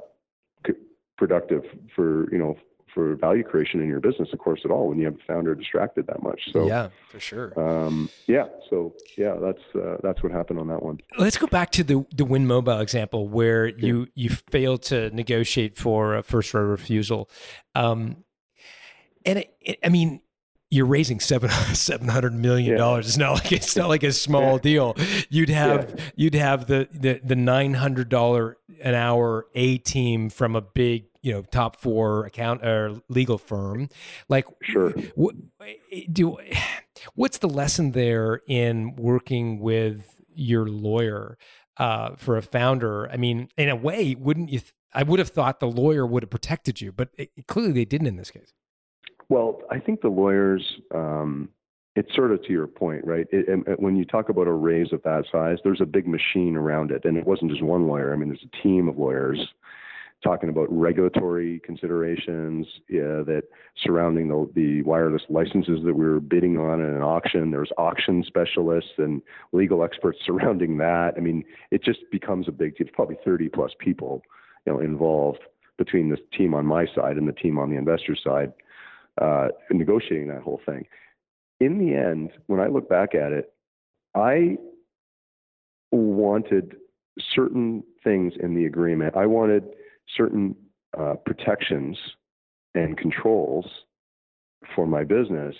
productive 1.17 1.63
for, 1.95 2.31
you 2.31 2.39
know, 2.39 2.57
for 2.97 3.15
value 3.15 3.45
creation 3.45 3.83
in 3.83 3.89
your 3.89 4.01
business, 4.01 4.31
of 4.33 4.39
course, 4.39 4.63
at 4.65 4.71
all 4.71 4.89
when 4.89 4.99
you 4.99 5.05
have 5.05 5.17
a 5.17 5.25
founder 5.27 5.55
distracted 5.55 6.07
that 6.07 6.23
much. 6.23 6.41
So 6.51 6.67
yeah, 6.67 6.89
for 7.11 7.21
sure. 7.21 7.53
Um, 7.61 8.09
yeah, 8.27 8.47
so 8.71 8.95
yeah, 9.19 9.37
that's 9.39 9.61
uh, 9.75 9.99
that's 10.03 10.23
what 10.23 10.33
happened 10.33 10.59
on 10.59 10.69
that 10.69 10.83
one. 10.83 10.99
Let's 11.19 11.37
go 11.37 11.47
back 11.47 11.71
to 11.73 11.85
the 11.85 12.07
the 12.15 12.25
Wind 12.25 12.49
Mobile 12.49 12.81
example 12.81 13.29
where 13.29 13.67
you 13.67 14.09
you 14.15 14.31
failed 14.31 14.83
to 14.85 15.11
negotiate 15.11 15.77
for 15.77 16.17
a 16.17 16.23
first 16.23 16.55
right 16.55 16.63
refusal, 16.63 17.29
um, 17.75 18.25
and 19.27 19.41
it, 19.41 19.55
it, 19.61 19.79
I 19.85 19.91
mean 19.91 20.23
you're 20.71 20.87
raising 20.87 21.21
seven 21.21 21.51
seven 21.75 22.09
hundred 22.09 22.33
million 22.33 22.79
dollars. 22.79 23.05
Yeah. 23.05 23.09
It's 23.09 23.19
not 23.19 23.33
like 23.35 23.53
it's 23.53 23.77
not 23.77 23.89
like 23.91 24.05
a 24.05 24.13
small 24.13 24.57
deal. 24.59 24.97
You'd 25.29 25.51
have 25.51 25.91
yeah. 25.91 26.05
you'd 26.17 26.35
have 26.35 26.67
the 26.67 26.89
the, 26.91 27.21
the 27.23 27.37
nine 27.37 27.75
hundred 27.75 28.09
dollar 28.09 28.57
an 28.83 28.95
hour 28.95 29.47
a 29.55 29.79
team 29.79 30.31
from 30.31 30.57
a 30.57 30.61
big 30.63 31.05
you 31.27 31.33
know 31.33 31.43
top 31.43 31.81
four 31.81 32.25
account 32.25 32.65
or 32.65 33.03
legal 33.09 33.37
firm. 33.37 33.89
Like 34.29 34.47
sure, 34.63 34.93
what, 35.17 35.35
do 36.13 36.39
what's 37.17 37.39
the 37.39 37.49
lesson 37.49 37.91
there 37.91 38.43
in 38.47 38.95
working 38.95 39.59
with 39.59 40.23
your 40.33 40.69
lawyer 40.69 41.37
uh, 41.79 42.15
for 42.17 42.37
a 42.37 42.43
founder? 42.43 43.11
I 43.11 43.17
mean, 43.17 43.49
in 43.57 43.69
a 43.69 43.75
way, 43.75 44.15
wouldn't 44.15 44.51
you? 44.51 44.61
Th- 44.61 44.73
I 44.95 45.03
would 45.03 45.19
have 45.19 45.31
thought 45.31 45.59
the 45.59 45.67
lawyer 45.67 46.07
would 46.07 46.23
have 46.23 46.31
protected 46.31 46.81
you, 46.81 46.93
but 46.93 47.09
it, 47.19 47.31
clearly 47.49 47.73
they 47.73 47.85
didn't 47.85 48.07
in 48.07 48.17
this 48.17 48.31
case. 48.31 48.55
Well, 49.29 49.61
I 49.69 49.81
think 49.81 50.03
the 50.03 50.09
lawyers, 50.09 50.63
um, 50.95 51.49
it's 51.97 52.15
sort 52.15 52.31
of 52.31 52.41
to 52.45 52.53
your 52.53 52.69
point, 52.69 53.05
right? 53.05 53.27
It, 53.33 53.47
it, 53.49 53.81
when 53.81 53.97
you 53.97 54.05
talk 54.05 54.29
about 54.29 54.47
a 54.47 54.53
raise 54.53 54.93
of 54.93 55.03
that 55.03 55.25
size, 55.33 55.59
there's 55.65 55.81
a 55.81 55.87
big 55.87 56.07
machine 56.07 56.57
around 56.57 56.93
it. 56.93 57.05
And 57.05 57.19
it 57.19 57.27
wasn't 57.27 57.51
just 57.51 57.63
one 57.63 57.89
lawyer. 57.89 58.15
I 58.15 58.17
mean, 58.17 58.29
there's 58.29 58.45
a 58.45 58.63
team 58.63 58.89
of 58.89 58.97
lawyers 58.97 59.41
talking 60.27 60.49
about 60.49 60.67
regulatory 60.71 61.61
considerations 61.61 62.67
yeah, 62.89 63.23
that 63.23 63.43
surrounding 63.81 64.29
the, 64.29 64.51
the 64.55 64.83
wireless 64.83 65.23
licenses 65.29 65.81
that 65.85 65.95
we 65.95 66.05
were 66.05 66.19
bidding 66.19 66.59
on 66.59 66.81
in 66.81 66.87
an 66.87 67.03
auction. 67.03 67.53
There's 67.53 67.71
auction 67.79 68.25
specialists 68.27 68.91
and 68.99 69.23
legal 69.53 69.85
experts 69.85 70.19
surrounding 70.27 70.79
that. 70.79 71.13
I 71.17 71.21
mean, 71.21 71.45
it 71.71 71.85
just 71.85 72.01
becomes 72.11 72.49
a 72.49 72.53
big 72.53 72.77
team. 72.77 72.89
Probably 72.93 73.17
30 73.25 73.49
plus 73.51 73.71
people, 73.79 74.23
you 74.67 74.73
know, 74.73 74.81
involved 74.81 75.41
between 75.79 76.09
the 76.09 76.17
team 76.37 76.55
on 76.55 76.67
my 76.67 76.87
side 76.95 77.17
and 77.17 77.29
the 77.29 77.33
team 77.33 77.59
on 77.59 77.71
the 77.71 77.77
investor 77.77 78.17
side 78.17 78.53
uh, 79.21 79.49
negotiating 79.71 80.29
that 80.29 80.43
whole 80.43 80.61
thing. 80.67 80.87
In 81.61 81.79
the 81.79 81.95
end, 81.95 82.31
when 82.47 82.61
I 82.61 82.67
look 82.67 82.89
back 82.89 83.15
at 83.15 83.33
it, 83.33 83.53
I 84.15 84.59
wanted 85.93 86.77
certain 87.35 87.83
things 88.03 88.35
in 88.41 88.55
the 88.55 88.67
agreement. 88.67 89.17
I 89.17 89.27
wanted 89.27 89.65
certain 90.17 90.55
uh, 90.99 91.15
protections 91.25 91.97
and 92.75 92.97
controls 92.97 93.67
for 94.75 94.87
my 94.87 95.05
business 95.05 95.55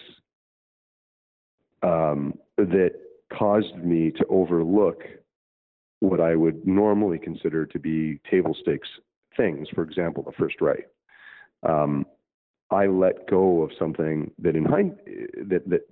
um, 1.83 2.35
that 2.57 2.93
caused 3.33 3.77
me 3.77 4.11
to 4.11 4.25
overlook 4.29 5.03
what 6.01 6.21
I 6.21 6.37
would 6.37 6.67
normally 6.67 7.19
consider 7.19 7.67
to 7.67 7.79
be 7.79 8.21
table 8.31 8.55
stakes 8.61 8.89
things. 9.37 9.69
For 9.75 9.83
example, 9.83 10.23
the 10.23 10.33
first 10.33 10.61
right. 10.61 10.85
Um, 11.63 12.07
I 12.71 12.87
let 12.87 13.29
go 13.29 13.63
of 13.63 13.71
something 13.79 14.31
that 14.39 14.57
in 14.57 14.65
hind 14.65 14.97
that 15.49 15.63
that 15.69 15.89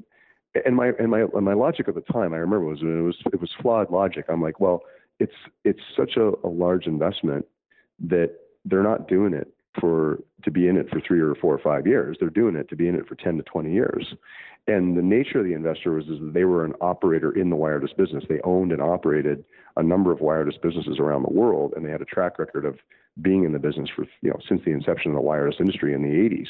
and 0.65 0.75
my 0.77 0.93
and 0.99 1.11
my 1.11 1.21
and 1.21 1.45
my 1.45 1.55
logic 1.55 1.89
at 1.89 1.95
the 1.95 2.01
time 2.13 2.35
I 2.35 2.39
remember 2.39 2.67
was 2.67 2.81
it 2.83 2.85
was 2.85 3.17
it 3.33 3.41
was 3.41 3.51
flawed 3.61 3.91
logic. 3.91 4.27
I'm 4.29 4.43
like, 4.43 4.61
well, 4.61 4.83
it's 5.21 5.35
it's 5.65 5.81
such 5.97 6.17
a, 6.17 6.33
a 6.45 6.49
large 6.49 6.87
investment 6.87 7.47
that 8.09 8.33
they're 8.65 8.83
not 8.83 9.09
doing 9.09 9.35
it 9.35 9.53
for 9.81 10.19
to 10.45 10.51
be 10.51 10.69
in 10.69 10.77
it 10.77 10.89
for 10.89 11.01
three 11.01 11.21
or 11.21 11.35
four 11.35 11.55
or 11.55 11.59
five 11.59 11.87
years. 11.87 12.17
They're 12.21 12.31
doing 12.31 12.57
it 12.57 12.69
to 12.69 12.77
be 12.77 12.89
in 12.89 12.95
it 12.95 13.07
for 13.07 13.15
ten 13.15 13.37
to 13.37 13.43
twenty 13.43 13.73
years. 13.73 14.15
And 14.67 14.97
the 14.97 15.03
nature 15.03 15.41
of 15.41 15.45
the 15.45 15.53
investor 15.53 15.93
was 15.93 16.05
is 16.05 16.21
that 16.21 16.33
they 16.33 16.45
were 16.45 16.65
an 16.65 16.73
operator 16.81 17.33
in 17.33 17.51
the 17.51 17.57
wireless 17.57 17.93
business. 17.93 18.25
They 18.29 18.41
owned 18.45 18.73
and 18.73 18.81
operated 18.81 19.45
a 19.77 19.83
number 19.83 20.11
of 20.11 20.21
wireless 20.21 20.57
businesses 20.63 20.99
around 20.99 21.23
the 21.23 21.33
world, 21.33 21.75
and 21.77 21.85
they 21.85 21.91
had 21.91 22.01
a 22.01 22.07
track 22.07 22.39
record 22.39 22.65
of 22.65 22.79
being 23.21 23.45
in 23.45 23.53
the 23.53 23.59
business 23.59 23.91
for 23.95 24.07
you 24.23 24.31
know 24.31 24.39
since 24.49 24.63
the 24.65 24.71
inception 24.73 25.11
of 25.11 25.17
the 25.17 25.23
wireless 25.23 25.57
industry 25.59 25.93
in 25.93 26.03
the 26.03 26.09
80s. 26.09 26.49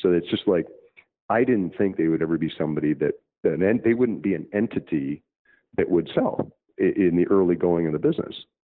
So 0.00 0.12
it's 0.12 0.28
just 0.28 0.46
like 0.46 0.66
I 1.30 1.44
didn't 1.44 1.76
think 1.76 1.96
they 1.96 2.08
would 2.08 2.22
ever 2.22 2.38
be 2.38 2.52
somebody 2.56 2.92
that 2.94 3.14
that 3.42 3.80
they 3.84 3.94
wouldn't 3.94 4.22
be 4.22 4.34
an 4.34 4.46
entity 4.52 5.22
that 5.76 5.88
would 5.88 6.10
sell 6.14 6.50
in 6.78 7.16
the 7.16 7.26
early 7.28 7.54
going 7.54 7.86
of 7.86 7.92
the 7.92 7.98
business. 7.98 8.34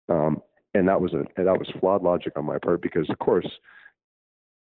Um, 0.10 0.42
and 0.74 0.88
that 0.88 1.02
was 1.02 1.14
a 1.14 1.26
that 1.36 1.58
was 1.58 1.70
flawed 1.80 2.04
logic 2.04 2.34
on 2.36 2.46
my 2.46 2.58
part 2.58 2.82
because 2.82 3.10
of 3.10 3.20
course 3.20 3.48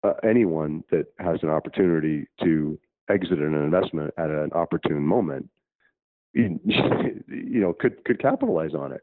uh, 0.04 0.14
anyone 0.22 0.84
that 0.90 1.06
has 1.18 1.38
an 1.42 1.48
opportunity 1.48 2.26
to 2.42 2.78
exit 3.10 3.38
an 3.38 3.54
investment 3.54 4.12
at 4.18 4.30
an 4.30 4.50
opportune 4.52 5.02
moment 5.02 5.48
you, 6.32 6.58
you 6.64 7.60
know 7.60 7.72
could 7.72 8.04
could 8.04 8.20
capitalize 8.20 8.74
on 8.74 8.92
it 8.92 9.02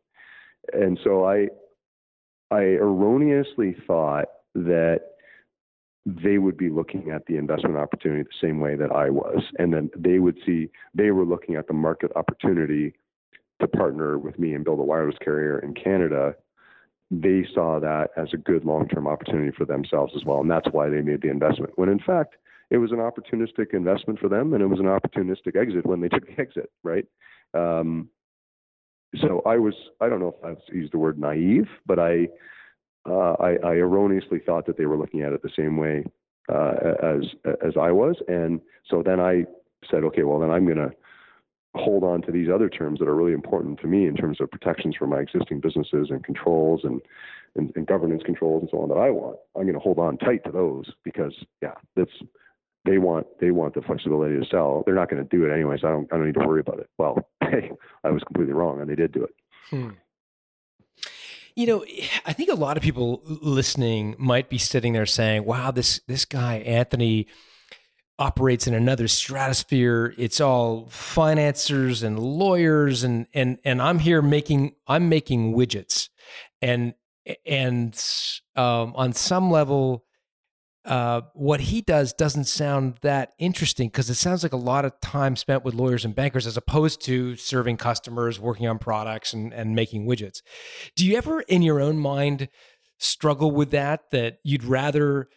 and 0.74 1.00
so 1.04 1.26
i 1.26 1.48
I 2.52 2.62
erroneously 2.62 3.76
thought 3.88 4.28
that 4.54 5.02
they 6.06 6.38
would 6.38 6.58
be 6.58 6.70
looking 6.70 7.10
at 7.10 7.26
the 7.26 7.38
investment 7.38 7.78
opportunity 7.78 8.24
the 8.24 8.48
same 8.48 8.60
way 8.60 8.76
that 8.76 8.92
I 8.92 9.10
was. 9.10 9.42
And 9.58 9.74
then 9.74 9.90
they 9.98 10.20
would 10.20 10.38
see, 10.46 10.70
they 10.94 11.12
were 11.12 11.26
looking 11.26 11.56
at 11.56 11.68
the 11.68 11.74
market 11.74 12.12
opportunity 12.16 12.94
to 13.60 13.68
partner 13.68 14.20
with 14.20 14.38
me 14.38 14.54
and 14.54 14.64
build 14.64 14.80
a 14.80 14.84
wireless 14.84 15.18
carrier 15.24 15.60
in 15.60 15.74
Canada. 15.74 16.36
They 17.12 17.46
saw 17.54 17.80
that 17.80 18.10
as 18.18 18.30
a 18.34 18.38
good 18.38 18.66
long 18.66 18.88
term 18.88 19.08
opportunity 19.08 19.52
for 19.56 19.66
themselves 19.66 20.14
as 20.16 20.26
well. 20.26 20.42
And 20.42 20.50
that's 20.50 20.68
why 20.72 20.90
they 20.90 21.02
made 21.02 21.22
the 21.22 21.30
investment. 21.30 21.74
When 21.76 21.90
in 21.90 22.00
fact, 22.00 22.36
it 22.72 22.78
was 22.78 22.92
an 22.92 22.98
opportunistic 22.98 23.74
investment 23.74 24.20
for 24.20 24.28
them 24.28 24.54
and 24.54 24.64
it 24.64 24.68
was 24.68 24.80
an 24.80 24.86
opportunistic 24.86 25.56
exit 25.56 25.86
when 25.86 26.02
they 26.02 26.10
took 26.10 26.26
the 26.26 26.40
exit, 26.42 26.72
right? 26.84 27.06
Um, 27.54 28.10
so 29.22 29.42
I 29.46 29.58
was 29.58 29.74
I 30.02 30.10
don't 30.10 30.20
know 30.20 30.36
if 30.38 30.46
I've 30.46 30.76
used 30.76 30.94
the 30.94 30.98
word 30.98 31.20
naive, 31.20 31.68
but 31.86 32.00
I, 32.00 32.28
uh, 33.08 33.36
I, 33.40 33.56
I 33.64 33.74
erroneously 33.76 34.40
thought 34.46 34.66
that 34.66 34.78
they 34.78 34.86
were 34.86 34.98
looking 34.98 35.22
at 35.22 35.32
it 35.32 35.42
the 35.42 35.50
same 35.56 35.78
way 35.78 36.04
uh, 36.52 36.74
as 37.02 37.24
as 37.66 37.74
I 37.80 37.92
was, 37.92 38.16
and 38.28 38.60
so 38.90 39.04
then 39.04 39.20
I 39.20 39.46
said, 39.90 40.04
okay, 40.06 40.24
well 40.24 40.40
then 40.40 40.52
I'm 40.52 40.66
going 40.66 40.78
to 40.78 40.92
hold 41.76 42.04
on 42.04 42.22
to 42.24 42.32
these 42.32 42.48
other 42.54 42.70
terms 42.70 43.00
that 43.00 43.08
are 43.08 43.16
really 43.16 43.34
important 43.34 43.80
to 43.82 43.88
me 43.88 44.08
in 44.08 44.16
terms 44.16 44.40
of 44.40 44.50
protections 44.50 44.96
for 44.98 45.08
my 45.08 45.20
existing 45.20 45.60
businesses 45.60 46.08
and 46.10 46.24
controls 46.24 46.82
and, 46.84 47.02
and, 47.56 47.72
and 47.76 47.88
governance 47.88 48.24
controls 48.26 48.62
and 48.62 48.70
so 48.72 48.82
on 48.82 48.90
that 48.90 48.96
I 48.96 49.10
want. 49.10 49.38
I'm 49.56 49.64
going 49.64 49.74
to 49.74 49.80
hold 49.80 50.00
on 50.00 50.18
tight 50.18 50.44
to 50.46 50.52
those 50.52 50.86
because 51.04 51.34
yeah, 51.62 51.74
that's 51.96 52.12
they 52.86 52.98
want 52.98 53.28
they 53.40 53.52
want 53.52 53.74
the 53.74 53.82
flexibility 53.82 54.40
to 54.40 54.46
sell. 54.50 54.84
They're 54.86 54.96
not 54.96 55.10
going 55.10 55.22
to 55.22 55.38
do 55.38 55.44
it 55.46 55.54
anyway, 55.54 55.78
so 55.82 55.88
I 55.88 55.92
don't 55.92 56.14
I 56.14 56.18
don't 56.18 56.26
need 56.28 56.36
to 56.36 56.48
worry 56.48 56.62
about 56.62 56.80
it. 56.80 56.90
Well, 56.98 57.28
hey, 57.42 57.72
I 58.04 58.12
was 58.12 58.24
completely 58.24 58.54
wrong, 58.54 58.80
and 58.80 58.90
they 58.90 58.96
did 58.96 59.12
do 59.12 59.24
it. 59.24 59.36
Hmm. 59.70 59.90
You 61.56 61.68
know, 61.68 61.86
I 62.26 62.34
think 62.34 62.50
a 62.50 62.56
lot 62.56 62.76
of 62.76 62.84
people 62.84 63.22
listening 63.26 64.16
might 64.18 64.50
be 64.50 64.58
sitting 64.58 64.94
there 64.94 65.06
saying, 65.06 65.46
"Wow, 65.46 65.72
this 65.72 66.00
this 66.08 66.26
guy 66.26 66.58
Anthony." 66.58 67.28
Operates 68.18 68.66
in 68.66 68.74
another 68.74 69.08
stratosphere 69.08 70.14
it's 70.18 70.40
all 70.40 70.88
financiers 70.90 72.02
and 72.02 72.18
lawyers 72.18 73.04
and 73.04 73.28
and 73.34 73.60
and 73.66 73.82
i'm 73.82 74.00
here 74.00 74.22
making 74.22 74.74
i'm 74.88 75.10
making 75.10 75.54
widgets 75.54 76.10
and 76.62 76.94
and 77.46 78.02
um, 78.56 78.94
on 78.96 79.12
some 79.12 79.52
level 79.52 80.06
uh, 80.86 81.22
what 81.34 81.62
he 81.62 81.82
does 81.82 82.14
doesn't 82.14 82.46
sound 82.46 82.96
that 83.02 83.34
interesting 83.40 83.88
because 83.88 84.10
it 84.10 84.16
sounds 84.16 84.44
like 84.44 84.54
a 84.54 84.58
lot 84.58 84.86
of 84.86 85.00
time 85.02 85.36
spent 85.36 85.66
with 85.66 85.74
lawyers 85.74 86.06
and 86.06 86.14
bankers 86.14 86.46
as 86.46 86.58
opposed 86.58 87.02
to 87.02 87.36
serving 87.36 87.76
customers, 87.76 88.40
working 88.40 88.68
on 88.68 88.78
products, 88.78 89.34
and, 89.34 89.52
and 89.52 89.76
making 89.76 90.06
widgets. 90.06 90.42
Do 90.96 91.06
you 91.06 91.18
ever, 91.18 91.42
in 91.42 91.64
your 91.64 91.82
own 91.82 91.98
mind, 91.98 92.50
struggle 93.00 93.50
with 93.50 93.72
that? 93.72 94.12
That 94.12 94.38
you'd 94.44 94.64
rather 94.64 95.28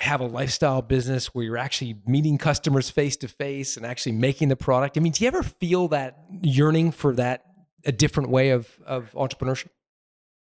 have 0.00 0.20
a 0.20 0.26
lifestyle 0.26 0.80
business 0.80 1.34
where 1.34 1.44
you're 1.44 1.58
actually 1.58 1.96
meeting 2.06 2.38
customers 2.38 2.88
face 2.88 3.16
to 3.18 3.28
face 3.28 3.76
and 3.76 3.84
actually 3.84 4.12
making 4.12 4.48
the 4.48 4.56
product? 4.56 4.96
I 4.96 5.00
mean, 5.00 5.12
do 5.12 5.24
you 5.24 5.28
ever 5.28 5.42
feel 5.42 5.88
that 5.88 6.18
yearning 6.40 6.90
for 6.90 7.14
that 7.16 7.44
a 7.84 7.92
different 7.92 8.30
way 8.30 8.50
of 8.50 8.68
of 8.86 9.12
entrepreneurship? 9.12 9.68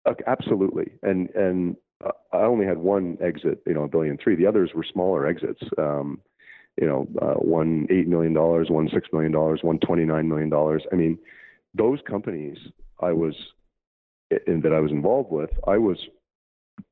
Okay, 0.09 0.25
absolutely, 0.27 0.93
and 1.03 1.29
and 1.31 1.77
I 2.33 2.43
only 2.43 2.67
had 2.67 2.79
one 2.79 3.19
exit, 3.21 3.63
you 3.67 3.75
know, 3.75 3.85
a 3.85 3.89
billion 3.89 4.19
three. 4.23 4.37
The 4.37 4.47
others 4.47 4.71
were 4.75 4.85
smaller 4.91 5.27
exits. 5.27 5.63
Um, 5.79 6.21
you 6.81 6.87
know, 6.87 7.07
uh, 7.21 7.35
one 7.35 7.87
eight 7.91 8.09
million 8.09 8.33
dollars, 8.33 8.69
one 8.71 8.89
six 8.93 9.09
million 9.13 9.33
dollars, 9.33 9.61
one 9.63 9.79
twenty 9.81 10.05
nine 10.05 10.29
million 10.29 10.49
dollars. 10.49 10.83
I 10.93 10.97
mean, 10.97 11.19
those 11.75 11.99
companies 12.09 12.57
I 13.01 13.13
was 13.13 13.35
in, 14.47 14.61
that 14.63 14.73
I 14.73 14.81
was 14.81 14.91
involved 14.91 15.31
with, 15.31 15.51
I 15.67 15.79
was 15.79 15.99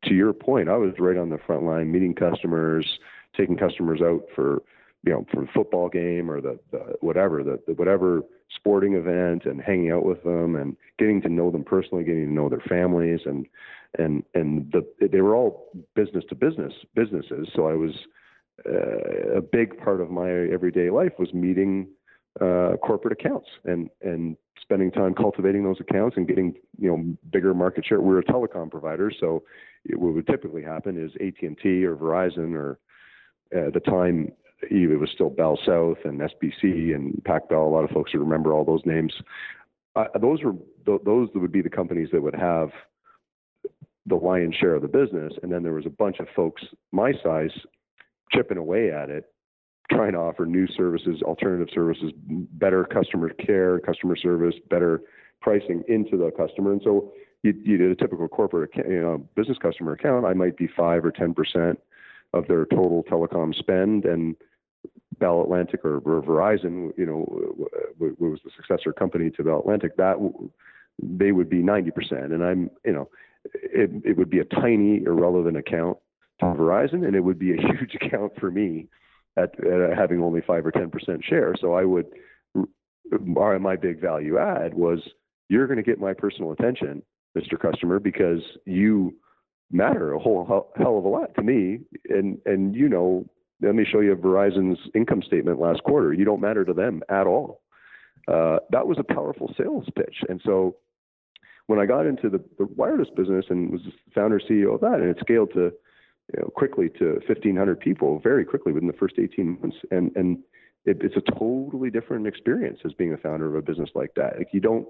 to 0.05 0.15
your 0.15 0.33
point, 0.33 0.69
I 0.69 0.77
was 0.77 0.95
right 0.99 1.17
on 1.17 1.31
the 1.31 1.39
front 1.39 1.65
line, 1.65 1.93
meeting 1.93 2.15
customers, 2.15 2.99
taking 3.37 3.57
customers 3.57 4.01
out 4.03 4.23
for 4.35 4.63
you 5.05 5.13
know 5.13 5.27
for 5.33 5.43
the 5.43 5.49
football 5.55 5.89
game 5.89 6.31
or 6.31 6.41
the, 6.41 6.59
the 6.71 6.95
whatever 7.01 7.43
the, 7.43 7.61
the 7.67 7.75
whatever 7.75 8.23
sporting 8.55 8.95
event 8.95 9.45
and 9.45 9.61
hanging 9.61 9.91
out 9.91 10.05
with 10.05 10.23
them 10.25 10.57
and 10.57 10.77
getting 10.99 11.23
to 11.23 11.29
know 11.29 11.51
them 11.51 11.65
personally, 11.65 12.05
getting 12.05 12.27
to 12.27 12.33
know 12.33 12.49
their 12.49 12.63
families 12.69 13.21
and 13.25 13.47
and 13.99 14.23
and 14.35 14.73
the 14.73 15.09
they 15.09 15.21
were 15.21 15.35
all 15.35 15.69
business 15.95 16.25
to 16.29 16.35
business 16.35 16.73
businesses. 16.95 17.49
So 17.55 17.69
I 17.69 17.75
was 17.75 17.93
uh, 18.67 19.37
a 19.37 19.41
big 19.41 19.79
part 19.79 20.01
of 20.01 20.11
my 20.11 20.31
everyday 20.31 20.91
life 20.91 21.13
was 21.19 21.33
meeting 21.33 21.89
uh, 22.41 22.77
corporate 22.83 23.13
accounts 23.13 23.49
and 23.65 23.91
and 24.03 24.37
spending 24.61 24.91
time 24.91 25.15
cultivating 25.15 25.65
those 25.65 25.81
accounts 25.81 26.17
and 26.17 26.29
getting 26.29 26.55
you 26.79 26.89
know 26.89 27.17
bigger 27.31 27.55
market 27.55 27.85
share. 27.85 28.01
We're 28.01 28.21
a 28.21 28.25
telecom 28.25 28.71
provider, 28.71 29.11
so 29.19 29.43
it, 29.85 29.99
what 29.99 30.15
would 30.15 30.27
typically 30.27 30.63
happen 30.63 31.03
is 31.03 31.13
AT 31.21 31.43
and 31.43 31.59
T 31.59 31.85
or 31.85 31.97
Verizon 31.97 32.55
or 32.55 32.79
at 33.53 33.73
the 33.73 33.81
time 33.81 34.31
it 34.63 35.01
was 35.01 35.11
still 35.15 35.31
Bell 35.31 35.59
South 35.65 35.99
and 36.05 36.21
SBC 36.21 36.95
and 36.95 37.23
Pac 37.25 37.49
Bell. 37.49 37.65
A 37.65 37.69
lot 37.69 37.85
of 37.85 37.91
folks 37.91 38.13
remember 38.15 38.53
all 38.53 38.65
those 38.65 38.83
names. 38.85 39.13
Uh, 39.97 40.05
those 40.21 40.43
were 40.43 40.53
th- 40.87 41.01
those 41.05 41.29
would 41.35 41.53
be 41.53 41.63
the 41.63 41.71
companies 41.71 42.09
that 42.13 42.23
would 42.23 42.35
have 42.35 42.71
the 44.07 44.15
lion's 44.15 44.55
share 44.55 44.75
of 44.75 44.83
the 44.83 44.89
business, 44.89 45.33
and 45.43 45.53
then 45.53 45.63
there 45.63 45.73
was 45.73 45.87
a 45.87 45.91
bunch 45.91 46.21
of 46.21 46.27
folks 46.35 46.63
my 46.93 47.13
size 47.23 47.51
chipping 48.33 48.59
away 48.59 48.93
at 48.93 49.11
it, 49.11 49.33
trying 49.91 50.13
to 50.13 50.19
offer 50.19 50.47
new 50.47 50.67
services, 50.69 51.23
alternative 51.23 51.69
services, 51.73 52.13
better 52.17 52.85
customer 52.85 53.31
care, 53.31 53.81
customer 53.81 54.17
service, 54.17 54.55
better 54.71 55.03
pricing 55.41 55.83
into 55.89 56.17
the 56.17 56.31
customer. 56.37 56.73
And 56.73 56.81
so 56.85 57.13
you, 57.43 57.55
you 57.65 57.77
did 57.77 57.91
a 57.91 57.97
typical 57.97 58.29
corporate 58.29 58.71
you 58.77 59.01
know, 59.01 59.27
business 59.35 59.59
customer 59.59 59.93
account, 59.93 60.27
I 60.27 60.35
might 60.35 60.57
be 60.57 60.69
five 60.77 61.05
or 61.05 61.11
ten 61.11 61.35
percent 61.35 61.81
of 62.33 62.47
their 62.47 62.65
total 62.67 63.03
telecom 63.11 63.55
spend, 63.55 64.05
and 64.05 64.37
Bell 65.19 65.43
Atlantic 65.43 65.85
or, 65.85 65.97
or 65.99 66.23
Verizon, 66.23 66.93
you 66.97 67.05
know, 67.05 67.27
was 67.99 68.39
the 68.45 68.51
successor 68.57 68.93
company 68.93 69.31
to 69.31 69.43
Bell 69.43 69.61
Atlantic. 69.61 69.97
That 69.97 70.17
they 71.03 71.33
would 71.33 71.49
be 71.49 71.59
90%, 71.59 71.93
and 72.33 72.45
I'm, 72.45 72.71
you 72.85 72.93
know, 72.93 73.09
it, 73.55 73.91
it 74.05 74.17
would 74.17 74.31
be 74.31 74.39
a 74.39 74.45
tiny 74.45 75.03
irrelevant 75.03 75.57
account 75.57 75.99
to 76.41 76.47
Verizon, 76.47 77.07
and 77.07 77.17
it 77.17 77.21
would 77.21 77.39
be 77.39 77.53
a 77.53 77.57
huge 77.61 77.97
account 78.01 78.33
for 78.39 78.51
me 78.51 78.87
at, 79.37 79.53
at 79.65 79.97
having 79.97 80.23
only 80.23 80.41
five 80.41 80.67
or 80.67 80.73
10% 80.73 81.25
share. 81.25 81.55
So 81.61 81.75
I 81.75 81.85
would, 81.85 82.07
my 83.21 83.77
big 83.77 84.01
value 84.01 84.39
add 84.39 84.75
was 84.75 85.01
you're 85.49 85.67
going 85.67 85.79
to 85.79 85.83
get 85.83 85.99
my 85.99 86.15
personal 86.15 86.53
attention, 86.53 87.03
Mr. 87.37 87.59
Customer, 87.59 87.99
because 87.99 88.41
you 88.67 89.15
matter 89.71 90.13
a 90.13 90.19
whole 90.19 90.71
hell 90.77 90.99
of 90.99 91.05
a 91.05 91.09
lot 91.09 91.35
to 91.37 91.43
me, 91.43 91.79
and 92.09 92.39
and 92.45 92.75
you 92.75 92.89
know 92.89 93.25
let 93.63 93.75
me 93.75 93.85
show 93.85 94.01
you 94.01 94.15
Verizon's 94.17 94.79
income 94.95 95.23
statement 95.23 95.61
last 95.61 95.83
quarter. 95.85 96.13
You 96.13 96.25
don't 96.25 96.41
matter 96.41 96.65
to 96.65 96.73
them 96.73 97.03
at 97.09 97.27
all. 97.27 97.63
Uh, 98.27 98.59
that 98.71 98.87
was 98.87 98.99
a 98.99 99.05
powerful 99.15 99.53
sales 99.57 99.87
pitch. 99.97 100.23
And 100.29 100.41
so 100.45 100.77
when 101.67 101.79
I 101.79 101.87
got 101.87 102.07
into 102.07 102.29
the, 102.29 102.39
the 102.59 102.67
wireless 102.77 103.09
business 103.15 103.47
and 103.51 103.71
was 103.71 103.83
founder 104.15 104.41
CEO 104.41 104.75
of 104.75 104.81
that, 104.81 104.95
and 104.95 105.11
it 105.11 105.19
scaled 105.21 105.53
to 105.55 105.73
you 106.35 106.43
know, 106.43 106.49
quickly 106.49 106.89
to 106.99 107.21
1,500 107.27 107.81
people 107.81 108.21
very 108.21 108.45
quickly 108.45 108.73
within 108.73 108.87
the 108.87 108.95
first 108.95 109.15
18 109.19 109.59
months. 109.61 109.77
And, 109.91 110.13
and 110.17 110.39
it, 110.85 110.99
it's 111.03 111.17
a 111.17 111.33
totally 111.39 111.91
different 111.91 112.27
experience 112.27 112.81
as 112.85 112.93
being 112.93 113.13
a 113.13 113.17
founder 113.17 113.47
of 113.47 113.55
a 113.55 113.63
business 113.63 113.91
like 113.95 114.15
that. 114.17 114.39
Like 114.39 114.49
you 114.53 114.61
don't, 114.61 114.87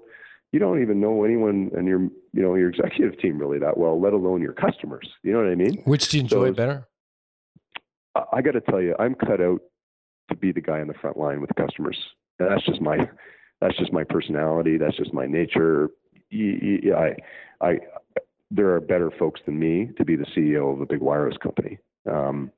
you 0.51 0.59
don't 0.59 0.81
even 0.81 0.99
know 0.99 1.23
anyone 1.23 1.71
and 1.75 1.87
your, 1.87 2.01
you 2.33 2.41
know, 2.41 2.55
your 2.55 2.69
executive 2.69 3.17
team 3.19 3.37
really 3.37 3.59
that 3.59 3.77
well, 3.77 3.99
let 3.99 4.13
alone 4.13 4.41
your 4.41 4.53
customers. 4.53 5.07
You 5.23 5.33
know 5.33 5.39
what 5.39 5.47
I 5.47 5.55
mean? 5.55 5.81
Which 5.85 6.09
do 6.09 6.17
you 6.17 6.23
enjoy 6.23 6.47
so 6.47 6.53
better? 6.53 6.87
I 8.33 8.41
got 8.41 8.51
to 8.51 8.61
tell 8.61 8.81
you, 8.81 8.95
I'm 8.99 9.15
cut 9.15 9.39
out 9.39 9.61
to 10.29 10.35
be 10.35 10.51
the 10.51 10.61
guy 10.61 10.81
on 10.81 10.87
the 10.87 10.93
front 10.95 11.17
line 11.17 11.39
with 11.39 11.49
customers. 11.55 11.97
And 12.39 12.51
that's 12.51 12.65
just 12.65 12.81
my 12.81 12.97
that's 13.61 13.77
just 13.77 13.93
my 13.93 14.03
personality. 14.03 14.77
That's 14.77 14.97
just 14.97 15.13
my 15.13 15.27
nature. 15.27 15.89
I, 16.33 17.15
I, 17.61 17.79
there 18.51 18.75
are 18.75 18.81
better 18.81 19.09
folks 19.17 19.39
than 19.45 19.57
me 19.57 19.89
to 19.97 20.05
be 20.05 20.15
the 20.15 20.25
CEO 20.35 20.73
of 20.73 20.81
a 20.81 20.85
big 20.85 20.99
wireless 20.99 21.37
company. 21.37 21.79
Um, 22.09 22.51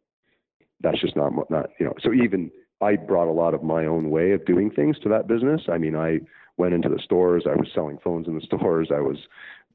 that's 0.82 1.00
just 1.00 1.16
not 1.16 1.32
not 1.50 1.70
you 1.80 1.86
know. 1.86 1.94
So 2.02 2.12
even 2.12 2.52
I 2.82 2.96
brought 2.98 3.30
a 3.30 3.32
lot 3.32 3.54
of 3.54 3.64
my 3.64 3.86
own 3.86 4.10
way 4.10 4.32
of 4.32 4.46
doing 4.46 4.70
things 4.72 4.98
to 5.00 5.10
that 5.10 5.28
business. 5.28 5.62
I 5.70 5.78
mean, 5.78 5.96
I 5.96 6.20
went 6.58 6.74
into 6.74 6.89
the 6.89 7.00
stores. 7.02 7.44
I 7.50 7.56
was 7.56 7.70
selling 7.74 8.00
phones 8.04 8.28
in 8.28 8.36
the 8.36 8.41
stores. 8.41 8.89
I 8.94 9.00
was 9.00 9.18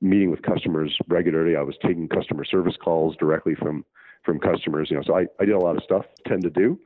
meeting 0.00 0.30
with 0.30 0.42
customers 0.42 0.96
regularly. 1.08 1.56
I 1.56 1.62
was 1.62 1.76
taking 1.82 2.08
customer 2.08 2.44
service 2.44 2.76
calls 2.82 3.16
directly 3.16 3.54
from 3.54 3.84
from 4.24 4.38
customers. 4.38 4.88
You 4.90 4.96
know, 4.96 5.02
so 5.06 5.16
I, 5.16 5.26
I 5.40 5.44
did 5.44 5.54
a 5.54 5.58
lot 5.58 5.76
of 5.76 5.82
stuff, 5.84 6.04
tend 6.26 6.42
to 6.42 6.50
do, 6.50 6.78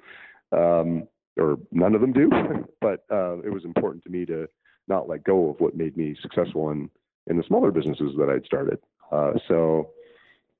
um, 0.52 1.08
or 1.38 1.58
none 1.72 1.94
of 1.94 2.00
them 2.00 2.12
do, 2.12 2.30
but 2.80 3.04
uh, 3.10 3.38
it 3.38 3.52
was 3.52 3.64
important 3.64 4.04
to 4.04 4.10
me 4.10 4.26
to 4.26 4.48
not 4.88 5.08
let 5.08 5.24
go 5.24 5.50
of 5.50 5.60
what 5.60 5.76
made 5.76 5.96
me 5.96 6.16
successful 6.20 6.70
in 6.70 6.90
in 7.28 7.36
the 7.36 7.44
smaller 7.44 7.70
businesses 7.70 8.12
that 8.18 8.28
I'd 8.28 8.44
started. 8.44 8.78
Uh, 9.10 9.32
so, 9.48 9.90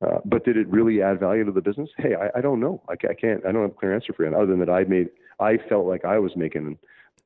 uh, 0.04 0.18
but 0.24 0.44
did 0.44 0.56
it 0.56 0.68
really 0.68 1.00
add 1.02 1.20
value 1.20 1.44
to 1.44 1.52
the 1.52 1.60
business? 1.60 1.88
Hey, 1.96 2.14
I, 2.14 2.38
I 2.38 2.40
don't 2.40 2.60
know. 2.60 2.82
I, 2.88 2.92
I, 2.92 3.14
can't. 3.14 3.44
I 3.46 3.52
don't 3.52 3.62
have 3.62 3.70
a 3.70 3.74
clear 3.74 3.94
answer 3.94 4.12
for 4.12 4.28
you. 4.28 4.34
Other 4.34 4.46
than 4.46 4.58
that, 4.60 4.70
I 4.70 4.84
made. 4.84 5.08
I 5.40 5.58
felt 5.68 5.86
like 5.86 6.04
I 6.04 6.18
was 6.18 6.32
making 6.36 6.78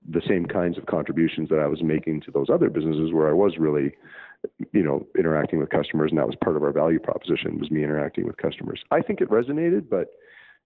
the 0.08 0.22
same 0.28 0.46
kinds 0.46 0.78
of 0.78 0.86
contributions 0.86 1.48
that 1.48 1.58
I 1.58 1.66
was 1.66 1.82
making 1.82 2.20
to 2.22 2.30
those 2.30 2.48
other 2.48 2.70
businesses 2.70 3.12
where 3.12 3.28
I 3.28 3.32
was 3.32 3.54
really 3.58 3.92
you 4.72 4.82
know, 4.82 5.06
interacting 5.18 5.58
with 5.58 5.70
customers, 5.70 6.10
and 6.10 6.18
that 6.18 6.26
was 6.26 6.36
part 6.42 6.56
of 6.56 6.62
our 6.62 6.72
value 6.72 6.98
proposition 6.98 7.58
was 7.58 7.70
me 7.70 7.82
interacting 7.82 8.26
with 8.26 8.36
customers. 8.36 8.82
I 8.90 9.02
think 9.02 9.20
it 9.20 9.28
resonated, 9.30 9.88
but 9.88 10.08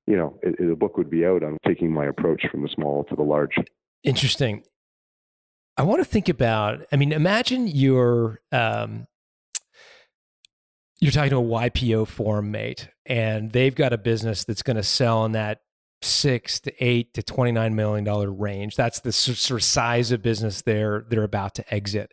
you 0.06 0.16
know, 0.16 0.38
it, 0.42 0.56
it, 0.58 0.68
the 0.68 0.76
book 0.76 0.96
would 0.96 1.10
be 1.10 1.24
out 1.24 1.42
on 1.42 1.58
taking 1.66 1.92
my 1.92 2.06
approach 2.06 2.44
from 2.50 2.62
the 2.62 2.68
small 2.68 3.04
to 3.04 3.16
the 3.16 3.22
large. 3.22 3.54
Interesting. 4.02 4.64
I 5.76 5.82
want 5.82 6.00
to 6.00 6.04
think 6.04 6.28
about. 6.28 6.86
I 6.92 6.96
mean, 6.96 7.12
imagine 7.12 7.66
you're 7.66 8.40
um, 8.52 9.06
you're 11.00 11.12
talking 11.12 11.30
to 11.30 11.38
a 11.38 11.42
YPO 11.70 12.06
forum 12.08 12.50
mate, 12.50 12.88
and 13.06 13.52
they've 13.52 13.74
got 13.74 13.92
a 13.92 13.98
business 13.98 14.44
that's 14.44 14.62
going 14.62 14.76
to 14.76 14.82
sell 14.82 15.24
in 15.24 15.32
that 15.32 15.60
six 16.02 16.60
to 16.60 16.72
eight 16.84 17.14
to 17.14 17.22
twenty 17.22 17.52
nine 17.52 17.74
million 17.74 18.04
dollar 18.04 18.30
range. 18.30 18.76
That's 18.76 19.00
the 19.00 19.12
sort 19.12 19.50
of 19.50 19.64
size 19.64 20.12
of 20.12 20.22
business 20.22 20.62
they're 20.62 21.04
they're 21.08 21.22
about 21.22 21.54
to 21.56 21.74
exit. 21.74 22.12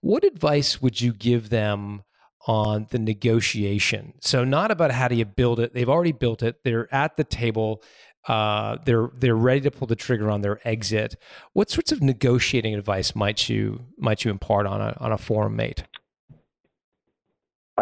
What 0.00 0.24
advice 0.24 0.82
would 0.82 1.00
you 1.00 1.12
give 1.12 1.50
them 1.50 2.02
on 2.46 2.86
the 2.90 2.98
negotiation? 2.98 4.14
So 4.20 4.44
not 4.44 4.70
about 4.70 4.90
how 4.90 5.08
do 5.08 5.14
you 5.14 5.24
build 5.24 5.60
it. 5.60 5.74
They've 5.74 5.88
already 5.88 6.12
built 6.12 6.42
it. 6.42 6.56
They're 6.64 6.92
at 6.92 7.16
the 7.16 7.24
table. 7.24 7.82
Uh, 8.26 8.78
they're 8.84 9.10
they're 9.18 9.36
ready 9.36 9.60
to 9.62 9.70
pull 9.70 9.86
the 9.86 9.96
trigger 9.96 10.30
on 10.30 10.40
their 10.40 10.66
exit. 10.66 11.16
What 11.52 11.70
sorts 11.70 11.92
of 11.92 12.02
negotiating 12.02 12.74
advice 12.74 13.14
might 13.14 13.48
you 13.48 13.84
might 13.98 14.24
you 14.24 14.30
impart 14.30 14.66
on 14.66 14.80
a 14.80 14.96
on 15.00 15.12
a 15.12 15.18
forum 15.18 15.56
mate? 15.56 15.84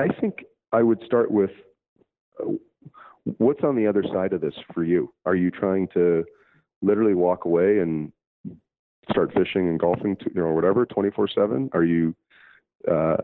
I 0.00 0.08
think 0.20 0.44
I 0.72 0.82
would 0.82 1.02
start 1.04 1.30
with 1.30 1.50
uh, 2.42 2.52
what's 3.38 3.62
on 3.62 3.76
the 3.76 3.86
other 3.86 4.02
side 4.12 4.32
of 4.32 4.40
this 4.40 4.54
for 4.72 4.84
you. 4.84 5.12
Are 5.26 5.34
you 5.34 5.50
trying 5.50 5.88
to 5.94 6.24
literally 6.82 7.14
walk 7.14 7.44
away 7.44 7.80
and 7.80 8.12
start 9.10 9.32
fishing 9.34 9.68
and 9.68 9.78
golfing, 9.78 10.16
to, 10.16 10.30
you 10.34 10.40
know, 10.40 10.52
whatever, 10.52 10.86
24 10.86 11.28
seven? 11.28 11.70
Are 11.72 11.84
you, 11.84 12.14
uh, 12.90 13.16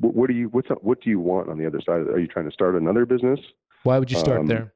what 0.00 0.28
do 0.28 0.34
you, 0.34 0.48
what's, 0.48 0.68
what 0.82 1.00
do 1.00 1.10
you 1.10 1.18
want 1.18 1.48
on 1.48 1.58
the 1.58 1.66
other 1.66 1.80
side? 1.80 2.02
Are 2.02 2.20
you 2.20 2.28
trying 2.28 2.46
to 2.46 2.52
start 2.52 2.76
another 2.76 3.06
business? 3.06 3.40
Why 3.82 3.98
would 3.98 4.10
you 4.10 4.18
start 4.18 4.40
um, 4.40 4.46
there? 4.46 4.72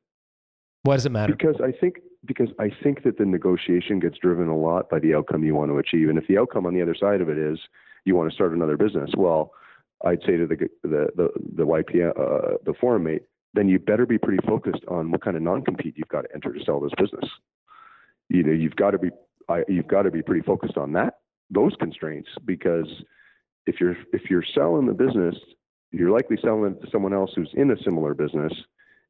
Why 0.82 0.94
does 0.94 1.06
it 1.06 1.12
matter? 1.12 1.34
Because 1.34 1.56
I 1.62 1.72
think, 1.72 1.96
because 2.24 2.48
I 2.58 2.70
think 2.82 3.04
that 3.04 3.18
the 3.18 3.24
negotiation 3.24 4.00
gets 4.00 4.18
driven 4.18 4.48
a 4.48 4.56
lot 4.56 4.90
by 4.90 4.98
the 4.98 5.14
outcome 5.14 5.44
you 5.44 5.54
want 5.54 5.70
to 5.70 5.78
achieve. 5.78 6.08
And 6.08 6.18
if 6.18 6.26
the 6.26 6.38
outcome 6.38 6.66
on 6.66 6.74
the 6.74 6.82
other 6.82 6.96
side 6.98 7.20
of 7.20 7.28
it 7.28 7.38
is 7.38 7.58
you 8.04 8.16
want 8.16 8.28
to 8.28 8.34
start 8.34 8.52
another 8.52 8.76
business, 8.76 9.10
well, 9.16 9.52
I'd 10.04 10.20
say 10.26 10.36
to 10.36 10.46
the, 10.46 10.56
the, 10.82 11.08
the, 11.16 11.28
the 11.56 11.66
YP, 11.66 12.08
uh, 12.08 12.58
the 12.64 12.74
forum 12.80 13.04
mate, 13.04 13.22
then 13.54 13.68
you 13.68 13.78
better 13.78 14.06
be 14.06 14.18
pretty 14.18 14.46
focused 14.46 14.84
on 14.88 15.10
what 15.10 15.22
kind 15.22 15.36
of 15.36 15.42
non-compete 15.42 15.94
you've 15.96 16.08
got 16.08 16.22
to 16.22 16.28
enter 16.34 16.52
to 16.52 16.64
sell 16.64 16.80
this 16.80 16.92
business. 16.98 17.28
You 18.28 18.42
know, 18.42 18.52
you've 18.52 18.76
got 18.76 18.90
to 18.90 18.98
be 18.98 19.10
I, 19.48 19.62
you've 19.68 19.88
got 19.88 20.02
to 20.02 20.10
be 20.10 20.22
pretty 20.22 20.42
focused 20.42 20.76
on 20.76 20.92
that 20.92 21.14
those 21.50 21.74
constraints 21.78 22.28
because 22.44 22.88
if 23.66 23.80
you're 23.80 23.96
if 24.12 24.30
you're 24.30 24.44
selling 24.54 24.86
the 24.86 24.92
business, 24.92 25.34
you're 25.92 26.10
likely 26.10 26.38
selling 26.42 26.72
it 26.72 26.82
to 26.82 26.90
someone 26.90 27.14
else 27.14 27.30
who's 27.34 27.50
in 27.54 27.70
a 27.70 27.82
similar 27.82 28.14
business, 28.14 28.52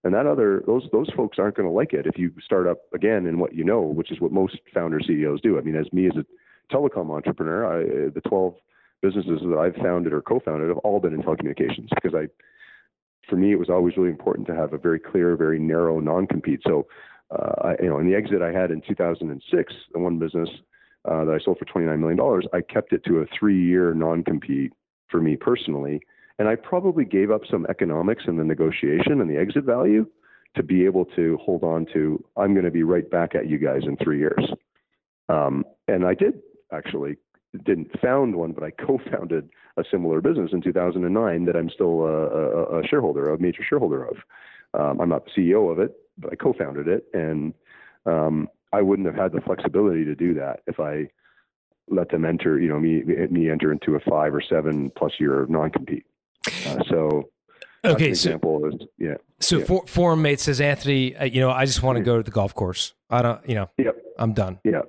and 0.04 0.14
that 0.14 0.26
other 0.26 0.62
those 0.66 0.88
those 0.92 1.08
folks 1.16 1.38
aren't 1.38 1.56
going 1.56 1.68
to 1.68 1.74
like 1.74 1.92
it 1.92 2.06
if 2.06 2.18
you 2.18 2.32
start 2.44 2.66
up 2.66 2.78
again 2.94 3.26
in 3.26 3.38
what 3.38 3.54
you 3.54 3.64
know, 3.64 3.80
which 3.80 4.10
is 4.10 4.20
what 4.20 4.32
most 4.32 4.58
founder 4.72 5.00
CEOs 5.00 5.40
do. 5.40 5.58
I 5.58 5.62
mean, 5.62 5.76
as 5.76 5.92
me 5.92 6.06
as 6.06 6.16
a 6.16 6.74
telecom 6.74 7.14
entrepreneur, 7.14 7.66
I, 7.66 8.10
the 8.10 8.22
12 8.28 8.54
businesses 9.02 9.40
that 9.42 9.58
I've 9.58 9.76
founded 9.76 10.12
or 10.12 10.22
co-founded 10.22 10.68
have 10.68 10.78
all 10.78 11.00
been 11.00 11.14
in 11.14 11.22
telecommunications 11.22 11.88
because 11.94 12.14
I, 12.14 12.26
for 13.28 13.36
me, 13.36 13.52
it 13.52 13.58
was 13.58 13.70
always 13.70 13.96
really 13.96 14.10
important 14.10 14.46
to 14.48 14.54
have 14.54 14.72
a 14.72 14.78
very 14.78 14.98
clear, 14.98 15.36
very 15.36 15.58
narrow 15.58 16.00
non-compete. 16.00 16.60
So 16.66 16.86
uh, 17.30 17.68
I, 17.68 17.82
you 17.82 17.88
know, 17.88 17.98
in 17.98 18.08
the 18.08 18.16
exit 18.16 18.42
I 18.42 18.52
had 18.52 18.70
in 18.70 18.80
2006, 18.86 19.74
the 19.92 19.98
one 19.98 20.18
business 20.18 20.48
uh, 21.04 21.24
that 21.24 21.38
I 21.40 21.44
sold 21.44 21.58
for 21.58 21.64
29 21.64 22.00
million 22.00 22.16
dollars, 22.16 22.46
I 22.52 22.60
kept 22.60 22.92
it 22.92 23.04
to 23.04 23.18
a 23.18 23.26
three-year 23.38 23.94
non-compete 23.94 24.72
for 25.10 25.20
me 25.20 25.36
personally, 25.36 26.00
and 26.38 26.48
I 26.48 26.56
probably 26.56 27.04
gave 27.04 27.30
up 27.30 27.42
some 27.50 27.66
economics 27.68 28.24
in 28.26 28.36
the 28.36 28.44
negotiation 28.44 29.20
and 29.20 29.30
the 29.30 29.38
exit 29.38 29.64
value 29.64 30.06
to 30.56 30.62
be 30.62 30.84
able 30.84 31.04
to 31.16 31.38
hold 31.42 31.62
on 31.62 31.86
to. 31.92 32.22
I'm 32.36 32.52
going 32.52 32.64
to 32.64 32.70
be 32.70 32.82
right 32.82 33.08
back 33.08 33.34
at 33.34 33.48
you 33.48 33.58
guys 33.58 33.82
in 33.84 33.96
three 33.96 34.18
years, 34.18 34.44
um, 35.28 35.64
and 35.86 36.04
I 36.04 36.14
did 36.14 36.40
actually 36.72 37.16
didn't 37.64 37.98
found 38.00 38.34
one, 38.36 38.52
but 38.52 38.62
I 38.62 38.70
co-founded 38.70 39.48
a 39.76 39.84
similar 39.90 40.20
business 40.20 40.50
in 40.52 40.60
2009 40.60 41.44
that 41.46 41.56
I'm 41.56 41.70
still 41.70 42.02
a, 42.02 42.26
a, 42.26 42.80
a 42.80 42.86
shareholder, 42.86 43.32
a 43.32 43.38
major 43.38 43.62
shareholder 43.68 44.04
of. 44.04 44.16
Um, 44.74 45.00
I'm 45.00 45.08
not 45.08 45.24
the 45.24 45.30
CEO 45.42 45.70
of 45.72 45.78
it, 45.78 45.96
but 46.18 46.32
I 46.32 46.36
co-founded 46.36 46.88
it, 46.88 47.06
and 47.14 47.54
Um, 48.06 48.48
I 48.72 48.82
wouldn't 48.82 49.06
have 49.06 49.16
had 49.16 49.32
the 49.32 49.40
flexibility 49.40 50.04
to 50.04 50.14
do 50.14 50.34
that 50.34 50.60
if 50.66 50.78
I 50.78 51.08
let 51.90 52.10
them 52.10 52.24
enter, 52.24 52.60
you 52.60 52.68
know, 52.68 52.78
me 52.78 53.02
me 53.02 53.50
enter 53.50 53.72
into 53.72 53.94
a 53.96 54.00
five 54.00 54.34
or 54.34 54.42
seven 54.42 54.90
plus 54.96 55.12
year 55.18 55.46
non 55.48 55.70
compete. 55.70 56.04
Uh, 56.66 56.82
so 56.88 57.30
Okay, 57.84 58.12
so 58.12 58.30
example 58.30 58.66
is 58.66 58.74
yeah, 58.98 59.14
so 59.40 59.58
yeah. 59.58 59.64
for, 59.64 59.86
forum 59.86 60.20
mate 60.22 60.40
says 60.40 60.60
Anthony, 60.60 61.16
uh, 61.16 61.24
you 61.24 61.40
know, 61.40 61.50
I 61.50 61.64
just 61.64 61.82
want 61.82 61.96
to 61.96 62.04
go 62.04 62.16
to 62.18 62.22
the 62.22 62.30
golf 62.30 62.54
course. 62.54 62.94
I 63.08 63.22
don't, 63.22 63.48
you 63.48 63.54
know, 63.54 63.70
Yep. 63.78 63.96
I'm 64.18 64.32
done. 64.34 64.58
yeah. 64.64 64.82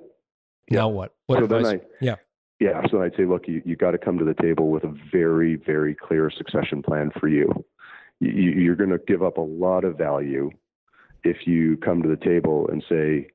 Now 0.70 0.88
what? 0.88 1.14
What 1.26 1.38
so 1.38 1.44
advice? 1.44 1.66
I 1.66 1.80
yeah. 2.00 2.16
Yeah, 2.60 2.82
so 2.90 3.02
I'd 3.02 3.16
say, 3.16 3.24
look, 3.24 3.48
you 3.48 3.62
you 3.64 3.74
got 3.74 3.92
to 3.92 3.98
come 3.98 4.18
to 4.18 4.24
the 4.24 4.34
table 4.34 4.70
with 4.70 4.84
a 4.84 4.94
very 5.10 5.56
very 5.56 5.94
clear 5.94 6.30
succession 6.30 6.82
plan 6.82 7.10
for 7.18 7.26
you. 7.26 7.64
you 8.20 8.30
you're 8.30 8.76
going 8.76 8.90
to 8.90 8.98
give 8.98 9.22
up 9.22 9.38
a 9.38 9.42
lot 9.42 9.84
of 9.84 9.96
value 9.96 10.50
if 11.24 11.46
you 11.46 11.78
come 11.78 12.02
to 12.02 12.08
the 12.08 12.16
table 12.16 12.68
and 12.70 12.84
say, 12.88 13.28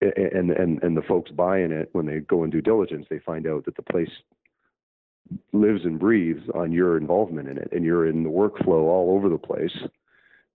and 0.00 0.52
and 0.52 0.82
and 0.82 0.96
the 0.96 1.02
folks 1.02 1.32
buying 1.32 1.72
it 1.72 1.88
when 1.92 2.06
they 2.06 2.20
go 2.20 2.44
and 2.44 2.52
do 2.52 2.62
diligence, 2.62 3.06
they 3.10 3.18
find 3.18 3.46
out 3.46 3.64
that 3.64 3.74
the 3.76 3.82
place 3.82 4.10
lives 5.52 5.84
and 5.84 5.98
breathes 5.98 6.48
on 6.54 6.70
your 6.70 6.96
involvement 6.96 7.48
in 7.48 7.58
it, 7.58 7.68
and 7.72 7.84
you're 7.84 8.06
in 8.06 8.22
the 8.22 8.30
workflow 8.30 8.84
all 8.84 9.16
over 9.16 9.28
the 9.28 9.38
place. 9.38 9.76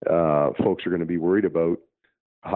Uh, 0.10 0.52
folks 0.64 0.86
are 0.86 0.90
going 0.90 1.02
to 1.02 1.06
be 1.06 1.18
worried 1.18 1.44
about 1.44 1.80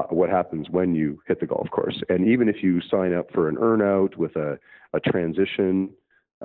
what 0.09 0.29
happens 0.29 0.69
when 0.69 0.95
you 0.95 1.21
hit 1.27 1.39
the 1.39 1.45
golf 1.45 1.69
course, 1.71 2.01
and 2.09 2.27
even 2.27 2.47
if 2.47 2.63
you 2.63 2.81
sign 2.81 3.13
up 3.13 3.31
for 3.33 3.49
an 3.49 3.55
earnout 3.55 4.15
with 4.17 4.35
a 4.35 4.57
a 4.93 4.99
transition 4.99 5.89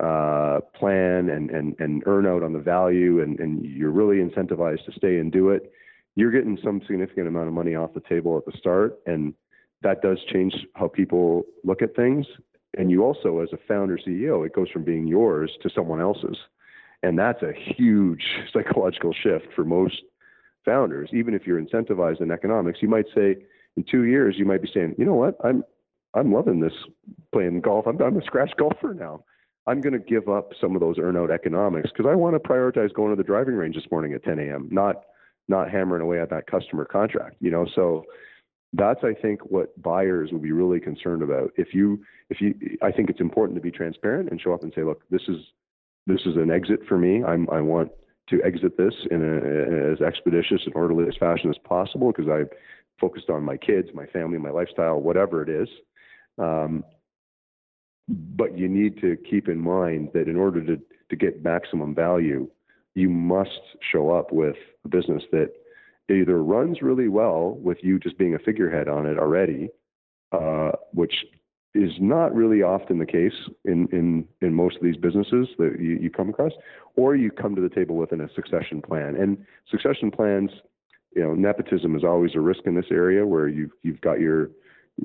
uh, 0.00 0.60
plan 0.74 1.28
and 1.28 1.50
and 1.50 1.76
and 1.78 2.02
earn 2.06 2.26
out 2.26 2.42
on 2.42 2.52
the 2.52 2.58
value, 2.58 3.22
and 3.22 3.38
and 3.38 3.64
you're 3.64 3.90
really 3.90 4.16
incentivized 4.16 4.84
to 4.86 4.92
stay 4.92 5.18
and 5.18 5.32
do 5.32 5.50
it, 5.50 5.72
you're 6.16 6.32
getting 6.32 6.58
some 6.62 6.80
significant 6.86 7.28
amount 7.28 7.48
of 7.48 7.54
money 7.54 7.74
off 7.74 7.94
the 7.94 8.02
table 8.08 8.36
at 8.36 8.44
the 8.44 8.58
start, 8.58 8.98
and 9.06 9.34
that 9.82 10.02
does 10.02 10.18
change 10.32 10.54
how 10.74 10.88
people 10.88 11.44
look 11.64 11.82
at 11.82 11.94
things. 11.94 12.26
And 12.76 12.90
you 12.90 13.04
also, 13.04 13.40
as 13.40 13.48
a 13.52 13.58
founder 13.68 13.98
CEO, 13.98 14.44
it 14.44 14.52
goes 14.52 14.68
from 14.70 14.84
being 14.84 15.06
yours 15.06 15.50
to 15.62 15.70
someone 15.70 16.00
else's. 16.00 16.36
And 17.02 17.18
that's 17.18 17.42
a 17.42 17.52
huge 17.52 18.22
psychological 18.52 19.12
shift 19.12 19.46
for 19.54 19.64
most 19.64 20.02
founders. 20.68 21.10
Even 21.12 21.34
if 21.34 21.46
you're 21.46 21.60
incentivized 21.60 22.20
in 22.20 22.30
economics, 22.30 22.80
you 22.82 22.88
might 22.88 23.06
say 23.14 23.36
in 23.76 23.84
two 23.90 24.04
years, 24.04 24.34
you 24.36 24.44
might 24.44 24.60
be 24.60 24.70
saying, 24.72 24.94
you 24.98 25.04
know 25.04 25.14
what, 25.14 25.36
I'm 25.42 25.64
I'm 26.14 26.32
loving 26.32 26.60
this 26.60 26.72
playing 27.32 27.60
golf. 27.60 27.86
I'm, 27.86 28.00
I'm 28.00 28.16
a 28.16 28.24
scratch 28.24 28.50
golfer 28.58 28.94
now. 28.94 29.24
I'm 29.66 29.82
going 29.82 29.92
to 29.92 29.98
give 29.98 30.28
up 30.28 30.52
some 30.58 30.74
of 30.74 30.80
those 30.80 30.96
earnout 30.96 31.30
economics 31.30 31.90
because 31.90 32.10
I 32.10 32.14
want 32.14 32.34
to 32.34 32.48
prioritize 32.48 32.92
going 32.94 33.10
to 33.10 33.16
the 33.16 33.22
driving 33.22 33.54
range 33.54 33.74
this 33.74 33.84
morning 33.90 34.14
at 34.14 34.24
10 34.24 34.38
a.m. 34.38 34.68
Not 34.70 35.02
not 35.48 35.70
hammering 35.70 36.02
away 36.02 36.20
at 36.20 36.30
that 36.30 36.46
customer 36.46 36.84
contract. 36.84 37.36
You 37.40 37.50
know, 37.50 37.66
so 37.74 38.04
that's 38.72 39.00
I 39.02 39.14
think 39.14 39.40
what 39.42 39.80
buyers 39.80 40.30
will 40.32 40.40
be 40.40 40.52
really 40.52 40.80
concerned 40.80 41.22
about. 41.22 41.50
If 41.56 41.74
you 41.74 42.02
if 42.30 42.40
you 42.40 42.54
I 42.82 42.90
think 42.90 43.10
it's 43.10 43.20
important 43.20 43.56
to 43.56 43.62
be 43.62 43.70
transparent 43.70 44.30
and 44.30 44.40
show 44.40 44.52
up 44.54 44.62
and 44.62 44.72
say, 44.74 44.82
look, 44.82 45.02
this 45.10 45.22
is 45.28 45.36
this 46.06 46.20
is 46.24 46.36
an 46.36 46.50
exit 46.50 46.80
for 46.88 46.98
me. 46.98 47.22
I'm 47.22 47.48
I 47.50 47.60
want 47.60 47.90
to 48.30 48.42
exit 48.44 48.76
this 48.76 48.94
in, 49.10 49.22
a, 49.22 49.92
as 49.92 50.00
expeditious 50.00 50.62
and 50.64 50.74
orderly 50.74 51.06
as 51.08 51.16
fashion 51.18 51.50
as 51.50 51.56
possible 51.64 52.12
because 52.12 52.30
I've 52.30 52.50
focused 53.00 53.30
on 53.30 53.42
my 53.42 53.56
kids, 53.56 53.88
my 53.94 54.06
family, 54.06 54.38
my 54.38 54.50
lifestyle, 54.50 55.00
whatever 55.00 55.42
it 55.42 55.48
is. 55.48 55.68
Um, 56.38 56.84
but 58.08 58.56
you 58.56 58.68
need 58.68 59.00
to 59.00 59.16
keep 59.28 59.48
in 59.48 59.58
mind 59.58 60.10
that 60.14 60.28
in 60.28 60.36
order 60.36 60.64
to, 60.64 60.80
to 61.10 61.16
get 61.16 61.42
maximum 61.42 61.94
value, 61.94 62.48
you 62.94 63.08
must 63.08 63.60
show 63.92 64.10
up 64.10 64.32
with 64.32 64.56
a 64.84 64.88
business 64.88 65.22
that 65.30 65.52
either 66.10 66.42
runs 66.42 66.80
really 66.82 67.08
well 67.08 67.58
with 67.62 67.78
you 67.82 67.98
just 67.98 68.18
being 68.18 68.34
a 68.34 68.38
figurehead 68.38 68.88
on 68.88 69.06
it 69.06 69.18
already, 69.18 69.68
uh, 70.32 70.72
which 70.92 71.14
is 71.74 71.92
not 72.00 72.34
really 72.34 72.62
often 72.62 72.98
the 72.98 73.06
case 73.06 73.34
in, 73.64 73.88
in, 73.92 74.26
in 74.40 74.54
most 74.54 74.76
of 74.76 74.82
these 74.82 74.96
businesses 74.96 75.48
that 75.58 75.76
you, 75.78 75.98
you 76.00 76.10
come 76.10 76.30
across, 76.30 76.52
or 76.96 77.14
you 77.14 77.30
come 77.30 77.54
to 77.54 77.60
the 77.60 77.68
table 77.68 77.96
with 77.96 78.10
a 78.12 78.28
succession 78.34 78.80
plan. 78.80 79.14
And 79.16 79.38
succession 79.70 80.10
plans, 80.10 80.50
you 81.14 81.22
know, 81.22 81.34
nepotism 81.34 81.94
is 81.94 82.04
always 82.04 82.32
a 82.34 82.40
risk 82.40 82.60
in 82.64 82.74
this 82.74 82.90
area 82.90 83.26
where 83.26 83.48
you've, 83.48 83.72
you've 83.82 84.00
got 84.00 84.18
your, 84.18 84.50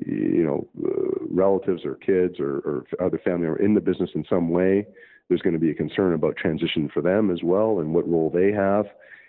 you 0.06 0.42
know, 0.42 0.66
uh, 0.84 1.24
relatives 1.30 1.84
or 1.84 1.96
kids 1.96 2.40
or, 2.40 2.56
or 2.58 2.84
other 3.04 3.20
family 3.24 3.46
are 3.46 3.56
in 3.56 3.74
the 3.74 3.80
business 3.80 4.10
in 4.14 4.24
some 4.28 4.48
way. 4.48 4.86
There's 5.28 5.42
going 5.42 5.54
to 5.54 5.60
be 5.60 5.70
a 5.70 5.74
concern 5.74 6.12
about 6.14 6.36
transition 6.36 6.90
for 6.92 7.02
them 7.02 7.30
as 7.30 7.42
well 7.42 7.78
and 7.80 7.94
what 7.94 8.08
role 8.08 8.30
they 8.30 8.52
have. 8.52 8.86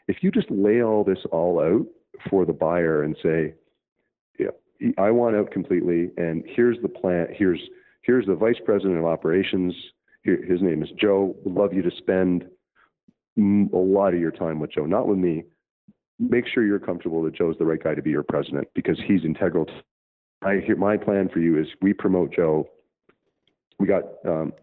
If 0.07 0.17
you 0.21 0.31
just 0.31 0.49
lay 0.49 0.81
all 0.81 1.03
this 1.03 1.19
all 1.31 1.59
out 1.59 1.85
for 2.29 2.45
the 2.45 2.53
buyer 2.53 3.03
and 3.03 3.15
say, 3.21 3.53
I 4.97 5.11
want 5.11 5.35
out 5.35 5.51
completely, 5.51 6.11
and 6.17 6.43
here's 6.45 6.77
the 6.81 6.89
plan. 6.89 7.27
Here's 7.31 7.59
here's 8.01 8.25
the 8.25 8.35
vice 8.35 8.59
president 8.65 8.97
of 8.97 9.05
operations. 9.05 9.73
Here, 10.23 10.43
his 10.43 10.61
name 10.61 10.83
is 10.83 10.89
Joe. 10.99 11.35
Would 11.43 11.53
love 11.53 11.73
you 11.73 11.81
to 11.81 11.91
spend 11.97 12.45
a 13.37 13.77
lot 13.77 14.13
of 14.13 14.19
your 14.19 14.31
time 14.31 14.59
with 14.59 14.71
Joe, 14.71 14.85
not 14.85 15.07
with 15.07 15.17
me. 15.17 15.43
Make 16.19 16.45
sure 16.47 16.65
you're 16.65 16.79
comfortable 16.79 17.21
that 17.23 17.35
Joe's 17.35 17.57
the 17.57 17.65
right 17.65 17.81
guy 17.83 17.93
to 17.95 18.01
be 18.01 18.09
your 18.11 18.23
president 18.23 18.67
because 18.73 18.99
he's 19.05 19.25
integral. 19.25 19.65
To, 19.65 19.73
I 20.41 20.61
my 20.77 20.97
plan 20.97 21.29
for 21.29 21.39
you 21.39 21.59
is 21.59 21.67
we 21.81 21.93
promote 21.93 22.33
Joe. 22.33 22.69
We 23.79 23.87
got 23.87 24.03
um, 24.25 24.53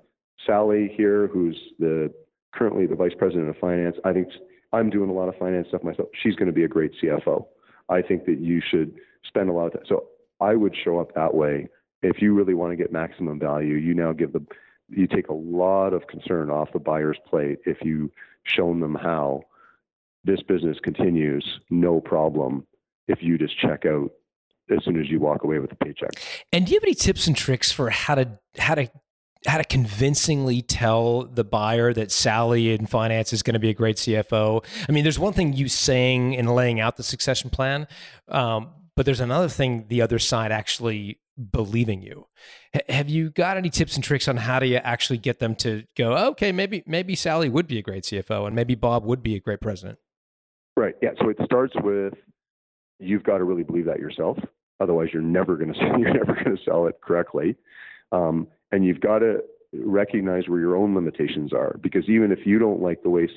Sally 0.47 0.93
here, 0.97 1.27
who's 1.29 1.59
the 1.79 2.13
currently 2.55 2.87
the 2.87 2.95
vice 2.95 3.13
president 3.19 3.49
of 3.49 3.57
finance. 3.57 3.97
I 4.05 4.13
think 4.13 4.29
I'm 4.73 4.91
doing 4.91 5.11
a 5.11 5.13
lot 5.13 5.29
of 5.29 5.37
finance 5.37 5.69
stuff 5.69 5.83
myself. 5.83 6.09
She's 6.23 6.35
going 6.35 6.47
to 6.47 6.53
be 6.53 6.65
a 6.65 6.69
great 6.69 6.93
CFO. 7.03 7.47
I 7.89 8.01
think 8.01 8.25
that 8.27 8.41
you 8.41 8.63
should 8.71 8.95
spend 9.25 9.49
a 9.49 9.53
lot 9.53 9.67
of 9.67 9.73
time. 9.75 9.83
So 9.89 10.05
I 10.41 10.55
would 10.55 10.75
show 10.77 10.99
up 10.99 11.15
that 11.15 11.35
way. 11.35 11.69
If 12.03 12.21
you 12.21 12.35
really 12.35 12.55
want 12.55 12.73
to 12.73 12.77
get 12.77 12.93
maximum 12.93 13.39
value, 13.39 13.75
you 13.75 13.95
now 13.95 14.13
give 14.13 14.33
the 14.33 14.45
you 14.89 15.07
take 15.07 15.29
a 15.29 15.35
lot 15.35 15.95
of 15.95 16.07
concern 16.07 16.51
off 16.51 16.73
the 16.73 16.79
buyer's 16.79 17.19
plate 17.27 17.59
if 17.65 17.79
you 17.83 18.11
shown 18.45 18.81
them 18.81 18.95
how 18.95 19.43
this 20.25 20.43
business 20.43 20.77
continues 20.83 21.61
no 21.71 22.01
problem 22.01 22.67
if 23.09 23.23
you 23.23 23.39
just 23.39 23.59
check 23.59 23.87
out 23.87 24.11
as 24.71 24.85
soon 24.85 25.01
as 25.01 25.09
you 25.09 25.19
walk 25.19 25.45
away 25.45 25.59
with 25.59 25.73
a 25.73 25.77
paycheck. 25.77 26.11
And 26.53 26.67
do 26.67 26.73
you 26.73 26.77
have 26.77 26.85
any 26.85 26.95
tips 26.95 27.27
and 27.27 27.37
tricks 27.37 27.73
for 27.73 27.91
how 27.91 28.15
to 28.17 28.39
how 28.59 28.75
to 28.75 28.91
how 29.47 29.59
to 29.59 29.65
convincingly 29.65 30.63
tell 30.63 31.25
the 31.25 31.45
buyer 31.45 31.93
that 31.93 32.13
Sally 32.13 32.73
in 32.73 32.87
finance 32.87 33.33
is 33.33 33.43
going 33.43 33.55
to 33.55 33.61
be 33.61 33.71
a 33.71 33.75
great 33.75 33.97
CFO. 33.97 34.65
I 34.89 34.93
mean, 34.93 35.03
there's 35.03 35.19
one 35.19 35.33
thing 35.33 35.53
you 35.53 35.69
saying 35.69 36.37
and 36.37 36.55
laying 36.55 36.79
out 36.79 36.97
the 36.97 37.03
succession 37.03 37.51
plan, 37.51 37.89
um, 38.29 38.71
but 38.97 39.07
there's 39.07 39.21
another 39.21 39.49
thing 39.49 39.87
the 39.89 40.03
other 40.03 40.19
side 40.19 40.53
actually 40.53 41.19
believing 41.51 42.03
you. 42.03 42.27
H- 42.75 42.83
have 42.89 43.09
you 43.09 43.31
got 43.31 43.57
any 43.57 43.71
tips 43.71 43.95
and 43.95 44.05
tricks 44.05 44.29
on 44.29 44.37
how 44.37 44.59
do 44.59 44.67
you 44.67 44.77
actually 44.77 45.19
get 45.19 45.39
them 45.39 45.55
to 45.57 45.85
go, 45.97 46.15
okay, 46.31 46.53
maybe 46.53 46.83
maybe 46.87 47.15
Sally 47.15 47.49
would 47.49 47.67
be 47.67 47.79
a 47.79 47.83
great 47.83 48.05
CFO 48.05 48.47
and 48.47 48.55
maybe 48.55 48.75
Bob 48.75 49.05
would 49.05 49.23
be 49.23 49.35
a 49.35 49.41
great 49.41 49.61
president? 49.61 49.99
Right. 50.77 50.95
Yeah. 51.03 51.11
So 51.21 51.29
it 51.29 51.39
starts 51.45 51.75
with 51.83 52.15
you've 52.99 53.25
got 53.25 53.39
to 53.39 53.45
really 53.45 53.63
believe 53.63 53.87
that 53.87 53.99
yourself. 53.99 54.39
Otherwise, 54.81 55.09
you're 55.13 55.23
never 55.23 55.57
going 55.57 55.73
to 55.73 55.81
you're 55.99 56.15
never 56.15 56.35
going 56.35 56.57
to 56.57 56.63
sell 56.65 56.87
it 56.87 57.01
correctly. 57.03 57.57
Um, 58.11 58.49
and 58.71 58.85
you've 58.85 59.01
got 59.01 59.21
to 59.21 59.39
recognize 59.73 60.49
where 60.49 60.61
your 60.61 60.77
own 60.77 60.95
limitations 60.95 61.53
are 61.53 61.79
because 61.83 62.05
even 62.09 62.31
if 62.31 62.41
you 62.45 62.59
don't 62.59 62.83
like 62.83 63.03
the 63.03 63.11
way 63.11 63.29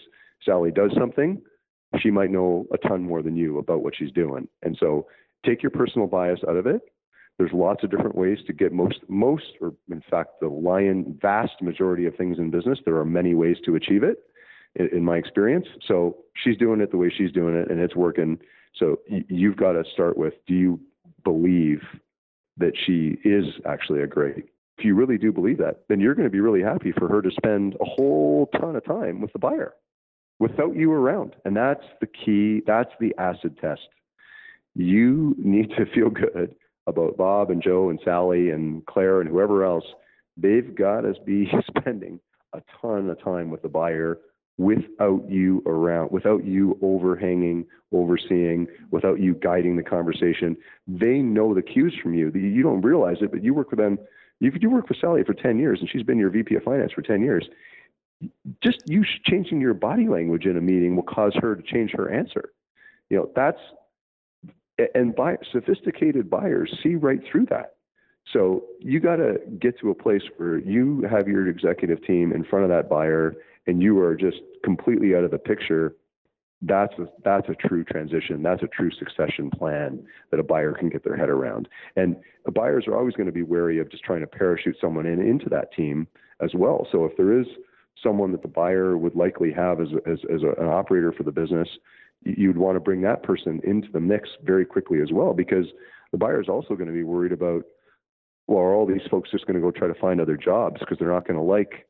Sally 0.43 0.72
does 0.72 0.91
something, 0.97 1.41
she 2.01 2.12
might 2.12 2.30
know 2.30 2.66
a 2.74 2.78
ton 2.78 3.03
more 3.03 3.22
than 3.22 3.38
you 3.38 3.58
about 3.58 3.84
what 3.84 3.95
she's 3.95 4.12
doing. 4.12 4.47
And 4.64 4.76
so 4.80 5.08
take 5.45 5.63
your 5.63 5.69
personal 5.69 6.07
bias 6.07 6.39
out 6.47 6.55
of 6.55 6.65
it. 6.65 6.81
There's 7.37 7.51
lots 7.53 7.83
of 7.83 7.91
different 7.91 8.15
ways 8.15 8.39
to 8.47 8.53
get 8.53 8.71
most, 8.71 8.99
most, 9.09 9.43
or 9.59 9.73
in 9.91 10.01
fact, 10.09 10.39
the 10.39 10.47
lion, 10.47 11.17
vast 11.21 11.61
majority 11.61 12.05
of 12.05 12.15
things 12.15 12.39
in 12.39 12.49
business. 12.49 12.79
There 12.85 12.95
are 12.97 13.05
many 13.05 13.33
ways 13.33 13.57
to 13.65 13.75
achieve 13.75 14.03
it, 14.03 14.19
in, 14.75 14.87
in 14.97 15.03
my 15.03 15.17
experience. 15.17 15.67
So 15.85 16.17
she's 16.41 16.57
doing 16.57 16.79
it 16.79 16.91
the 16.91 16.97
way 16.97 17.11
she's 17.15 17.31
doing 17.31 17.55
it, 17.55 17.69
and 17.69 17.79
it's 17.79 17.95
working. 17.95 18.39
So 18.73 18.99
y- 19.09 19.25
you've 19.27 19.57
got 19.57 19.73
to 19.73 19.83
start 19.93 20.17
with: 20.17 20.33
Do 20.47 20.53
you 20.53 20.79
believe 21.25 21.81
that 22.57 22.73
she 22.85 23.17
is 23.25 23.45
actually 23.65 24.01
a 24.01 24.07
great 24.07 24.45
if 24.77 24.83
you 24.83 24.95
really 24.95 25.17
do 25.17 25.31
believe 25.31 25.57
that, 25.59 25.81
then 25.87 25.99
you're 25.99 26.15
going 26.15 26.27
to 26.27 26.31
be 26.31 26.41
really 26.41 26.61
happy 26.61 26.91
for 26.91 27.07
her 27.07 27.21
to 27.21 27.31
spend 27.31 27.75
a 27.75 27.85
whole 27.85 28.49
ton 28.59 28.75
of 28.75 28.83
time 28.83 29.21
with 29.21 29.31
the 29.33 29.39
buyer 29.39 29.73
without 30.39 30.75
you 30.75 30.91
around. 30.91 31.35
And 31.45 31.55
that's 31.55 31.83
the 32.01 32.07
key, 32.07 32.61
that's 32.67 32.91
the 32.99 33.15
acid 33.17 33.57
test. 33.59 33.87
You 34.76 35.36
need 35.38 35.71
to 35.78 35.86
feel 35.93 36.09
good 36.09 36.55
about 36.88 37.17
Bob 37.17 37.49
and 37.49 37.61
Joe 37.61 37.89
and 37.89 37.99
Sally 38.03 38.51
and 38.51 38.86
Claire 38.86 39.21
and 39.21 39.30
whoever 39.30 39.63
else. 39.63 39.86
They've 40.38 40.76
got 40.76 41.01
to 41.01 41.13
be 41.26 41.51
spending 41.67 42.19
a 42.53 42.61
ton 42.82 43.09
of 43.09 43.21
time 43.23 43.49
with 43.49 43.61
the 43.61 43.69
buyer 43.69 44.19
without 44.57 45.23
you 45.30 45.61
around, 45.65 46.11
without 46.11 46.45
you 46.45 46.78
overhanging, 46.82 47.65
overseeing, 47.91 48.67
without 48.91 49.19
you 49.19 49.34
guiding 49.36 49.76
the 49.76 49.84
conversation. 49.84 50.55
They 50.88 51.17
know 51.17 51.53
the 51.53 51.61
cues 51.61 51.93
from 52.01 52.13
you. 52.13 52.32
You 52.34 52.63
don't 52.63 52.82
realize 52.82 53.17
it, 53.21 53.32
but 53.32 53.43
you 53.43 53.53
work 53.53 53.71
with 53.71 53.80
them 53.80 53.97
you 54.39 54.51
you 54.59 54.69
work 54.69 54.88
for 54.88 54.95
Sally 54.95 55.23
for 55.23 55.34
10 55.34 55.59
years 55.59 55.80
and 55.80 55.89
she's 55.89 56.03
been 56.03 56.17
your 56.17 56.30
VP 56.30 56.55
of 56.55 56.63
finance 56.63 56.91
for 56.91 57.01
10 57.01 57.21
years. 57.21 57.47
Just 58.63 58.82
you 58.88 59.03
changing 59.26 59.61
your 59.61 59.73
body 59.73 60.07
language 60.07 60.45
in 60.45 60.57
a 60.57 60.61
meeting 60.61 60.95
will 60.95 61.03
cause 61.03 61.34
her 61.36 61.55
to 61.55 61.61
change 61.61 61.91
her 61.91 62.09
answer. 62.09 62.51
You 63.09 63.17
know, 63.17 63.30
that's 63.36 63.59
and 64.93 65.15
buy, 65.15 65.38
sophisticated 65.51 66.30
buyers 66.30 66.78
see 66.84 66.95
right 66.95 67.19
through 67.32 67.47
that. 67.47 67.76
So 68.34 68.63
you 68.80 68.99
got 68.99 69.17
to 69.17 69.36
get 69.59 69.80
to 69.80 69.91
a 69.91 69.95
place 69.95 70.23
where 70.38 70.57
you 70.57 71.07
have 71.09 71.28
your 71.28 71.47
executive 71.47 72.03
team 72.05 72.32
in 72.34 72.43
front 72.43 72.63
of 72.63 72.69
that 72.69 72.89
buyer 72.89 73.36
and 73.67 73.82
you 73.82 73.99
are 73.99 74.15
just 74.15 74.38
completely 74.63 75.15
out 75.15 75.23
of 75.23 75.32
the 75.32 75.38
picture. 75.38 75.95
That's 76.61 76.93
a, 76.97 77.07
that's 77.23 77.47
a 77.49 77.67
true 77.67 77.84
transition. 77.84 78.41
That's 78.41 78.63
a 78.63 78.67
true 78.67 78.89
succession 78.97 79.51
plan 79.51 80.05
that 80.32 80.39
a 80.39 80.43
buyer 80.43 80.73
can 80.73 80.89
get 80.89 81.03
their 81.03 81.15
head 81.15 81.30
around. 81.30 81.67
And 81.95 82.15
buyers 82.53 82.86
are 82.88 82.97
always 82.97 83.13
going 83.13 83.28
to 83.28 83.32
be 83.32 83.43
wary 83.43 83.80
of 83.80 83.91
just 83.91 84.03
trying 84.03 84.21
to 84.21 84.28
parachute 84.28 84.78
someone 84.82 85.05
in 85.05 85.21
into 85.21 85.47
that 85.49 85.71
team 85.73 86.07
as 86.41 86.51
well. 86.55 86.88
So 86.91 87.05
if 87.05 87.15
there 87.17 87.39
is 87.39 87.45
someone 88.01 88.32
that 88.32 88.41
the 88.41 88.47
buyer 88.47 88.97
would 88.97 89.15
likely 89.15 89.51
have 89.51 89.80
as, 89.80 89.89
as, 90.05 90.19
as 90.34 90.41
a, 90.43 90.61
an 90.61 90.67
operator 90.67 91.11
for 91.11 91.23
the 91.23 91.32
business, 91.32 91.67
you'd 92.26 92.57
want 92.57 92.76
to 92.76 92.80
bring 92.80 93.01
that 93.01 93.23
person 93.23 93.61
into 93.63 93.88
the 93.91 93.99
mix 93.99 94.30
very 94.43 94.65
quickly 94.65 95.01
as 95.01 95.11
well 95.11 95.34
because 95.34 95.65
the 96.11 96.17
buyer 96.17 96.41
is 96.41 96.49
also 96.49 96.76
going 96.76 96.88
to 96.88 96.93
be 96.93 97.03
worried 97.03 97.32
about 97.32 97.63
well 98.47 98.59
are 98.59 98.73
all 98.73 98.86
these 98.86 99.01
folks 99.09 99.32
just 99.32 99.45
going 99.45 99.55
to 99.55 99.61
go 99.61 99.71
try 99.71 99.88
to 99.88 99.99
find 99.99 100.19
other 100.19 100.38
jobs 100.38 100.80
because 100.80 100.97
they're 100.99 101.11
not 101.11 101.28
going 101.28 101.38
to 101.38 101.43
like 101.43 101.88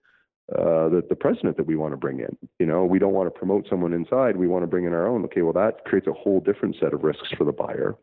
uh, 0.54 0.90
the, 0.90 1.04
the 1.10 1.16
president 1.16 1.58
that 1.58 1.66
we 1.66 1.76
want 1.76 1.92
to 1.92 1.98
bring 1.98 2.20
in. 2.20 2.38
You 2.60 2.68
know, 2.68 2.86
we 2.86 3.00
don't 3.00 3.14
want 3.14 3.26
to 3.26 3.32
promote 3.32 3.68
someone 3.68 3.94
inside. 3.94 4.38
We 4.38 4.48
want 4.48 4.62
to 4.62 4.68
bring 4.68 4.86
in 4.86 4.94
our 4.94 5.08
own. 5.08 5.24
Okay, 5.26 5.42
well, 5.42 5.54
that 5.54 5.84
creates 5.86 6.06
a 6.06 6.14
whole 6.14 6.40
different 6.40 6.76
set 6.80 6.94
of 6.94 7.04
risks 7.04 7.30
for 7.36 7.46
the 7.46 7.52
buyer. 7.52 7.96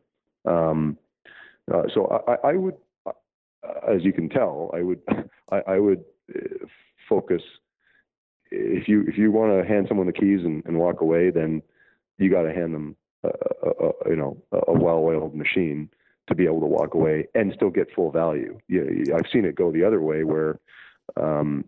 Um, 0.45 0.99
uh, 1.73 1.85
so 1.95 2.25
I, 2.27 2.49
I 2.49 2.53
would, 2.55 2.75
uh, 3.07 3.13
as 3.89 4.03
you 4.03 4.13
can 4.13 4.29
tell, 4.29 4.73
I 4.75 4.83
would, 4.83 5.01
I, 5.53 5.63
I 5.69 5.79
would 5.79 6.05
uh, 6.35 6.67
focus. 7.09 7.43
If 8.51 8.89
you 8.89 9.05
if 9.07 9.17
you 9.17 9.31
want 9.31 9.53
to 9.53 9.67
hand 9.67 9.87
someone 9.89 10.09
the 10.09 10.13
keys 10.13 10.41
and, 10.45 10.65
and 10.67 10.79
walk 10.79 11.01
away, 11.01 11.31
then 11.31 11.63
you 12.19 12.31
got 12.31 12.43
to 12.43 12.53
hand 12.53 12.75
them, 12.75 12.97
a, 13.25 13.29
a, 13.29 13.71
a, 13.71 14.11
you 14.11 14.17
know, 14.17 14.37
a 14.53 14.73
well-oiled 14.73 15.35
machine 15.35 15.89
to 16.29 16.35
be 16.35 16.45
able 16.45 16.61
to 16.61 16.67
walk 16.67 16.95
away 16.95 17.27
and 17.35 17.53
still 17.55 17.71
get 17.71 17.93
full 17.95 18.11
value. 18.11 18.59
Yeah, 18.69 19.15
I've 19.15 19.31
seen 19.33 19.45
it 19.45 19.57
go 19.57 19.73
the 19.73 19.85
other 19.85 20.01
way 20.01 20.25
where 20.25 20.61
um, 21.17 21.65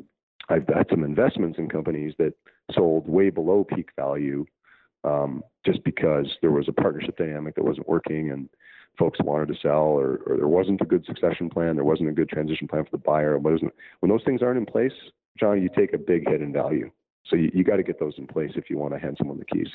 I've 0.48 0.66
had 0.68 0.86
some 0.90 1.04
investments 1.04 1.58
in 1.58 1.68
companies 1.68 2.14
that 2.18 2.34
sold 2.72 3.08
way 3.08 3.30
below 3.30 3.64
peak 3.64 3.90
value 3.96 4.46
um, 5.02 5.42
just 5.66 5.82
because 5.84 6.36
there 6.40 6.50
was 6.50 6.68
a 6.68 6.72
partnership 6.72 7.16
dynamic 7.16 7.54
that 7.56 7.64
wasn't 7.64 7.88
working 7.88 8.30
and 8.30 8.48
folks 8.98 9.18
wanted 9.22 9.48
to 9.48 9.60
sell 9.60 9.82
or, 9.82 10.20
or 10.26 10.36
there 10.36 10.48
wasn't 10.48 10.80
a 10.80 10.84
good 10.84 11.04
succession 11.04 11.50
plan, 11.50 11.74
there 11.74 11.84
wasn't 11.84 12.08
a 12.08 12.12
good 12.12 12.28
transition 12.28 12.68
plan 12.68 12.84
for 12.84 12.90
the 12.90 12.98
buyer. 12.98 13.38
When 13.38 13.70
those 14.02 14.24
things 14.24 14.40
aren't 14.40 14.58
in 14.58 14.66
place, 14.66 14.92
John, 15.38 15.60
you 15.60 15.68
take 15.76 15.92
a 15.92 15.98
big 15.98 16.28
hit 16.28 16.40
in 16.40 16.52
value. 16.52 16.90
So 17.26 17.36
you, 17.36 17.50
you 17.52 17.64
got 17.64 17.76
to 17.76 17.82
get 17.82 17.98
those 17.98 18.14
in 18.18 18.26
place 18.26 18.52
if 18.54 18.70
you 18.70 18.78
want 18.78 18.94
to 18.94 19.00
hand 19.00 19.16
someone 19.18 19.38
the 19.38 19.44
keys. 19.44 19.68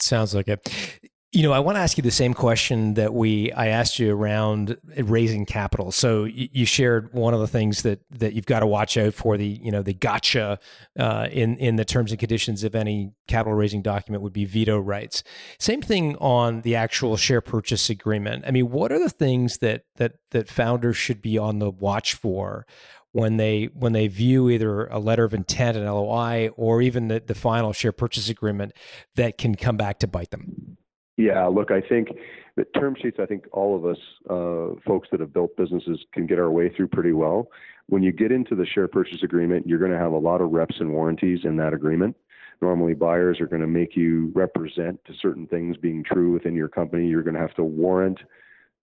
Sounds 0.00 0.34
like 0.34 0.48
it. 0.48 1.00
You 1.30 1.42
know, 1.42 1.52
I 1.52 1.58
want 1.58 1.76
to 1.76 1.80
ask 1.80 1.98
you 1.98 2.02
the 2.02 2.10
same 2.10 2.32
question 2.32 2.94
that 2.94 3.12
we 3.12 3.52
I 3.52 3.66
asked 3.66 3.98
you 3.98 4.16
around 4.16 4.78
raising 4.96 5.44
capital. 5.44 5.92
So 5.92 6.24
you, 6.24 6.64
shared 6.64 7.12
one 7.12 7.34
of 7.34 7.40
the 7.40 7.46
things 7.46 7.82
that 7.82 8.00
that 8.12 8.32
you've 8.32 8.46
got 8.46 8.60
to 8.60 8.66
watch 8.66 8.96
out 8.96 9.12
for 9.12 9.36
the 9.36 9.46
you 9.46 9.70
know 9.70 9.82
the 9.82 9.92
gotcha 9.92 10.58
uh, 10.98 11.28
in 11.30 11.58
in 11.58 11.76
the 11.76 11.84
terms 11.84 12.12
and 12.12 12.18
conditions 12.18 12.64
of 12.64 12.74
any 12.74 13.12
capital 13.26 13.52
raising 13.52 13.82
document 13.82 14.22
would 14.22 14.32
be 14.32 14.46
veto 14.46 14.78
rights. 14.78 15.22
Same 15.58 15.82
thing 15.82 16.16
on 16.16 16.62
the 16.62 16.76
actual 16.76 17.18
share 17.18 17.42
purchase 17.42 17.90
agreement. 17.90 18.44
I 18.46 18.50
mean, 18.50 18.70
what 18.70 18.90
are 18.90 18.98
the 18.98 19.10
things 19.10 19.58
that 19.58 19.82
that 19.96 20.14
that 20.30 20.48
founders 20.48 20.96
should 20.96 21.20
be 21.20 21.36
on 21.36 21.58
the 21.58 21.70
watch 21.70 22.14
for 22.14 22.66
when 23.12 23.36
they 23.36 23.68
when 23.74 23.92
they 23.92 24.08
view 24.08 24.50
either 24.50 24.86
a 24.86 24.98
letter 24.98 25.24
of 25.24 25.34
intent, 25.34 25.76
an 25.76 25.86
LOI, 25.86 26.50
or 26.56 26.82
even 26.82 27.08
the, 27.08 27.22
the 27.24 27.34
final 27.34 27.72
share 27.72 27.92
purchase 27.92 28.28
agreement 28.28 28.72
that 29.16 29.38
can 29.38 29.54
come 29.54 29.76
back 29.76 29.98
to 30.00 30.06
bite 30.06 30.30
them? 30.30 30.76
Yeah, 31.16 31.46
look, 31.46 31.70
I 31.70 31.80
think 31.80 32.08
the 32.56 32.64
term 32.78 32.94
sheets, 33.00 33.18
I 33.20 33.26
think 33.26 33.44
all 33.52 33.76
of 33.76 33.84
us 33.84 33.98
uh, 34.30 34.80
folks 34.86 35.08
that 35.10 35.20
have 35.20 35.32
built 35.32 35.56
businesses 35.56 35.98
can 36.12 36.26
get 36.26 36.38
our 36.38 36.50
way 36.50 36.68
through 36.74 36.88
pretty 36.88 37.12
well. 37.12 37.48
When 37.86 38.02
you 38.02 38.12
get 38.12 38.30
into 38.30 38.54
the 38.54 38.66
share 38.66 38.86
purchase 38.86 39.22
agreement, 39.22 39.66
you're 39.66 39.78
going 39.78 39.90
to 39.90 39.98
have 39.98 40.12
a 40.12 40.18
lot 40.18 40.40
of 40.40 40.50
reps 40.50 40.76
and 40.78 40.92
warranties 40.92 41.40
in 41.44 41.56
that 41.56 41.72
agreement. 41.72 42.16
Normally, 42.60 42.94
buyers 42.94 43.40
are 43.40 43.46
going 43.46 43.62
to 43.62 43.68
make 43.68 43.96
you 43.96 44.32
represent 44.34 45.02
to 45.06 45.12
certain 45.22 45.46
things 45.46 45.76
being 45.76 46.04
true 46.04 46.32
within 46.32 46.54
your 46.54 46.68
company. 46.68 47.06
You're 47.06 47.22
going 47.22 47.34
to 47.34 47.40
have 47.40 47.54
to 47.54 47.64
warrant 47.64 48.18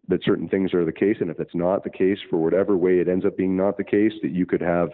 that 0.07 0.23
certain 0.23 0.47
things 0.47 0.73
are 0.73 0.85
the 0.85 0.91
case, 0.91 1.17
and 1.19 1.29
if 1.29 1.39
it's 1.39 1.55
not 1.55 1.83
the 1.83 1.89
case, 1.89 2.19
for 2.29 2.37
whatever 2.37 2.77
way 2.77 2.99
it 2.99 3.07
ends 3.07 3.25
up 3.25 3.37
being 3.37 3.57
not 3.57 3.77
the 3.77 3.83
case, 3.83 4.13
that 4.21 4.31
you 4.31 4.45
could 4.45 4.61
have 4.61 4.89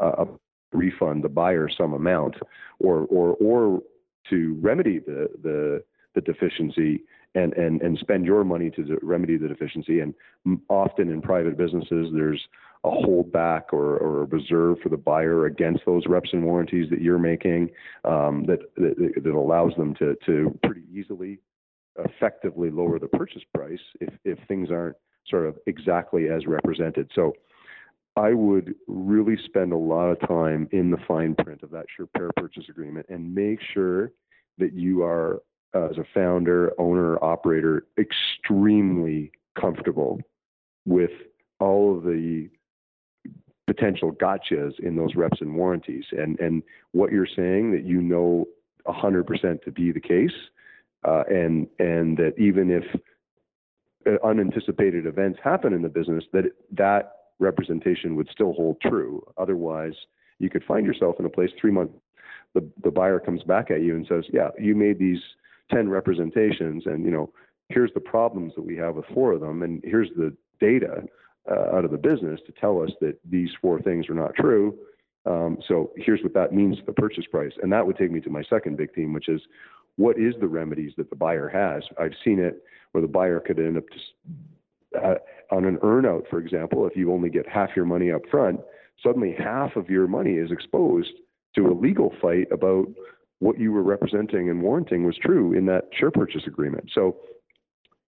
uh, 0.00 0.24
a 0.24 0.26
refund 0.72 1.24
the 1.24 1.28
buyer 1.28 1.68
some 1.68 1.92
amount, 1.92 2.36
or 2.78 3.06
or 3.06 3.36
or 3.40 3.82
to 4.30 4.58
remedy 4.60 4.98
the 4.98 5.28
the 5.42 5.82
the 6.14 6.20
deficiency 6.22 7.04
and, 7.36 7.52
and, 7.52 7.82
and 7.82 7.98
spend 7.98 8.24
your 8.24 8.42
money 8.42 8.70
to 8.70 8.98
remedy 9.02 9.36
the 9.36 9.46
deficiency. 9.46 10.00
And 10.00 10.14
often 10.68 11.10
in 11.10 11.20
private 11.20 11.56
businesses, 11.56 12.08
there's 12.12 12.42
a 12.84 12.88
holdback 12.88 13.64
or, 13.72 13.98
or 13.98 14.22
a 14.22 14.24
reserve 14.24 14.78
for 14.82 14.88
the 14.88 14.96
buyer 14.96 15.46
against 15.46 15.84
those 15.84 16.04
reps 16.06 16.30
and 16.32 16.44
warranties 16.44 16.88
that 16.90 17.02
you're 17.02 17.18
making 17.18 17.70
um, 18.04 18.44
that, 18.46 18.60
that, 18.76 19.22
that 19.22 19.34
allows 19.34 19.72
them 19.76 19.94
to, 19.96 20.16
to 20.24 20.58
pretty 20.64 20.84
easily 20.92 21.38
effectively 21.98 22.70
lower 22.70 22.98
the 22.98 23.08
purchase 23.08 23.42
price 23.54 23.80
if, 24.00 24.12
if 24.24 24.38
things 24.48 24.70
aren't 24.70 24.96
sort 25.28 25.46
of 25.46 25.56
exactly 25.66 26.28
as 26.28 26.46
represented. 26.46 27.10
So 27.14 27.32
I 28.16 28.32
would 28.32 28.74
really 28.86 29.36
spend 29.44 29.72
a 29.72 29.76
lot 29.76 30.06
of 30.06 30.20
time 30.26 30.68
in 30.72 30.90
the 30.90 30.98
fine 31.06 31.34
print 31.34 31.62
of 31.62 31.70
that 31.70 31.86
sure 31.94 32.06
pair 32.16 32.30
purchase 32.36 32.64
agreement 32.68 33.06
and 33.08 33.34
make 33.34 33.60
sure 33.74 34.12
that 34.58 34.72
you 34.72 35.02
are 35.02 35.42
uh, 35.74 35.86
as 35.86 35.98
a 35.98 36.04
founder, 36.14 36.72
owner, 36.78 37.22
operator, 37.22 37.86
extremely 37.98 39.30
comfortable 39.60 40.20
with 40.86 41.10
all 41.60 41.96
of 41.96 42.04
the 42.04 42.48
potential 43.66 44.12
gotchas 44.12 44.78
in 44.80 44.96
those 44.96 45.14
reps 45.16 45.40
and 45.40 45.54
warranties. 45.54 46.04
And, 46.12 46.38
and 46.40 46.62
what 46.92 47.12
you're 47.12 47.26
saying 47.26 47.72
that 47.72 47.84
you 47.84 48.00
know 48.00 48.46
100% 48.86 49.62
to 49.62 49.72
be 49.72 49.92
the 49.92 50.00
case, 50.00 50.30
uh, 51.04 51.24
and, 51.28 51.66
and 51.78 52.16
that 52.16 52.34
even 52.38 52.70
if 52.70 52.84
uh, 54.06 54.26
unanticipated 54.26 55.06
events 55.06 55.38
happen 55.42 55.72
in 55.72 55.82
the 55.82 55.88
business, 55.88 56.24
that 56.32 56.44
that 56.72 57.12
representation 57.38 58.16
would 58.16 58.28
still 58.30 58.52
hold 58.52 58.80
true. 58.80 59.22
Otherwise, 59.36 59.94
you 60.38 60.50
could 60.50 60.64
find 60.64 60.86
yourself 60.86 61.16
in 61.18 61.26
a 61.26 61.30
place 61.30 61.50
three 61.60 61.70
months. 61.70 61.94
The, 62.54 62.66
the 62.82 62.90
buyer 62.90 63.20
comes 63.20 63.42
back 63.42 63.70
at 63.70 63.82
you 63.82 63.94
and 63.94 64.06
says, 64.08 64.24
"Yeah, 64.32 64.48
you 64.58 64.74
made 64.74 64.98
these 64.98 65.20
10 65.72 65.88
representations 65.88 66.84
and 66.86 67.04
you 67.04 67.10
know 67.10 67.30
here's 67.68 67.92
the 67.94 68.00
problems 68.00 68.52
that 68.54 68.64
we 68.64 68.76
have 68.76 68.96
with 68.96 69.04
four 69.12 69.32
of 69.32 69.40
them 69.40 69.62
and 69.62 69.82
here's 69.84 70.08
the 70.16 70.34
data 70.60 71.02
uh, 71.50 71.76
out 71.76 71.84
of 71.84 71.90
the 71.90 71.98
business 71.98 72.40
to 72.46 72.52
tell 72.52 72.82
us 72.82 72.90
that 73.00 73.18
these 73.28 73.50
four 73.60 73.80
things 73.82 74.08
are 74.08 74.14
not 74.14 74.34
true 74.34 74.76
um, 75.26 75.58
so 75.66 75.90
here's 75.96 76.22
what 76.22 76.34
that 76.34 76.52
means 76.52 76.76
to 76.76 76.84
the 76.86 76.92
purchase 76.92 77.24
price 77.30 77.52
and 77.62 77.72
that 77.72 77.86
would 77.86 77.96
take 77.96 78.10
me 78.10 78.20
to 78.20 78.30
my 78.30 78.42
second 78.48 78.76
big 78.76 78.94
theme 78.94 79.12
which 79.12 79.28
is 79.28 79.40
what 79.96 80.18
is 80.18 80.34
the 80.40 80.48
remedies 80.48 80.92
that 80.96 81.10
the 81.10 81.16
buyer 81.16 81.48
has 81.48 81.82
i've 81.98 82.14
seen 82.24 82.38
it 82.38 82.62
where 82.92 83.02
the 83.02 83.08
buyer 83.08 83.40
could 83.40 83.58
end 83.58 83.76
up 83.76 83.84
just 83.92 84.06
uh, 85.02 85.14
on 85.50 85.64
an 85.64 85.76
earnout 85.78 86.28
for 86.28 86.38
example 86.38 86.86
if 86.86 86.96
you 86.96 87.12
only 87.12 87.28
get 87.28 87.48
half 87.48 87.70
your 87.74 87.84
money 87.84 88.10
up 88.10 88.22
front 88.30 88.60
suddenly 89.02 89.34
half 89.38 89.76
of 89.76 89.90
your 89.90 90.06
money 90.06 90.34
is 90.34 90.50
exposed 90.50 91.10
to 91.54 91.66
a 91.66 91.72
legal 91.72 92.12
fight 92.20 92.50
about 92.52 92.86
what 93.38 93.58
you 93.58 93.72
were 93.72 93.82
representing 93.82 94.48
and 94.50 94.62
warranting 94.62 95.04
was 95.04 95.16
true 95.16 95.52
in 95.52 95.66
that 95.66 95.84
share 95.98 96.10
purchase 96.10 96.42
agreement. 96.46 96.90
So 96.94 97.16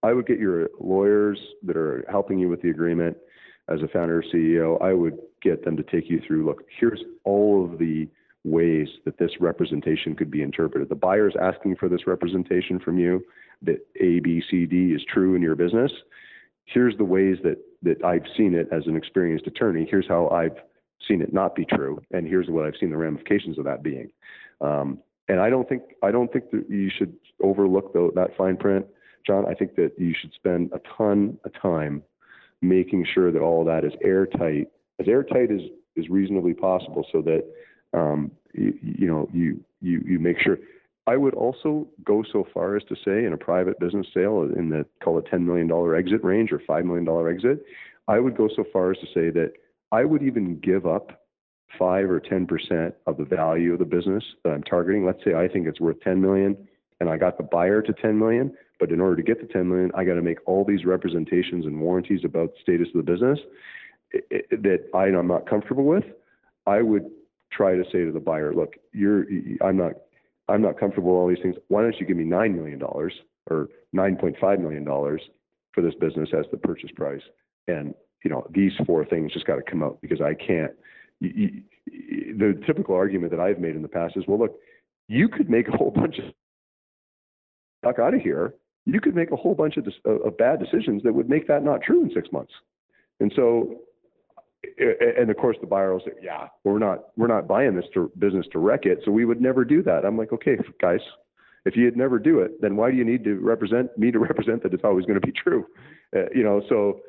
I 0.02 0.12
would 0.12 0.26
get 0.26 0.38
your 0.38 0.68
lawyers 0.80 1.38
that 1.64 1.76
are 1.76 2.04
helping 2.10 2.38
you 2.38 2.48
with 2.48 2.62
the 2.62 2.70
agreement 2.70 3.16
as 3.68 3.82
a 3.82 3.88
founder 3.88 4.20
or 4.20 4.22
CEO, 4.22 4.80
I 4.80 4.94
would 4.94 5.18
get 5.42 5.64
them 5.64 5.76
to 5.76 5.82
take 5.82 6.08
you 6.08 6.22
through 6.26 6.46
look, 6.46 6.62
here's 6.78 7.02
all 7.24 7.70
of 7.70 7.78
the 7.78 8.08
ways 8.50 8.88
that 9.04 9.18
this 9.18 9.32
representation 9.40 10.14
could 10.14 10.30
be 10.30 10.42
interpreted. 10.42 10.88
The 10.88 10.94
buyer 10.94 11.28
is 11.28 11.34
asking 11.40 11.76
for 11.76 11.88
this 11.88 12.06
representation 12.06 12.78
from 12.78 12.98
you 12.98 13.24
that 13.62 13.78
A, 14.00 14.20
B, 14.20 14.42
C, 14.50 14.66
D 14.66 14.92
is 14.92 15.02
true 15.12 15.34
in 15.34 15.42
your 15.42 15.56
business. 15.56 15.92
Here's 16.64 16.96
the 16.96 17.04
ways 17.04 17.38
that, 17.44 17.58
that 17.82 18.04
I've 18.04 18.26
seen 18.36 18.54
it 18.54 18.68
as 18.72 18.86
an 18.86 18.96
experienced 18.96 19.46
attorney. 19.46 19.86
Here's 19.90 20.06
how 20.06 20.28
I've 20.28 20.56
seen 21.06 21.22
it 21.22 21.32
not 21.32 21.54
be 21.54 21.64
true. 21.64 22.00
And 22.10 22.26
here's 22.26 22.48
what 22.48 22.66
I've 22.66 22.74
seen 22.78 22.90
the 22.90 22.96
ramifications 22.96 23.58
of 23.58 23.64
that 23.64 23.82
being. 23.82 24.10
Um, 24.60 24.98
and 25.28 25.40
I 25.40 25.50
don't 25.50 25.68
think 25.68 25.82
I 26.02 26.10
don't 26.10 26.32
think 26.32 26.50
that 26.50 26.64
you 26.68 26.90
should 26.96 27.14
overlook 27.42 27.92
the, 27.92 28.10
that 28.14 28.36
fine 28.36 28.56
print, 28.56 28.86
John. 29.26 29.44
I 29.46 29.54
think 29.54 29.76
that 29.76 29.92
you 29.98 30.14
should 30.18 30.32
spend 30.34 30.70
a 30.72 30.80
ton 30.96 31.38
of 31.44 31.52
time 31.60 32.02
making 32.62 33.06
sure 33.14 33.30
that 33.30 33.40
all 33.40 33.60
of 33.60 33.66
that 33.66 33.84
is 33.84 33.92
airtight, 34.02 34.68
as 34.98 35.06
airtight 35.06 35.50
as 35.50 35.60
is 35.96 36.08
reasonably 36.08 36.54
possible, 36.54 37.06
so 37.12 37.22
that 37.22 37.44
um, 37.92 38.30
you, 38.54 38.78
you 38.82 39.06
know 39.06 39.28
you 39.32 39.60
you 39.80 40.02
you 40.04 40.18
make 40.18 40.38
sure. 40.40 40.58
I 41.06 41.16
would 41.16 41.32
also 41.32 41.88
go 42.04 42.22
so 42.30 42.46
far 42.52 42.76
as 42.76 42.84
to 42.84 42.94
say 43.02 43.24
in 43.24 43.32
a 43.32 43.38
private 43.38 43.80
business 43.80 44.06
sale 44.12 44.42
in 44.42 44.68
the 44.68 44.84
call 45.02 45.18
it 45.18 45.24
$10 45.32 45.40
million 45.40 45.70
exit 45.96 46.22
range 46.22 46.52
or 46.52 46.58
$5 46.58 46.84
million 46.84 47.34
exit, 47.34 47.64
I 48.08 48.18
would 48.18 48.36
go 48.36 48.50
so 48.54 48.62
far 48.70 48.90
as 48.90 48.98
to 48.98 49.06
say 49.06 49.30
that 49.30 49.54
I 49.90 50.04
would 50.04 50.22
even 50.22 50.58
give 50.60 50.84
up 50.84 51.22
five 51.78 52.10
or 52.10 52.20
ten 52.20 52.46
percent 52.46 52.94
of 53.06 53.16
the 53.16 53.24
value 53.24 53.72
of 53.72 53.78
the 53.78 53.84
business 53.84 54.24
that 54.44 54.50
I'm 54.50 54.62
targeting. 54.62 55.04
Let's 55.04 55.22
say 55.24 55.34
I 55.34 55.48
think 55.48 55.66
it's 55.66 55.80
worth 55.80 56.00
10 56.00 56.20
million, 56.20 56.56
and 57.00 57.08
I 57.08 57.16
got 57.16 57.36
the 57.36 57.44
buyer 57.44 57.82
to 57.82 57.92
10 57.92 58.18
million. 58.18 58.54
but 58.80 58.92
in 58.92 59.00
order 59.00 59.16
to 59.16 59.22
get 59.22 59.40
the 59.40 59.52
10 59.52 59.68
million, 59.68 59.90
I 59.94 60.04
got 60.04 60.14
to 60.14 60.22
make 60.22 60.38
all 60.46 60.64
these 60.64 60.84
representations 60.84 61.66
and 61.66 61.80
warranties 61.80 62.20
about 62.24 62.52
the 62.52 62.58
status 62.62 62.88
of 62.94 63.04
the 63.04 63.12
business 63.12 63.38
eh, 64.14 64.20
eh, 64.30 64.40
that 64.50 64.88
I, 64.94 65.08
am 65.08 65.26
not 65.26 65.48
comfortable 65.48 65.84
with. 65.84 66.04
I 66.66 66.82
would 66.82 67.10
try 67.52 67.74
to 67.74 67.84
say 67.84 68.04
to 68.04 68.12
the 68.12 68.20
buyer, 68.20 68.52
look, 68.54 68.74
you're, 68.92 69.26
I'm 69.60 69.76
not, 69.76 69.92
I'm 70.48 70.62
not 70.62 70.78
comfortable 70.78 71.12
with 71.12 71.18
all 71.18 71.28
these 71.28 71.42
things. 71.42 71.56
Why 71.68 71.82
don't 71.82 71.98
you 71.98 72.06
give 72.06 72.16
me 72.16 72.24
$9 72.24 72.54
million 72.54 72.82
or 72.82 73.68
$9.5 73.94 74.60
million 74.60 74.84
for 75.74 75.82
this 75.82 75.94
business 76.00 76.30
as 76.36 76.46
the 76.50 76.58
purchase 76.58 76.90
price? 76.94 77.22
And, 77.66 77.94
you 78.24 78.30
know, 78.30 78.46
these 78.50 78.72
four 78.86 79.04
things 79.04 79.32
just 79.32 79.46
got 79.46 79.56
to 79.56 79.62
come 79.62 79.82
out 79.82 79.98
because 80.00 80.20
I 80.20 80.34
can't. 80.34 80.72
You, 81.20 81.62
you, 81.84 82.36
the 82.38 82.60
typical 82.66 82.94
argument 82.94 83.32
that 83.32 83.40
I've 83.40 83.58
made 83.58 83.76
in 83.76 83.82
the 83.82 83.88
past 83.88 84.16
is, 84.16 84.24
well, 84.26 84.38
look, 84.38 84.58
you 85.08 85.28
could 85.28 85.50
make 85.50 85.68
a 85.68 85.76
whole 85.76 85.90
bunch 85.90 86.18
of 86.18 86.24
duck 87.82 87.98
out 87.98 88.14
of 88.14 88.20
here. 88.20 88.54
You 88.86 89.00
could 89.00 89.14
make 89.14 89.30
a 89.32 89.36
whole 89.36 89.54
bunch 89.54 89.76
of, 89.76 89.86
of 90.04 90.36
bad 90.38 90.60
decisions 90.60 91.02
that 91.02 91.12
would 91.12 91.28
make 91.28 91.46
that 91.48 91.62
not 91.62 91.82
true 91.82 92.02
in 92.02 92.10
six 92.14 92.28
months. 92.32 92.52
And 93.20 93.32
so 93.34 93.80
and 94.78 95.30
of 95.30 95.36
course 95.36 95.56
the 95.60 95.66
buyer 95.66 95.92
will 95.92 96.00
say, 96.00 96.12
"Yeah, 96.22 96.48
we're 96.64 96.78
not 96.78 97.06
we're 97.16 97.28
not 97.28 97.46
buying 97.46 97.76
this 97.76 97.86
to, 97.94 98.10
business 98.18 98.46
to 98.52 98.58
wreck 98.58 98.86
it, 98.86 99.00
so 99.04 99.10
we 99.10 99.24
would 99.24 99.40
never 99.40 99.64
do 99.64 99.82
that." 99.82 100.04
I'm 100.04 100.16
like, 100.16 100.32
"Okay, 100.32 100.58
guys, 100.80 101.00
if 101.64 101.76
you'd 101.76 101.96
never 101.96 102.18
do 102.18 102.40
it, 102.40 102.60
then 102.60 102.76
why 102.76 102.90
do 102.90 102.96
you 102.96 103.04
need 103.04 103.24
to 103.24 103.36
represent 103.36 103.96
me 103.96 104.10
to 104.10 104.18
represent 104.30 104.62
that 104.62 104.74
it's 104.74 104.84
always 104.84 105.06
going 105.06 105.20
to 105.20 105.26
be 105.26 105.32
true?" 105.32 105.66
Uh, 106.14 106.28
you 106.34 106.42
know, 106.42 106.62
so 106.68 107.00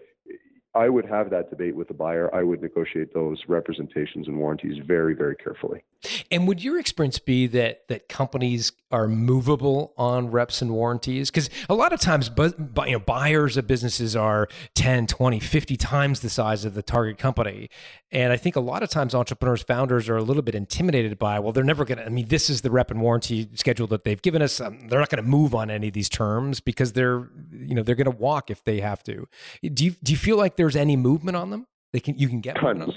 I 0.75 0.87
would 0.87 1.05
have 1.05 1.31
that 1.31 1.49
debate 1.49 1.75
with 1.75 1.87
the 1.87 1.95
buyer. 1.95 2.33
I 2.33 2.43
would 2.43 2.61
negotiate 2.61 3.13
those 3.13 3.41
representations 3.47 4.27
and 4.27 4.37
warranties 4.37 4.77
very, 4.85 5.15
very 5.15 5.35
carefully. 5.35 5.83
And 6.31 6.47
would 6.47 6.63
your 6.63 6.79
experience 6.79 7.17
be 7.17 7.47
that 7.47 7.87
that 7.87 8.07
companies 8.07 8.71
are 8.91 9.07
movable 9.07 9.93
on 9.97 10.29
reps 10.29 10.61
and 10.61 10.71
warranties? 10.71 11.31
Because 11.31 11.49
a 11.69 11.73
lot 11.73 11.91
of 11.91 11.99
times, 11.99 12.29
but, 12.29 12.55
you 12.85 12.93
know, 12.93 12.99
buyers 12.99 13.57
of 13.57 13.67
businesses 13.67 14.15
are 14.15 14.47
10, 14.75 15.07
20, 15.07 15.39
50 15.39 15.75
times 15.75 16.19
the 16.19 16.29
size 16.29 16.65
of 16.65 16.75
the 16.75 16.83
target 16.83 17.17
company. 17.17 17.69
And 18.11 18.31
I 18.31 18.37
think 18.37 18.55
a 18.55 18.59
lot 18.59 18.81
of 18.81 18.89
times 18.89 19.13
entrepreneurs, 19.13 19.61
founders 19.61 20.07
are 20.07 20.17
a 20.17 20.23
little 20.23 20.41
bit 20.41 20.55
intimidated 20.55 21.19
by, 21.19 21.39
well, 21.39 21.51
they're 21.51 21.63
never 21.63 21.83
going 21.83 21.97
to, 21.97 22.05
I 22.05 22.09
mean, 22.09 22.27
this 22.27 22.49
is 22.49 22.61
the 22.61 22.71
rep 22.71 22.91
and 22.91 23.01
warranty 23.01 23.49
schedule 23.55 23.87
that 23.87 24.03
they've 24.03 24.21
given 24.21 24.41
us. 24.41 24.61
Um, 24.61 24.87
they're 24.87 24.99
not 24.99 25.09
going 25.09 25.23
to 25.23 25.29
move 25.29 25.53
on 25.53 25.69
any 25.69 25.87
of 25.89 25.93
these 25.93 26.09
terms 26.09 26.59
because 26.59 26.93
they're, 26.93 27.29
you 27.51 27.75
know, 27.75 27.83
they're 27.83 27.95
going 27.95 28.05
to 28.05 28.17
walk 28.17 28.49
if 28.49 28.63
they 28.63 28.79
have 28.79 29.03
to. 29.03 29.27
Do 29.61 29.85
you, 29.85 29.91
do 30.01 30.11
you 30.11 30.17
feel 30.17 30.37
like 30.37 30.55
there's 30.59 30.75
any 30.75 30.97
movement 30.97 31.37
on 31.37 31.49
them? 31.49 31.65
They 31.93 32.01
can, 32.01 32.17
you 32.17 32.27
can 32.27 32.41
get 32.41 32.57
tons. 32.57 32.93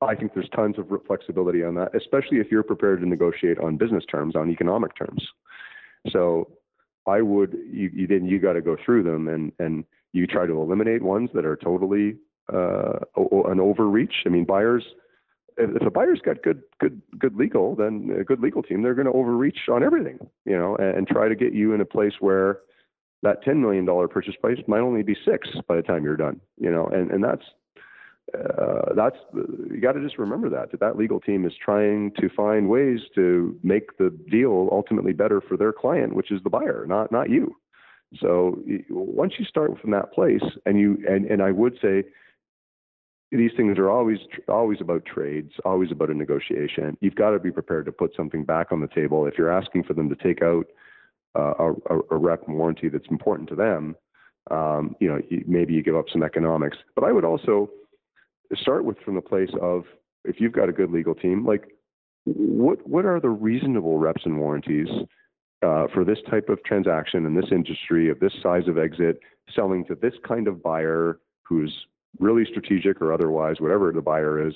I 0.00 0.14
think 0.14 0.34
there's 0.34 0.48
tons 0.54 0.78
of 0.78 0.88
flexibility 1.06 1.64
on 1.64 1.74
that, 1.74 1.94
especially 1.96 2.38
if 2.38 2.46
you're 2.50 2.62
prepared 2.62 3.00
to 3.00 3.08
negotiate 3.08 3.58
on 3.58 3.76
business 3.76 4.04
terms, 4.08 4.36
on 4.36 4.50
economic 4.50 4.96
terms. 4.96 5.22
So 6.10 6.48
I 7.06 7.22
would, 7.22 7.56
you, 7.70 7.90
you 7.92 8.06
then 8.06 8.24
you 8.24 8.38
got 8.38 8.52
to 8.52 8.62
go 8.62 8.76
through 8.84 9.02
them 9.02 9.26
and, 9.26 9.52
and 9.58 9.84
you 10.12 10.28
try 10.28 10.46
to 10.46 10.60
eliminate 10.60 11.02
ones 11.02 11.30
that 11.34 11.44
are 11.44 11.56
totally 11.56 12.16
uh, 12.54 13.00
an 13.16 13.58
overreach. 13.58 14.14
I 14.24 14.28
mean, 14.28 14.44
buyers, 14.44 14.84
if 15.58 15.82
a 15.84 15.90
buyer's 15.90 16.20
got 16.24 16.42
good, 16.44 16.62
good, 16.78 17.02
good 17.18 17.34
legal, 17.34 17.74
then 17.74 18.16
a 18.18 18.22
good 18.22 18.40
legal 18.40 18.62
team, 18.62 18.82
they're 18.82 18.94
going 18.94 19.06
to 19.06 19.12
overreach 19.12 19.68
on 19.68 19.82
everything, 19.82 20.18
you 20.44 20.56
know, 20.56 20.76
and, 20.76 20.98
and 20.98 21.08
try 21.08 21.28
to 21.28 21.34
get 21.34 21.52
you 21.52 21.74
in 21.74 21.80
a 21.80 21.84
place 21.84 22.14
where 22.20 22.60
that 23.22 23.44
$10 23.44 23.56
million 23.56 23.86
purchase 24.08 24.34
price 24.40 24.58
might 24.66 24.80
only 24.80 25.02
be 25.02 25.16
six 25.24 25.48
by 25.68 25.76
the 25.76 25.82
time 25.82 26.04
you're 26.04 26.16
done, 26.16 26.40
you 26.58 26.70
know, 26.70 26.86
and, 26.86 27.10
and 27.10 27.24
that's, 27.24 27.42
uh, 28.34 28.92
that's 28.94 29.16
you 29.34 29.80
got 29.80 29.92
to 29.92 30.02
just 30.02 30.18
remember 30.18 30.48
that 30.50 30.70
that 30.72 30.80
that 30.80 30.96
legal 30.96 31.20
team 31.20 31.46
is 31.46 31.52
trying 31.64 32.10
to 32.18 32.28
find 32.30 32.68
ways 32.68 32.98
to 33.14 33.56
make 33.62 33.96
the 33.98 34.10
deal 34.30 34.68
ultimately 34.72 35.12
better 35.12 35.40
for 35.40 35.56
their 35.56 35.72
client, 35.72 36.14
which 36.14 36.32
is 36.32 36.42
the 36.42 36.50
buyer, 36.50 36.84
not 36.88 37.12
not 37.12 37.30
you. 37.30 37.54
So 38.20 38.60
once 38.90 39.34
you 39.38 39.44
start 39.44 39.78
from 39.80 39.92
that 39.92 40.12
place, 40.12 40.42
and 40.64 40.78
you 40.78 40.98
and 41.08 41.24
and 41.26 41.40
I 41.40 41.52
would 41.52 41.78
say 41.80 42.04
these 43.30 43.52
things 43.56 43.78
are 43.78 43.90
always 43.90 44.18
always 44.48 44.80
about 44.80 45.04
trades, 45.04 45.52
always 45.64 45.92
about 45.92 46.10
a 46.10 46.14
negotiation. 46.14 46.96
You've 47.00 47.14
got 47.14 47.30
to 47.30 47.38
be 47.38 47.52
prepared 47.52 47.86
to 47.86 47.92
put 47.92 48.14
something 48.16 48.44
back 48.44 48.72
on 48.72 48.80
the 48.80 48.88
table 48.88 49.26
if 49.26 49.34
you're 49.38 49.52
asking 49.52 49.84
for 49.84 49.94
them 49.94 50.08
to 50.08 50.16
take 50.16 50.42
out 50.42 50.66
uh, 51.36 51.72
a, 51.90 51.98
a 52.10 52.16
rep 52.16 52.48
warranty 52.48 52.88
that's 52.88 53.06
important 53.10 53.48
to 53.48 53.54
them. 53.54 53.96
Um, 54.50 54.94
you 55.00 55.08
know, 55.08 55.20
maybe 55.46 55.74
you 55.74 55.82
give 55.82 55.96
up 55.96 56.06
some 56.12 56.22
economics, 56.22 56.78
but 56.94 57.04
I 57.04 57.12
would 57.12 57.24
also 57.24 57.68
start 58.54 58.84
with 58.84 58.98
from 59.00 59.16
the 59.16 59.20
place 59.20 59.50
of 59.60 59.84
if 60.24 60.40
you've 60.40 60.52
got 60.52 60.68
a 60.68 60.72
good 60.72 60.90
legal 60.90 61.14
team, 61.14 61.44
like 61.44 61.72
what 62.24 62.86
what 62.86 63.04
are 63.04 63.20
the 63.20 63.28
reasonable 63.28 63.98
reps 63.98 64.22
and 64.24 64.38
warranties 64.38 64.88
uh, 65.62 65.86
for 65.92 66.04
this 66.04 66.18
type 66.30 66.48
of 66.48 66.62
transaction 66.64 67.26
in 67.26 67.34
this 67.34 67.50
industry 67.50 68.08
of 68.08 68.20
this 68.20 68.32
size 68.42 68.68
of 68.68 68.78
exit, 68.78 69.20
selling 69.54 69.84
to 69.86 69.94
this 69.94 70.14
kind 70.26 70.48
of 70.48 70.62
buyer 70.62 71.18
who's 71.42 71.86
really 72.18 72.44
strategic 72.44 73.00
or 73.00 73.12
otherwise, 73.12 73.60
whatever 73.60 73.92
the 73.92 74.00
buyer 74.00 74.46
is. 74.46 74.54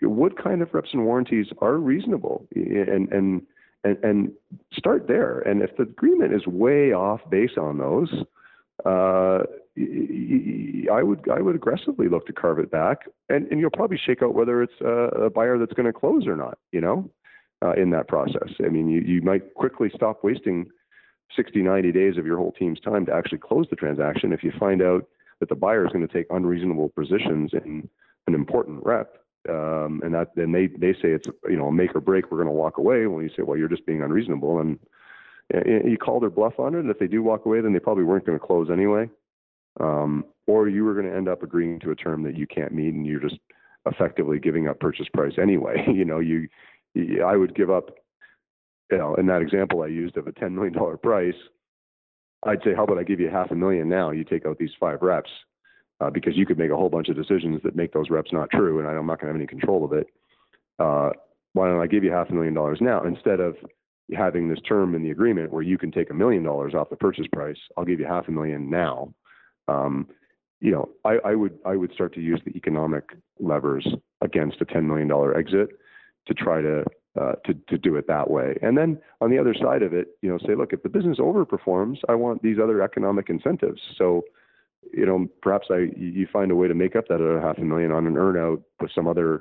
What 0.00 0.42
kind 0.42 0.62
of 0.62 0.74
reps 0.74 0.90
and 0.92 1.04
warranties 1.04 1.46
are 1.58 1.76
reasonable, 1.76 2.46
and 2.54 3.12
and 3.12 3.42
and, 3.84 3.96
and 4.02 4.32
start 4.72 5.08
there. 5.08 5.40
And 5.40 5.62
if 5.62 5.76
the 5.76 5.84
agreement 5.84 6.34
is 6.34 6.46
way 6.46 6.92
off 6.92 7.20
base 7.30 7.56
on 7.56 7.78
those, 7.78 8.12
uh, 8.84 9.44
I 10.92 11.02
would 11.02 11.28
I 11.30 11.40
would 11.40 11.54
aggressively 11.54 12.08
look 12.08 12.26
to 12.26 12.32
carve 12.32 12.58
it 12.58 12.70
back, 12.70 13.08
and 13.28 13.46
and 13.50 13.60
you'll 13.60 13.70
probably 13.70 13.98
shake 13.98 14.22
out 14.22 14.34
whether 14.34 14.62
it's 14.62 14.80
a, 14.80 15.24
a 15.24 15.30
buyer 15.30 15.58
that's 15.58 15.72
going 15.72 15.86
to 15.86 15.98
close 15.98 16.26
or 16.26 16.36
not. 16.36 16.58
You 16.72 16.80
know, 16.82 17.10
uh, 17.62 17.72
in 17.72 17.90
that 17.90 18.08
process. 18.08 18.50
I 18.64 18.68
mean, 18.68 18.88
you 18.88 19.00
you 19.00 19.22
might 19.22 19.54
quickly 19.54 19.90
stop 19.94 20.24
wasting 20.24 20.66
60, 21.36 21.62
90 21.62 21.92
days 21.92 22.18
of 22.18 22.26
your 22.26 22.36
whole 22.36 22.52
team's 22.52 22.80
time 22.80 23.06
to 23.06 23.14
actually 23.14 23.38
close 23.38 23.66
the 23.70 23.76
transaction 23.76 24.32
if 24.32 24.42
you 24.42 24.52
find 24.58 24.82
out 24.82 25.06
that 25.40 25.48
the 25.48 25.54
buyer 25.54 25.86
is 25.86 25.92
going 25.92 26.06
to 26.06 26.12
take 26.12 26.26
unreasonable 26.30 26.90
positions 26.90 27.52
in 27.52 27.88
an 28.26 28.34
important 28.34 28.84
rep. 28.84 29.21
Um, 29.48 30.00
and 30.04 30.14
that 30.14 30.28
then 30.36 30.52
they 30.52 30.68
they 30.68 30.92
say 30.92 31.10
it's 31.10 31.28
you 31.48 31.56
know 31.56 31.70
make 31.70 31.96
or 31.96 32.00
break. 32.00 32.30
We're 32.30 32.38
going 32.38 32.46
to 32.46 32.52
walk 32.52 32.78
away. 32.78 33.06
When 33.06 33.24
you 33.24 33.30
say, 33.36 33.42
well, 33.42 33.58
you're 33.58 33.68
just 33.68 33.86
being 33.86 34.02
unreasonable, 34.02 34.60
and 34.60 34.78
you 35.52 35.98
call 35.98 36.20
their 36.20 36.30
bluff 36.30 36.58
on 36.58 36.74
it. 36.74 36.80
And 36.80 36.90
if 36.90 36.98
they 36.98 37.08
do 37.08 37.22
walk 37.22 37.44
away, 37.44 37.60
then 37.60 37.72
they 37.72 37.80
probably 37.80 38.04
weren't 38.04 38.24
going 38.24 38.38
to 38.38 38.44
close 38.44 38.70
anyway. 38.70 39.10
Um, 39.80 40.24
or 40.46 40.68
you 40.68 40.84
were 40.84 40.94
going 40.94 41.06
to 41.06 41.16
end 41.16 41.28
up 41.28 41.42
agreeing 41.42 41.80
to 41.80 41.90
a 41.90 41.96
term 41.96 42.22
that 42.24 42.36
you 42.36 42.46
can't 42.46 42.72
meet, 42.72 42.94
and 42.94 43.06
you're 43.06 43.20
just 43.20 43.38
effectively 43.86 44.38
giving 44.38 44.68
up 44.68 44.80
purchase 44.80 45.06
price 45.12 45.34
anyway. 45.40 45.84
you 45.92 46.04
know, 46.04 46.20
you, 46.20 46.48
you, 46.94 47.22
I 47.22 47.36
would 47.36 47.54
give 47.54 47.70
up, 47.70 47.90
you 48.90 48.98
know, 48.98 49.14
in 49.16 49.26
that 49.26 49.42
example 49.42 49.82
I 49.82 49.86
used 49.86 50.16
of 50.16 50.26
a 50.26 50.32
$10 50.32 50.52
million 50.52 50.74
price, 50.98 51.34
I'd 52.44 52.62
say, 52.64 52.74
how 52.74 52.84
about 52.84 52.98
I 52.98 53.04
give 53.04 53.20
you 53.20 53.30
half 53.30 53.50
a 53.50 53.54
million 53.54 53.88
now? 53.88 54.10
You 54.10 54.24
take 54.24 54.46
out 54.46 54.58
these 54.58 54.72
five 54.78 55.02
reps 55.02 55.30
uh, 56.02 56.10
because 56.10 56.36
you 56.36 56.46
could 56.46 56.58
make 56.58 56.70
a 56.70 56.76
whole 56.76 56.88
bunch 56.88 57.08
of 57.08 57.16
decisions 57.16 57.60
that 57.62 57.76
make 57.76 57.92
those 57.92 58.10
reps 58.10 58.32
not 58.32 58.50
true, 58.50 58.78
and 58.78 58.88
I'm 58.88 59.06
not 59.06 59.20
going 59.20 59.32
to 59.32 59.32
have 59.32 59.36
any 59.36 59.46
control 59.46 59.84
of 59.84 59.92
it. 59.92 60.06
Uh, 60.78 61.10
why 61.52 61.68
don't 61.68 61.80
I 61.80 61.86
give 61.86 62.02
you 62.02 62.10
half 62.10 62.30
a 62.30 62.32
million 62.32 62.54
dollars 62.54 62.78
now 62.80 63.04
instead 63.04 63.40
of 63.40 63.56
having 64.16 64.48
this 64.48 64.58
term 64.66 64.94
in 64.94 65.02
the 65.02 65.10
agreement 65.10 65.52
where 65.52 65.62
you 65.62 65.78
can 65.78 65.92
take 65.92 66.10
a 66.10 66.14
million 66.14 66.42
dollars 66.42 66.74
off 66.74 66.90
the 66.90 66.96
purchase 66.96 67.26
price. 67.32 67.58
I'll 67.76 67.84
give 67.84 68.00
you 68.00 68.06
half 68.06 68.28
a 68.28 68.30
million 68.30 68.68
now. 68.68 69.12
Um, 69.68 70.08
you 70.60 70.70
know, 70.70 70.88
I, 71.04 71.18
I, 71.24 71.34
would 71.34 71.58
I 71.64 71.76
would 71.76 71.92
start 71.92 72.14
to 72.14 72.20
use 72.20 72.40
the 72.44 72.56
economic 72.56 73.04
levers 73.38 73.86
against 74.20 74.60
a 74.60 74.64
ten 74.64 74.86
million 74.86 75.08
dollar 75.08 75.36
exit 75.36 75.70
to 76.26 76.34
try 76.34 76.62
to 76.62 76.84
uh, 77.20 77.32
to 77.44 77.54
to 77.68 77.76
do 77.76 77.96
it 77.96 78.06
that 78.08 78.30
way. 78.30 78.56
And 78.62 78.76
then 78.76 78.98
on 79.20 79.30
the 79.30 79.38
other 79.38 79.54
side 79.54 79.82
of 79.82 79.92
it, 79.92 80.16
you 80.22 80.30
know, 80.30 80.38
say, 80.38 80.54
look, 80.54 80.72
if 80.72 80.82
the 80.82 80.88
business 80.88 81.18
overperforms, 81.18 81.98
I 82.08 82.14
want 82.14 82.42
these 82.42 82.58
other 82.62 82.80
economic 82.80 83.28
incentives. 83.28 83.80
So, 83.98 84.22
you 84.92 85.06
know, 85.06 85.26
perhaps 85.40 85.68
I 85.70 85.88
you 85.96 86.26
find 86.32 86.50
a 86.50 86.56
way 86.56 86.68
to 86.68 86.74
make 86.74 86.96
up 86.96 87.08
that 87.08 87.16
other 87.16 87.40
half 87.40 87.58
a 87.58 87.62
million 87.62 87.92
on 87.92 88.06
an 88.06 88.14
earnout 88.14 88.62
with 88.80 88.90
some 88.94 89.06
other 89.06 89.40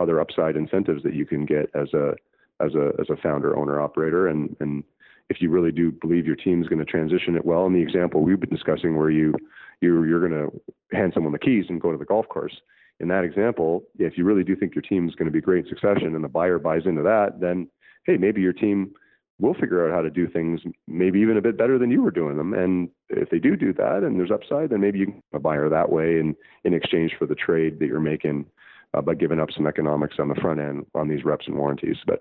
other 0.00 0.20
upside 0.20 0.56
incentives 0.56 1.02
that 1.02 1.14
you 1.14 1.26
can 1.26 1.44
get 1.44 1.70
as 1.74 1.92
a 1.94 2.14
as 2.60 2.74
a 2.74 2.92
as 3.00 3.08
a 3.10 3.16
founder, 3.16 3.56
owner, 3.56 3.80
operator, 3.80 4.28
and 4.28 4.56
and 4.60 4.84
if 5.28 5.40
you 5.40 5.48
really 5.48 5.70
do 5.70 5.92
believe 5.92 6.26
your 6.26 6.36
team 6.36 6.60
is 6.60 6.68
going 6.68 6.80
to 6.80 6.84
transition 6.84 7.36
it 7.36 7.44
well, 7.44 7.66
in 7.66 7.72
the 7.72 7.82
example 7.82 8.22
we've 8.22 8.40
been 8.40 8.50
discussing, 8.50 8.96
where 8.96 9.10
you 9.10 9.34
you 9.80 10.04
you're 10.04 10.26
going 10.26 10.32
to 10.32 10.96
hand 10.96 11.12
someone 11.14 11.32
the 11.32 11.38
keys 11.38 11.66
and 11.68 11.80
go 11.80 11.92
to 11.92 11.98
the 11.98 12.04
golf 12.04 12.28
course. 12.28 12.60
In 12.98 13.08
that 13.08 13.24
example, 13.24 13.84
if 13.98 14.18
you 14.18 14.24
really 14.24 14.44
do 14.44 14.54
think 14.54 14.74
your 14.74 14.82
team 14.82 15.08
is 15.08 15.14
going 15.14 15.26
to 15.26 15.32
be 15.32 15.40
great 15.40 15.64
in 15.64 15.70
succession, 15.70 16.14
and 16.14 16.24
the 16.24 16.28
buyer 16.28 16.58
buys 16.58 16.82
into 16.84 17.02
that, 17.02 17.40
then 17.40 17.68
hey, 18.04 18.16
maybe 18.16 18.40
your 18.40 18.52
team 18.52 18.92
will 19.40 19.54
figure 19.54 19.86
out 19.86 19.94
how 19.94 20.02
to 20.02 20.10
do 20.10 20.28
things 20.28 20.60
maybe 20.86 21.20
even 21.20 21.36
a 21.36 21.42
bit 21.42 21.56
better 21.56 21.78
than 21.78 21.90
you 21.90 22.02
were 22.02 22.10
doing 22.10 22.36
them. 22.36 22.54
And 22.54 22.90
if 23.08 23.30
they 23.30 23.38
do 23.38 23.56
do 23.56 23.72
that 23.74 24.02
and 24.02 24.18
there's 24.18 24.30
upside, 24.30 24.70
then 24.70 24.80
maybe 24.80 24.98
you 24.98 25.06
can 25.06 25.22
a 25.32 25.38
buyer 25.38 25.68
that 25.68 25.90
way 25.90 26.18
in, 26.18 26.36
in 26.64 26.74
exchange 26.74 27.12
for 27.18 27.26
the 27.26 27.34
trade 27.34 27.78
that 27.78 27.86
you're 27.86 28.00
making 28.00 28.46
uh, 28.94 29.00
by 29.00 29.14
giving 29.14 29.40
up 29.40 29.50
some 29.54 29.66
economics 29.66 30.16
on 30.18 30.28
the 30.28 30.34
front 30.36 30.60
end 30.60 30.86
on 30.94 31.08
these 31.08 31.24
reps 31.24 31.46
and 31.46 31.56
warranties. 31.56 31.96
But 32.06 32.20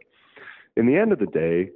in 0.75 0.85
the 0.85 0.95
end 0.95 1.11
of 1.11 1.19
the 1.19 1.25
day, 1.25 1.71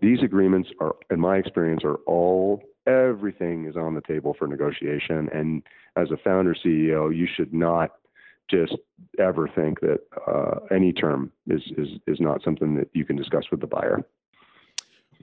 these 0.00 0.22
agreements 0.22 0.70
are, 0.80 0.94
in 1.10 1.20
my 1.20 1.36
experience, 1.36 1.82
are 1.84 1.96
all 2.06 2.62
everything 2.86 3.66
is 3.66 3.76
on 3.76 3.94
the 3.94 4.00
table 4.00 4.34
for 4.38 4.46
negotiation. 4.46 5.28
And 5.32 5.62
as 5.96 6.10
a 6.10 6.16
founder 6.16 6.54
CEO, 6.54 7.14
you 7.14 7.26
should 7.26 7.52
not 7.52 7.92
just 8.50 8.74
ever 9.18 9.48
think 9.54 9.80
that 9.80 10.00
uh, 10.26 10.74
any 10.74 10.92
term 10.92 11.30
is, 11.46 11.62
is 11.76 11.88
is 12.06 12.18
not 12.20 12.42
something 12.42 12.74
that 12.76 12.88
you 12.92 13.04
can 13.04 13.16
discuss 13.16 13.44
with 13.50 13.60
the 13.60 13.66
buyer. 13.66 14.04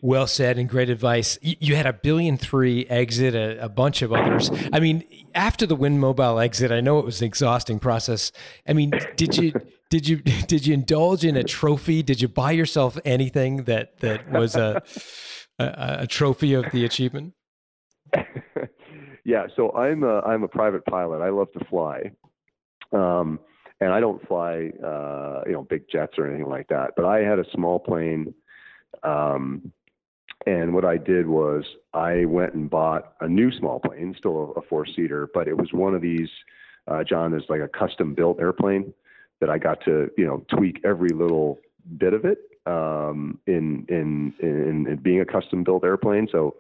Well 0.02 0.28
said 0.28 0.58
and 0.58 0.70
great 0.70 0.90
advice. 0.90 1.38
You, 1.42 1.76
had 1.76 1.86
a 1.86 1.94
billion 1.94 2.38
three 2.38 2.86
exit, 2.86 3.34
a, 3.36 3.64
a, 3.64 3.70
bunch 3.70 4.02
of 4.02 4.14
others. 4.14 4.52
I 4.72 4.80
mean, 4.80 5.04
after 5.34 5.66
the 5.66 5.76
Wind 5.76 6.00
Mobile 6.00 6.40
exit, 6.40 6.72
I 6.72 6.82
know 6.82 7.00
it 7.00 7.06
was 7.06 7.22
an 7.22 7.28
exhausting 7.28 7.80
process. 7.80 8.32
I 8.68 8.74
mean, 8.74 8.92
did 9.16 9.38
you 9.38 9.54
did 9.90 10.08
you 10.08 10.18
did 10.48 10.68
you 10.68 10.74
indulge 10.74 11.26
in 11.26 11.36
a 11.36 11.44
trophy? 11.44 12.04
Did 12.04 12.22
you 12.22 12.28
buy 12.28 12.52
yourself 12.52 12.98
anything 13.06 13.64
that 13.64 14.00
that 14.00 14.30
was 14.32 14.56
a 14.56 14.84
a, 15.60 15.98
a 16.02 16.08
trophy 16.08 16.54
of 16.54 16.66
the 16.72 16.86
achievement? 16.86 17.34
yeah, 19.26 19.48
so 19.56 19.72
I'm 19.76 20.04
a 20.04 20.20
I'm 20.20 20.44
a 20.44 20.48
private 20.48 20.86
pilot. 20.86 21.22
I 21.22 21.30
love 21.30 21.52
to 21.54 21.66
fly. 21.66 22.12
Um, 22.94 23.40
and 23.80 23.92
I 23.92 24.00
don't 24.00 24.26
fly, 24.28 24.72
uh, 24.84 25.42
you 25.46 25.54
know, 25.54 25.66
big 25.70 25.84
jets 25.92 26.14
or 26.18 26.28
anything 26.28 26.50
like 26.50 26.68
that. 26.70 26.94
But 26.96 27.06
I 27.06 27.20
had 27.20 27.38
a 27.40 27.46
small 27.54 27.80
plane, 27.80 28.34
um, 29.04 29.72
and 30.48 30.74
what 30.74 30.86
I 30.86 30.96
did 30.96 31.28
was 31.28 31.66
I 31.94 32.24
went 32.24 32.54
and 32.54 32.70
bought 32.70 33.16
a 33.20 33.28
new 33.28 33.52
small 33.52 33.82
plane, 33.82 34.16
still 34.18 34.54
a, 34.56 34.62
four 34.62 34.86
seater, 34.86 35.30
but 35.34 35.50
it 35.50 35.58
was 35.58 35.74
one 35.74 35.94
of 35.94 36.02
these. 36.02 36.30
Uh, 36.88 37.04
John 37.04 37.34
is 37.34 37.44
like 37.50 37.60
a 37.60 37.68
custom 37.68 38.14
built 38.14 38.40
airplane 38.40 38.94
that 39.42 39.50
I 39.50 39.58
got 39.58 39.84
to, 39.84 40.10
you 40.18 40.26
know, 40.26 40.46
tweak 40.56 40.80
every 40.86 41.10
little 41.10 41.60
bit 41.98 42.14
of 42.14 42.24
it 42.24 42.40
um, 42.66 43.40
in, 43.46 43.86
in 43.90 44.34
in 44.40 44.88
in 44.88 44.96
being 45.04 45.20
a 45.20 45.26
custom 45.26 45.66
built 45.66 45.84
airplane. 45.84 46.30
So 46.32 46.56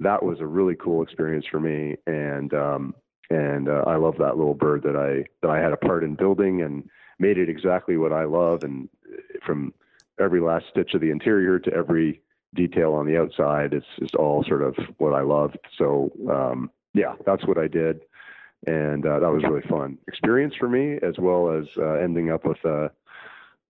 that 0.00 0.24
was 0.24 0.40
a 0.40 0.46
really 0.46 0.74
cool 0.74 1.00
experience 1.00 1.46
for 1.48 1.60
me, 1.60 1.98
and 2.08 2.52
um, 2.52 2.94
and 3.30 3.68
uh, 3.68 3.84
I 3.86 3.94
love 3.94 4.16
that 4.18 4.38
little 4.38 4.54
bird 4.54 4.82
that 4.82 4.96
I 4.96 5.24
that 5.40 5.52
I 5.52 5.60
had 5.60 5.72
a 5.72 5.76
part 5.76 6.02
in 6.02 6.16
building 6.16 6.62
and 6.62 6.90
made 7.20 7.38
it 7.38 7.48
exactly 7.48 7.96
what 7.96 8.12
I 8.12 8.24
love, 8.24 8.64
and 8.64 8.88
from 9.46 9.72
every 10.18 10.40
last 10.40 10.64
stitch 10.68 10.94
of 10.94 11.00
the 11.00 11.10
interior 11.10 11.60
to 11.60 11.72
every 11.72 12.22
detail 12.54 12.94
on 12.94 13.06
the 13.06 13.18
outside, 13.18 13.72
it's 13.72 13.86
just 13.98 14.14
all 14.14 14.44
sort 14.44 14.62
of 14.62 14.76
what 14.98 15.14
I 15.14 15.22
loved. 15.22 15.58
So 15.76 16.10
um, 16.30 16.70
yeah, 16.94 17.14
that's 17.26 17.46
what 17.46 17.58
I 17.58 17.68
did, 17.68 18.00
and 18.66 19.06
uh, 19.06 19.20
that 19.20 19.30
was 19.30 19.42
really 19.44 19.62
fun 19.68 19.98
experience 20.08 20.54
for 20.58 20.68
me, 20.68 20.98
as 21.02 21.18
well 21.18 21.52
as 21.52 21.66
uh, 21.76 21.94
ending 21.94 22.30
up 22.30 22.44
with 22.44 22.64
a. 22.64 22.90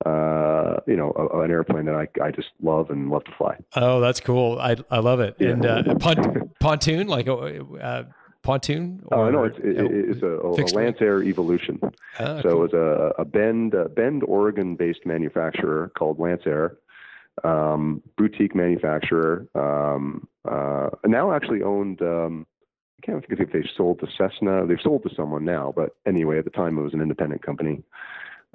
Uh, 0.07 0.81
you 0.87 0.97
know, 0.97 1.13
a, 1.15 1.41
an 1.41 1.51
airplane 1.51 1.85
that 1.85 1.95
I, 1.95 2.09
I 2.25 2.31
just 2.31 2.49
love 2.63 2.89
and 2.89 3.11
love 3.11 3.23
to 3.25 3.33
fly. 3.37 3.59
Oh, 3.77 4.01
that's 4.01 4.19
cool. 4.19 4.59
I, 4.59 4.77
I 4.91 5.01
love 5.01 5.21
it. 5.21 5.37
Yeah. 5.39 5.49
And 5.51 5.67
uh, 5.67 5.95
pont- 5.97 6.59
pontoon, 6.59 7.07
like 7.07 7.29
uh, 7.29 8.05
pontoon? 8.43 9.03
Oh 9.13 9.25
uh, 9.25 9.31
no, 9.31 9.45
it's 9.45 9.59
it, 9.59 9.77
it's 9.77 10.23
a, 10.23 10.27
a, 10.27 10.53
a 10.53 10.65
Lancair 10.73 11.23
Evolution. 11.23 11.81
Ah, 12.19 12.41
so 12.41 12.43
cool. 12.43 12.51
it 12.51 12.55
was 12.55 12.73
a, 12.73 13.21
a 13.21 13.25
Bend 13.25 13.75
uh, 13.75 13.89
Bend 13.89 14.23
Oregon 14.25 14.77
based 14.77 15.05
manufacturer 15.05 15.93
called 15.97 16.19
Lancair, 16.19 16.77
um, 17.45 18.03
boutique 18.17 18.55
manufacturer. 18.55 19.47
Um, 19.55 20.29
uh, 20.51 20.91
now 21.07 21.33
actually 21.33 21.63
owned. 21.63 22.03
Um, 22.03 22.47
I 23.03 23.07
can't 23.07 23.27
think 23.27 23.41
if 23.41 23.53
they 23.53 23.67
sold 23.77 24.01
to 24.01 24.07
Cessna. 24.19 24.67
They've 24.67 24.79
sold 24.83 25.03
to 25.05 25.15
someone 25.15 25.45
now, 25.45 25.73
but 25.75 25.91
anyway, 26.07 26.39
at 26.39 26.45
the 26.45 26.51
time 26.51 26.79
it 26.79 26.83
was 26.83 26.93
an 26.93 27.01
independent 27.01 27.43
company. 27.43 27.83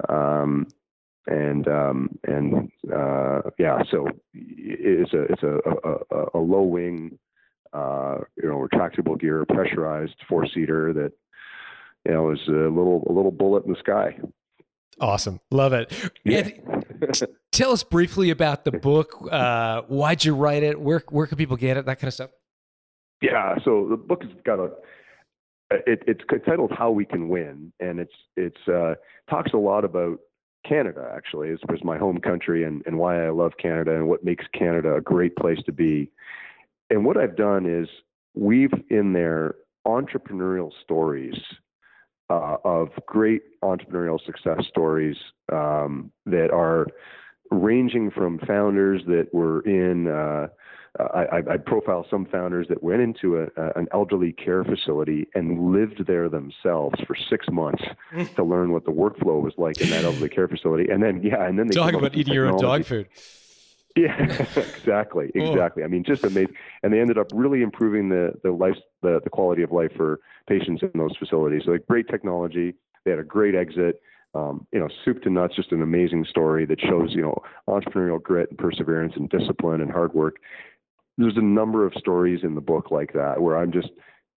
Um, 0.08 0.68
and 1.26 1.66
um, 1.66 2.18
and 2.24 2.70
uh, 2.94 3.42
yeah, 3.58 3.82
so 3.90 4.08
it's 4.32 5.12
a 5.12 5.22
it's 5.22 5.42
a, 5.42 5.58
a, 6.14 6.26
a 6.34 6.38
low 6.38 6.62
wing 6.62 7.18
uh, 7.76 8.18
you 8.42 8.48
know, 8.48 8.66
retractable 8.66 9.18
gear, 9.18 9.44
pressurized 9.46 10.16
four 10.28 10.46
seater 10.46 10.92
that, 10.92 11.12
you 12.06 12.12
know, 12.12 12.30
is 12.30 12.40
a 12.48 12.52
little, 12.52 13.04
a 13.08 13.12
little 13.12 13.30
bullet 13.30 13.64
in 13.64 13.72
the 13.72 13.78
sky. 13.78 14.18
Awesome. 15.00 15.40
Love 15.50 15.72
it. 15.74 15.92
Yeah. 16.24 16.48
tell 17.56 17.72
us 17.72 17.82
briefly 17.82 18.30
about 18.30 18.64
the 18.64 18.72
book. 18.72 19.26
Uh, 19.30 19.82
why'd 19.82 20.24
you 20.24 20.34
write 20.34 20.62
it? 20.62 20.80
Where, 20.80 21.02
where 21.10 21.26
can 21.26 21.38
people 21.38 21.56
get 21.56 21.76
it? 21.76 21.86
That 21.86 21.98
kind 21.98 22.08
of 22.08 22.14
stuff. 22.14 22.30
Yeah. 23.22 23.56
So 23.64 23.86
the 23.88 23.96
book 23.96 24.22
has 24.22 24.32
got 24.44 24.58
a, 24.58 24.70
it, 25.70 26.02
it's 26.06 26.20
titled 26.44 26.72
How 26.76 26.90
We 26.90 27.04
Can 27.04 27.28
Win. 27.28 27.72
And 27.80 27.98
it's, 27.98 28.14
it's, 28.36 28.68
uh, 28.68 28.94
talks 29.28 29.52
a 29.52 29.58
lot 29.58 29.84
about 29.84 30.18
Canada 30.68 31.10
actually 31.14 31.50
is 31.50 31.60
was 31.68 31.84
my 31.84 31.96
home 31.96 32.18
country 32.18 32.64
and, 32.64 32.82
and 32.86 32.98
why 32.98 33.24
I 33.24 33.30
love 33.30 33.52
Canada 33.60 33.94
and 33.94 34.08
what 34.08 34.24
makes 34.24 34.44
Canada 34.52 34.96
a 34.96 35.00
great 35.00 35.36
place 35.36 35.58
to 35.66 35.72
be 35.72 36.10
and 36.90 37.04
what 37.04 37.16
I've 37.16 37.36
done 37.36 37.66
is 37.66 37.88
we've 38.34 38.72
in 38.90 39.12
there 39.12 39.54
entrepreneurial 39.86 40.70
stories 40.82 41.34
uh, 42.30 42.56
of 42.64 42.88
great 43.06 43.42
entrepreneurial 43.62 44.24
success 44.24 44.64
stories 44.68 45.16
um, 45.52 46.10
that 46.26 46.50
are 46.52 46.86
ranging 47.50 48.10
from 48.10 48.38
founders 48.40 49.02
that 49.06 49.32
were 49.32 49.60
in. 49.62 50.08
Uh, 50.08 50.48
I, 50.98 51.42
I, 51.50 51.56
profile 51.58 52.06
some 52.08 52.24
founders 52.24 52.68
that 52.68 52.82
went 52.82 53.02
into 53.02 53.36
a, 53.36 53.48
an 53.76 53.86
elderly 53.92 54.32
care 54.32 54.64
facility 54.64 55.28
and 55.34 55.70
lived 55.70 56.06
there 56.06 56.30
themselves 56.30 56.98
for 57.06 57.14
six 57.14 57.46
months 57.50 57.84
to 58.36 58.42
learn 58.42 58.72
what 58.72 58.86
the 58.86 58.92
workflow 58.92 59.42
was 59.42 59.52
like 59.58 59.78
in 59.82 59.90
that 59.90 60.04
elderly 60.04 60.30
care 60.30 60.48
facility. 60.48 60.90
And 60.90 61.02
then, 61.02 61.22
yeah, 61.22 61.44
and 61.46 61.58
then 61.58 61.66
they 61.66 61.74
talk 61.74 61.92
about 61.92 62.16
eating 62.16 62.32
your 62.32 62.46
own 62.46 62.58
dog 62.58 62.84
food. 62.84 63.08
Yeah, 63.96 64.30
exactly, 64.56 65.32
oh. 65.34 65.40
exactly. 65.40 65.82
Oh. 65.82 65.86
I 65.86 65.88
mean, 65.88 66.04
just 66.04 66.22
amazing. 66.22 66.54
And 66.82 66.92
they 66.92 67.00
ended 67.00 67.16
up 67.16 67.28
really 67.32 67.62
improving 67.62 68.10
the 68.10 68.34
the 68.42 68.50
life, 68.50 68.76
the, 69.00 69.20
the 69.24 69.30
quality 69.30 69.62
of 69.62 69.72
life 69.72 69.90
for 69.96 70.20
patients 70.46 70.82
in 70.82 70.90
those 70.94 71.16
facilities. 71.16 71.62
So, 71.64 71.70
like, 71.70 71.86
great 71.86 72.06
technology. 72.06 72.74
They 73.04 73.10
had 73.10 73.20
a 73.20 73.24
great 73.24 73.54
exit. 73.54 74.02
Um, 74.36 74.66
you 74.72 74.78
know, 74.78 74.88
soup 75.04 75.22
to 75.22 75.30
nuts, 75.30 75.56
just 75.56 75.72
an 75.72 75.82
amazing 75.82 76.26
story 76.28 76.66
that 76.66 76.80
shows 76.80 77.10
you 77.10 77.22
know 77.22 77.42
entrepreneurial 77.68 78.22
grit 78.22 78.50
and 78.50 78.58
perseverance 78.58 79.14
and 79.16 79.30
discipline 79.30 79.80
and 79.80 79.90
hard 79.90 80.12
work. 80.12 80.36
There's 81.16 81.36
a 81.36 81.42
number 81.42 81.86
of 81.86 81.94
stories 81.94 82.40
in 82.42 82.54
the 82.54 82.60
book 82.60 82.90
like 82.90 83.14
that 83.14 83.40
where 83.40 83.56
I'm 83.56 83.72
just 83.72 83.88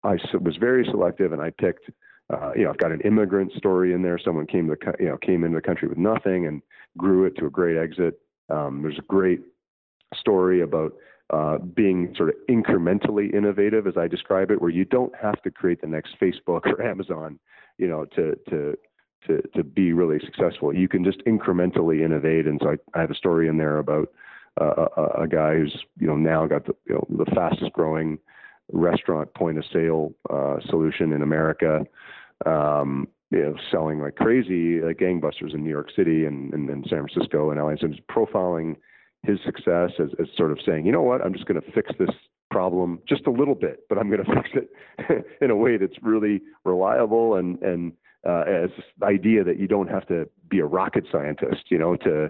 I 0.04 0.18
was 0.39 0.56
very 0.58 0.86
selective 0.86 1.34
and 1.34 1.41
I 1.41 1.50
picked. 1.52 1.89
Uh, 2.32 2.52
you 2.56 2.64
know, 2.64 2.70
I've 2.70 2.78
got 2.78 2.91
an 2.91 3.02
immigrant 3.02 3.52
story 3.54 3.91
in 3.91 4.04
there. 4.04 4.20
Someone 4.24 4.45
came 4.45 4.68
to 4.68 4.78
you 5.00 5.08
know 5.08 5.18
came 5.18 5.43
into 5.43 5.58
the 5.58 5.62
country 5.62 5.88
with 5.88 5.97
nothing 5.97 6.45
and 6.45 6.62
grew 6.97 7.26
it 7.26 7.36
to 7.38 7.47
a 7.47 7.50
great 7.50 7.76
exit. 7.76 8.20
Um, 8.50 8.82
there's 8.82 9.00
a 9.00 9.04
great 9.04 9.41
story 10.16 10.62
about 10.62 10.93
uh, 11.32 11.58
being 11.58 12.14
sort 12.16 12.30
of 12.30 12.36
incrementally 12.50 13.34
innovative, 13.34 13.86
as 13.86 13.97
I 13.97 14.08
describe 14.08 14.50
it, 14.50 14.62
where 14.62 14.72
you 14.72 14.86
don't 14.86 15.14
have 15.22 15.41
to 15.43 15.52
create 15.52 15.82
the 15.82 15.88
next 15.88 16.16
Facebook 16.20 16.66
or 16.66 16.82
Amazon, 16.82 17.39
you 17.78 17.88
know, 17.88 18.06
to 18.16 18.38
to 18.50 18.78
to 19.28 19.41
to 19.55 19.63
be 19.63 19.93
really 19.93 20.20
successful. 20.24 20.74
You 20.74 20.88
can 20.88 21.03
just 21.03 21.20
incrementally 21.26 22.03
innovate. 22.03 22.47
And 22.47 22.59
so 22.61 22.72
I, 22.72 22.97
I 22.97 23.01
have 23.01 23.11
a 23.11 23.15
story 23.15 23.47
in 23.47 23.57
there 23.57 23.78
about 23.78 24.11
uh, 24.59 24.88
a, 24.97 25.24
a, 25.24 25.28
guy 25.28 25.55
who's 25.55 25.78
you 25.99 26.07
know 26.07 26.15
now 26.15 26.45
got 26.47 26.65
the 26.65 26.76
you 26.88 26.95
know 26.95 27.05
the 27.09 27.32
fastest 27.32 27.74
growing 27.74 28.20
restaurant 28.72 29.34
point 29.34 29.57
of 29.57 29.63
sale 29.72 30.13
uh, 30.30 30.57
solution 30.70 31.13
in 31.13 31.22
America. 31.22 31.86
Um, 32.45 33.07
you 33.32 33.43
know, 33.43 33.55
selling 33.70 33.99
like 33.99 34.15
crazy, 34.15 34.82
like 34.82 34.97
gangbusters 34.97 35.53
in 35.53 35.63
New 35.63 35.70
York 35.70 35.89
City 35.95 36.26
and, 36.26 36.51
and, 36.51 36.67
and 36.67 36.84
San 36.89 37.05
Francisco 37.05 37.51
and 37.51 37.59
LA. 37.59 37.76
So 37.80 37.88
just 37.88 38.07
profiling 38.07 38.76
his 39.22 39.38
success 39.45 39.91
as, 39.99 40.09
as 40.20 40.28
sort 40.36 40.51
of 40.51 40.57
saying, 40.65 40.86
you 40.86 40.91
know 40.91 41.03
what, 41.03 41.22
I'm 41.24 41.34
just 41.34 41.45
going 41.45 41.61
to 41.61 41.72
fix 41.72 41.91
this 41.99 42.09
problem 42.49 42.99
just 43.07 43.28
a 43.28 43.32
little 43.32 43.55
bit, 43.55 43.82
but 43.88 43.97
I'm 43.97 44.09
going 44.09 44.24
to 44.26 44.34
fix 44.34 44.49
it 44.55 45.26
in 45.41 45.51
a 45.51 45.55
way 45.55 45.78
that's 45.78 46.01
really 46.01 46.41
reliable 46.65 47.36
and 47.36 47.61
and 47.61 47.93
uh, 48.28 48.43
as 48.47 48.70
the 48.99 49.05
idea 49.05 49.43
that 49.43 49.59
you 49.59 49.67
don't 49.67 49.89
have 49.89 50.07
to 50.07 50.28
be 50.49 50.59
a 50.59 50.65
rocket 50.65 51.05
scientist, 51.11 51.65
you 51.70 51.78
know, 51.78 51.95
to 51.97 52.30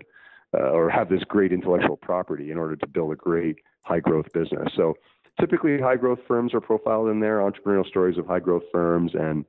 uh, 0.53 0.69
or 0.71 0.89
have 0.89 1.09
this 1.09 1.23
great 1.23 1.51
intellectual 1.51 1.97
property 1.97 2.51
in 2.51 2.57
order 2.57 2.75
to 2.75 2.87
build 2.87 3.11
a 3.11 3.15
great 3.15 3.59
high 3.83 3.99
growth 3.99 4.25
business. 4.33 4.69
So 4.75 4.95
typically, 5.39 5.79
high 5.79 5.95
growth 5.95 6.19
firms 6.27 6.53
are 6.53 6.61
profiled 6.61 7.09
in 7.09 7.19
there, 7.19 7.39
entrepreneurial 7.39 7.85
stories 7.85 8.17
of 8.17 8.25
high 8.25 8.39
growth 8.39 8.63
firms, 8.71 9.11
and 9.13 9.45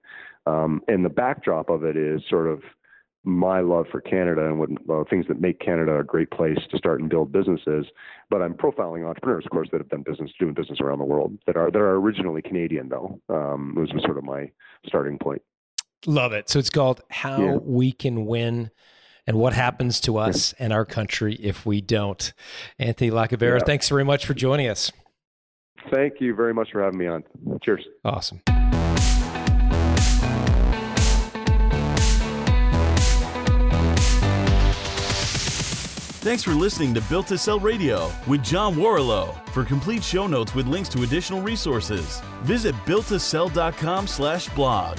um, 0.47 0.83
and 0.89 1.05
the 1.05 1.11
backdrop 1.11 1.69
of 1.71 1.85
it 1.85 1.97
is 1.97 2.23
sort 2.29 2.47
of 2.47 2.63
my 3.23 3.61
love 3.61 3.85
for 3.93 4.01
Canada 4.01 4.47
and 4.47 4.59
what 4.59 4.71
uh, 4.91 5.05
things 5.09 5.27
that 5.29 5.41
make 5.41 5.61
Canada 5.61 5.99
a 5.99 6.05
great 6.05 6.31
place 6.31 6.59
to 6.71 6.79
start 6.79 7.01
and 7.01 7.11
build 7.11 7.31
businesses. 7.31 7.87
But 8.31 8.41
I'm 8.41 8.55
profiling 8.55 9.07
entrepreneurs, 9.07 9.45
of 9.45 9.51
course, 9.51 9.69
that 9.73 9.79
have 9.79 9.91
done 9.91 10.03
business, 10.03 10.31
doing 10.39 10.55
business 10.55 10.81
around 10.81 10.99
the 10.99 11.05
world 11.05 11.39
that 11.47 11.57
are 11.57 11.71
that 11.71 11.79
are 11.79 11.97
originally 11.97 12.41
Canadian, 12.41 12.89
though. 12.89 13.21
Um, 13.29 13.75
was 13.75 13.91
sort 14.05 14.17
of 14.17 14.25
my 14.25 14.51
starting 14.87 15.19
point. 15.19 15.43
Love 16.07 16.33
it. 16.33 16.49
So 16.49 16.59
it's 16.59 16.71
called 16.71 17.03
How 17.11 17.43
yeah. 17.43 17.57
We 17.63 17.93
Can 17.93 18.27
Win 18.27 18.71
and 19.27 19.39
what 19.39 19.53
happens 19.53 20.01
to 20.01 20.17
us 20.17 20.55
yeah. 20.59 20.65
and 20.65 20.73
our 20.73 20.85
country 20.85 21.35
if 21.35 21.67
we 21.67 21.81
don't. 21.81 22.33
Anthony 22.79 23.11
Lacavera, 23.11 23.59
yeah. 23.59 23.65
thanks 23.65 23.89
very 23.89 24.05
much 24.05 24.27
for 24.27 24.35
joining 24.35 24.69
us. 24.69 24.91
Thank 25.91 26.21
you 26.21 26.35
very 26.35 26.53
much 26.53 26.73
for 26.73 26.83
having 26.83 26.99
me 26.99 27.07
on. 27.07 27.25
Cheers. 27.63 27.87
Awesome. 28.05 28.41
Thanks 36.23 36.43
for 36.43 36.51
listening 36.51 36.93
to 36.93 37.01
Built 37.03 37.29
to 37.29 37.39
Sell 37.39 37.59
Radio 37.59 38.13
with 38.27 38.45
John 38.45 38.75
Warrillow. 38.75 39.35
For 39.51 39.65
complete 39.65 40.05
show 40.05 40.27
notes 40.27 40.55
with 40.55 40.67
links 40.67 40.91
to 40.91 41.03
additional 41.03 41.41
resources, 41.41 42.21
visit 42.43 42.75
builttosell.com 42.85 44.07
slash 44.07 44.49
blog. 44.51 44.99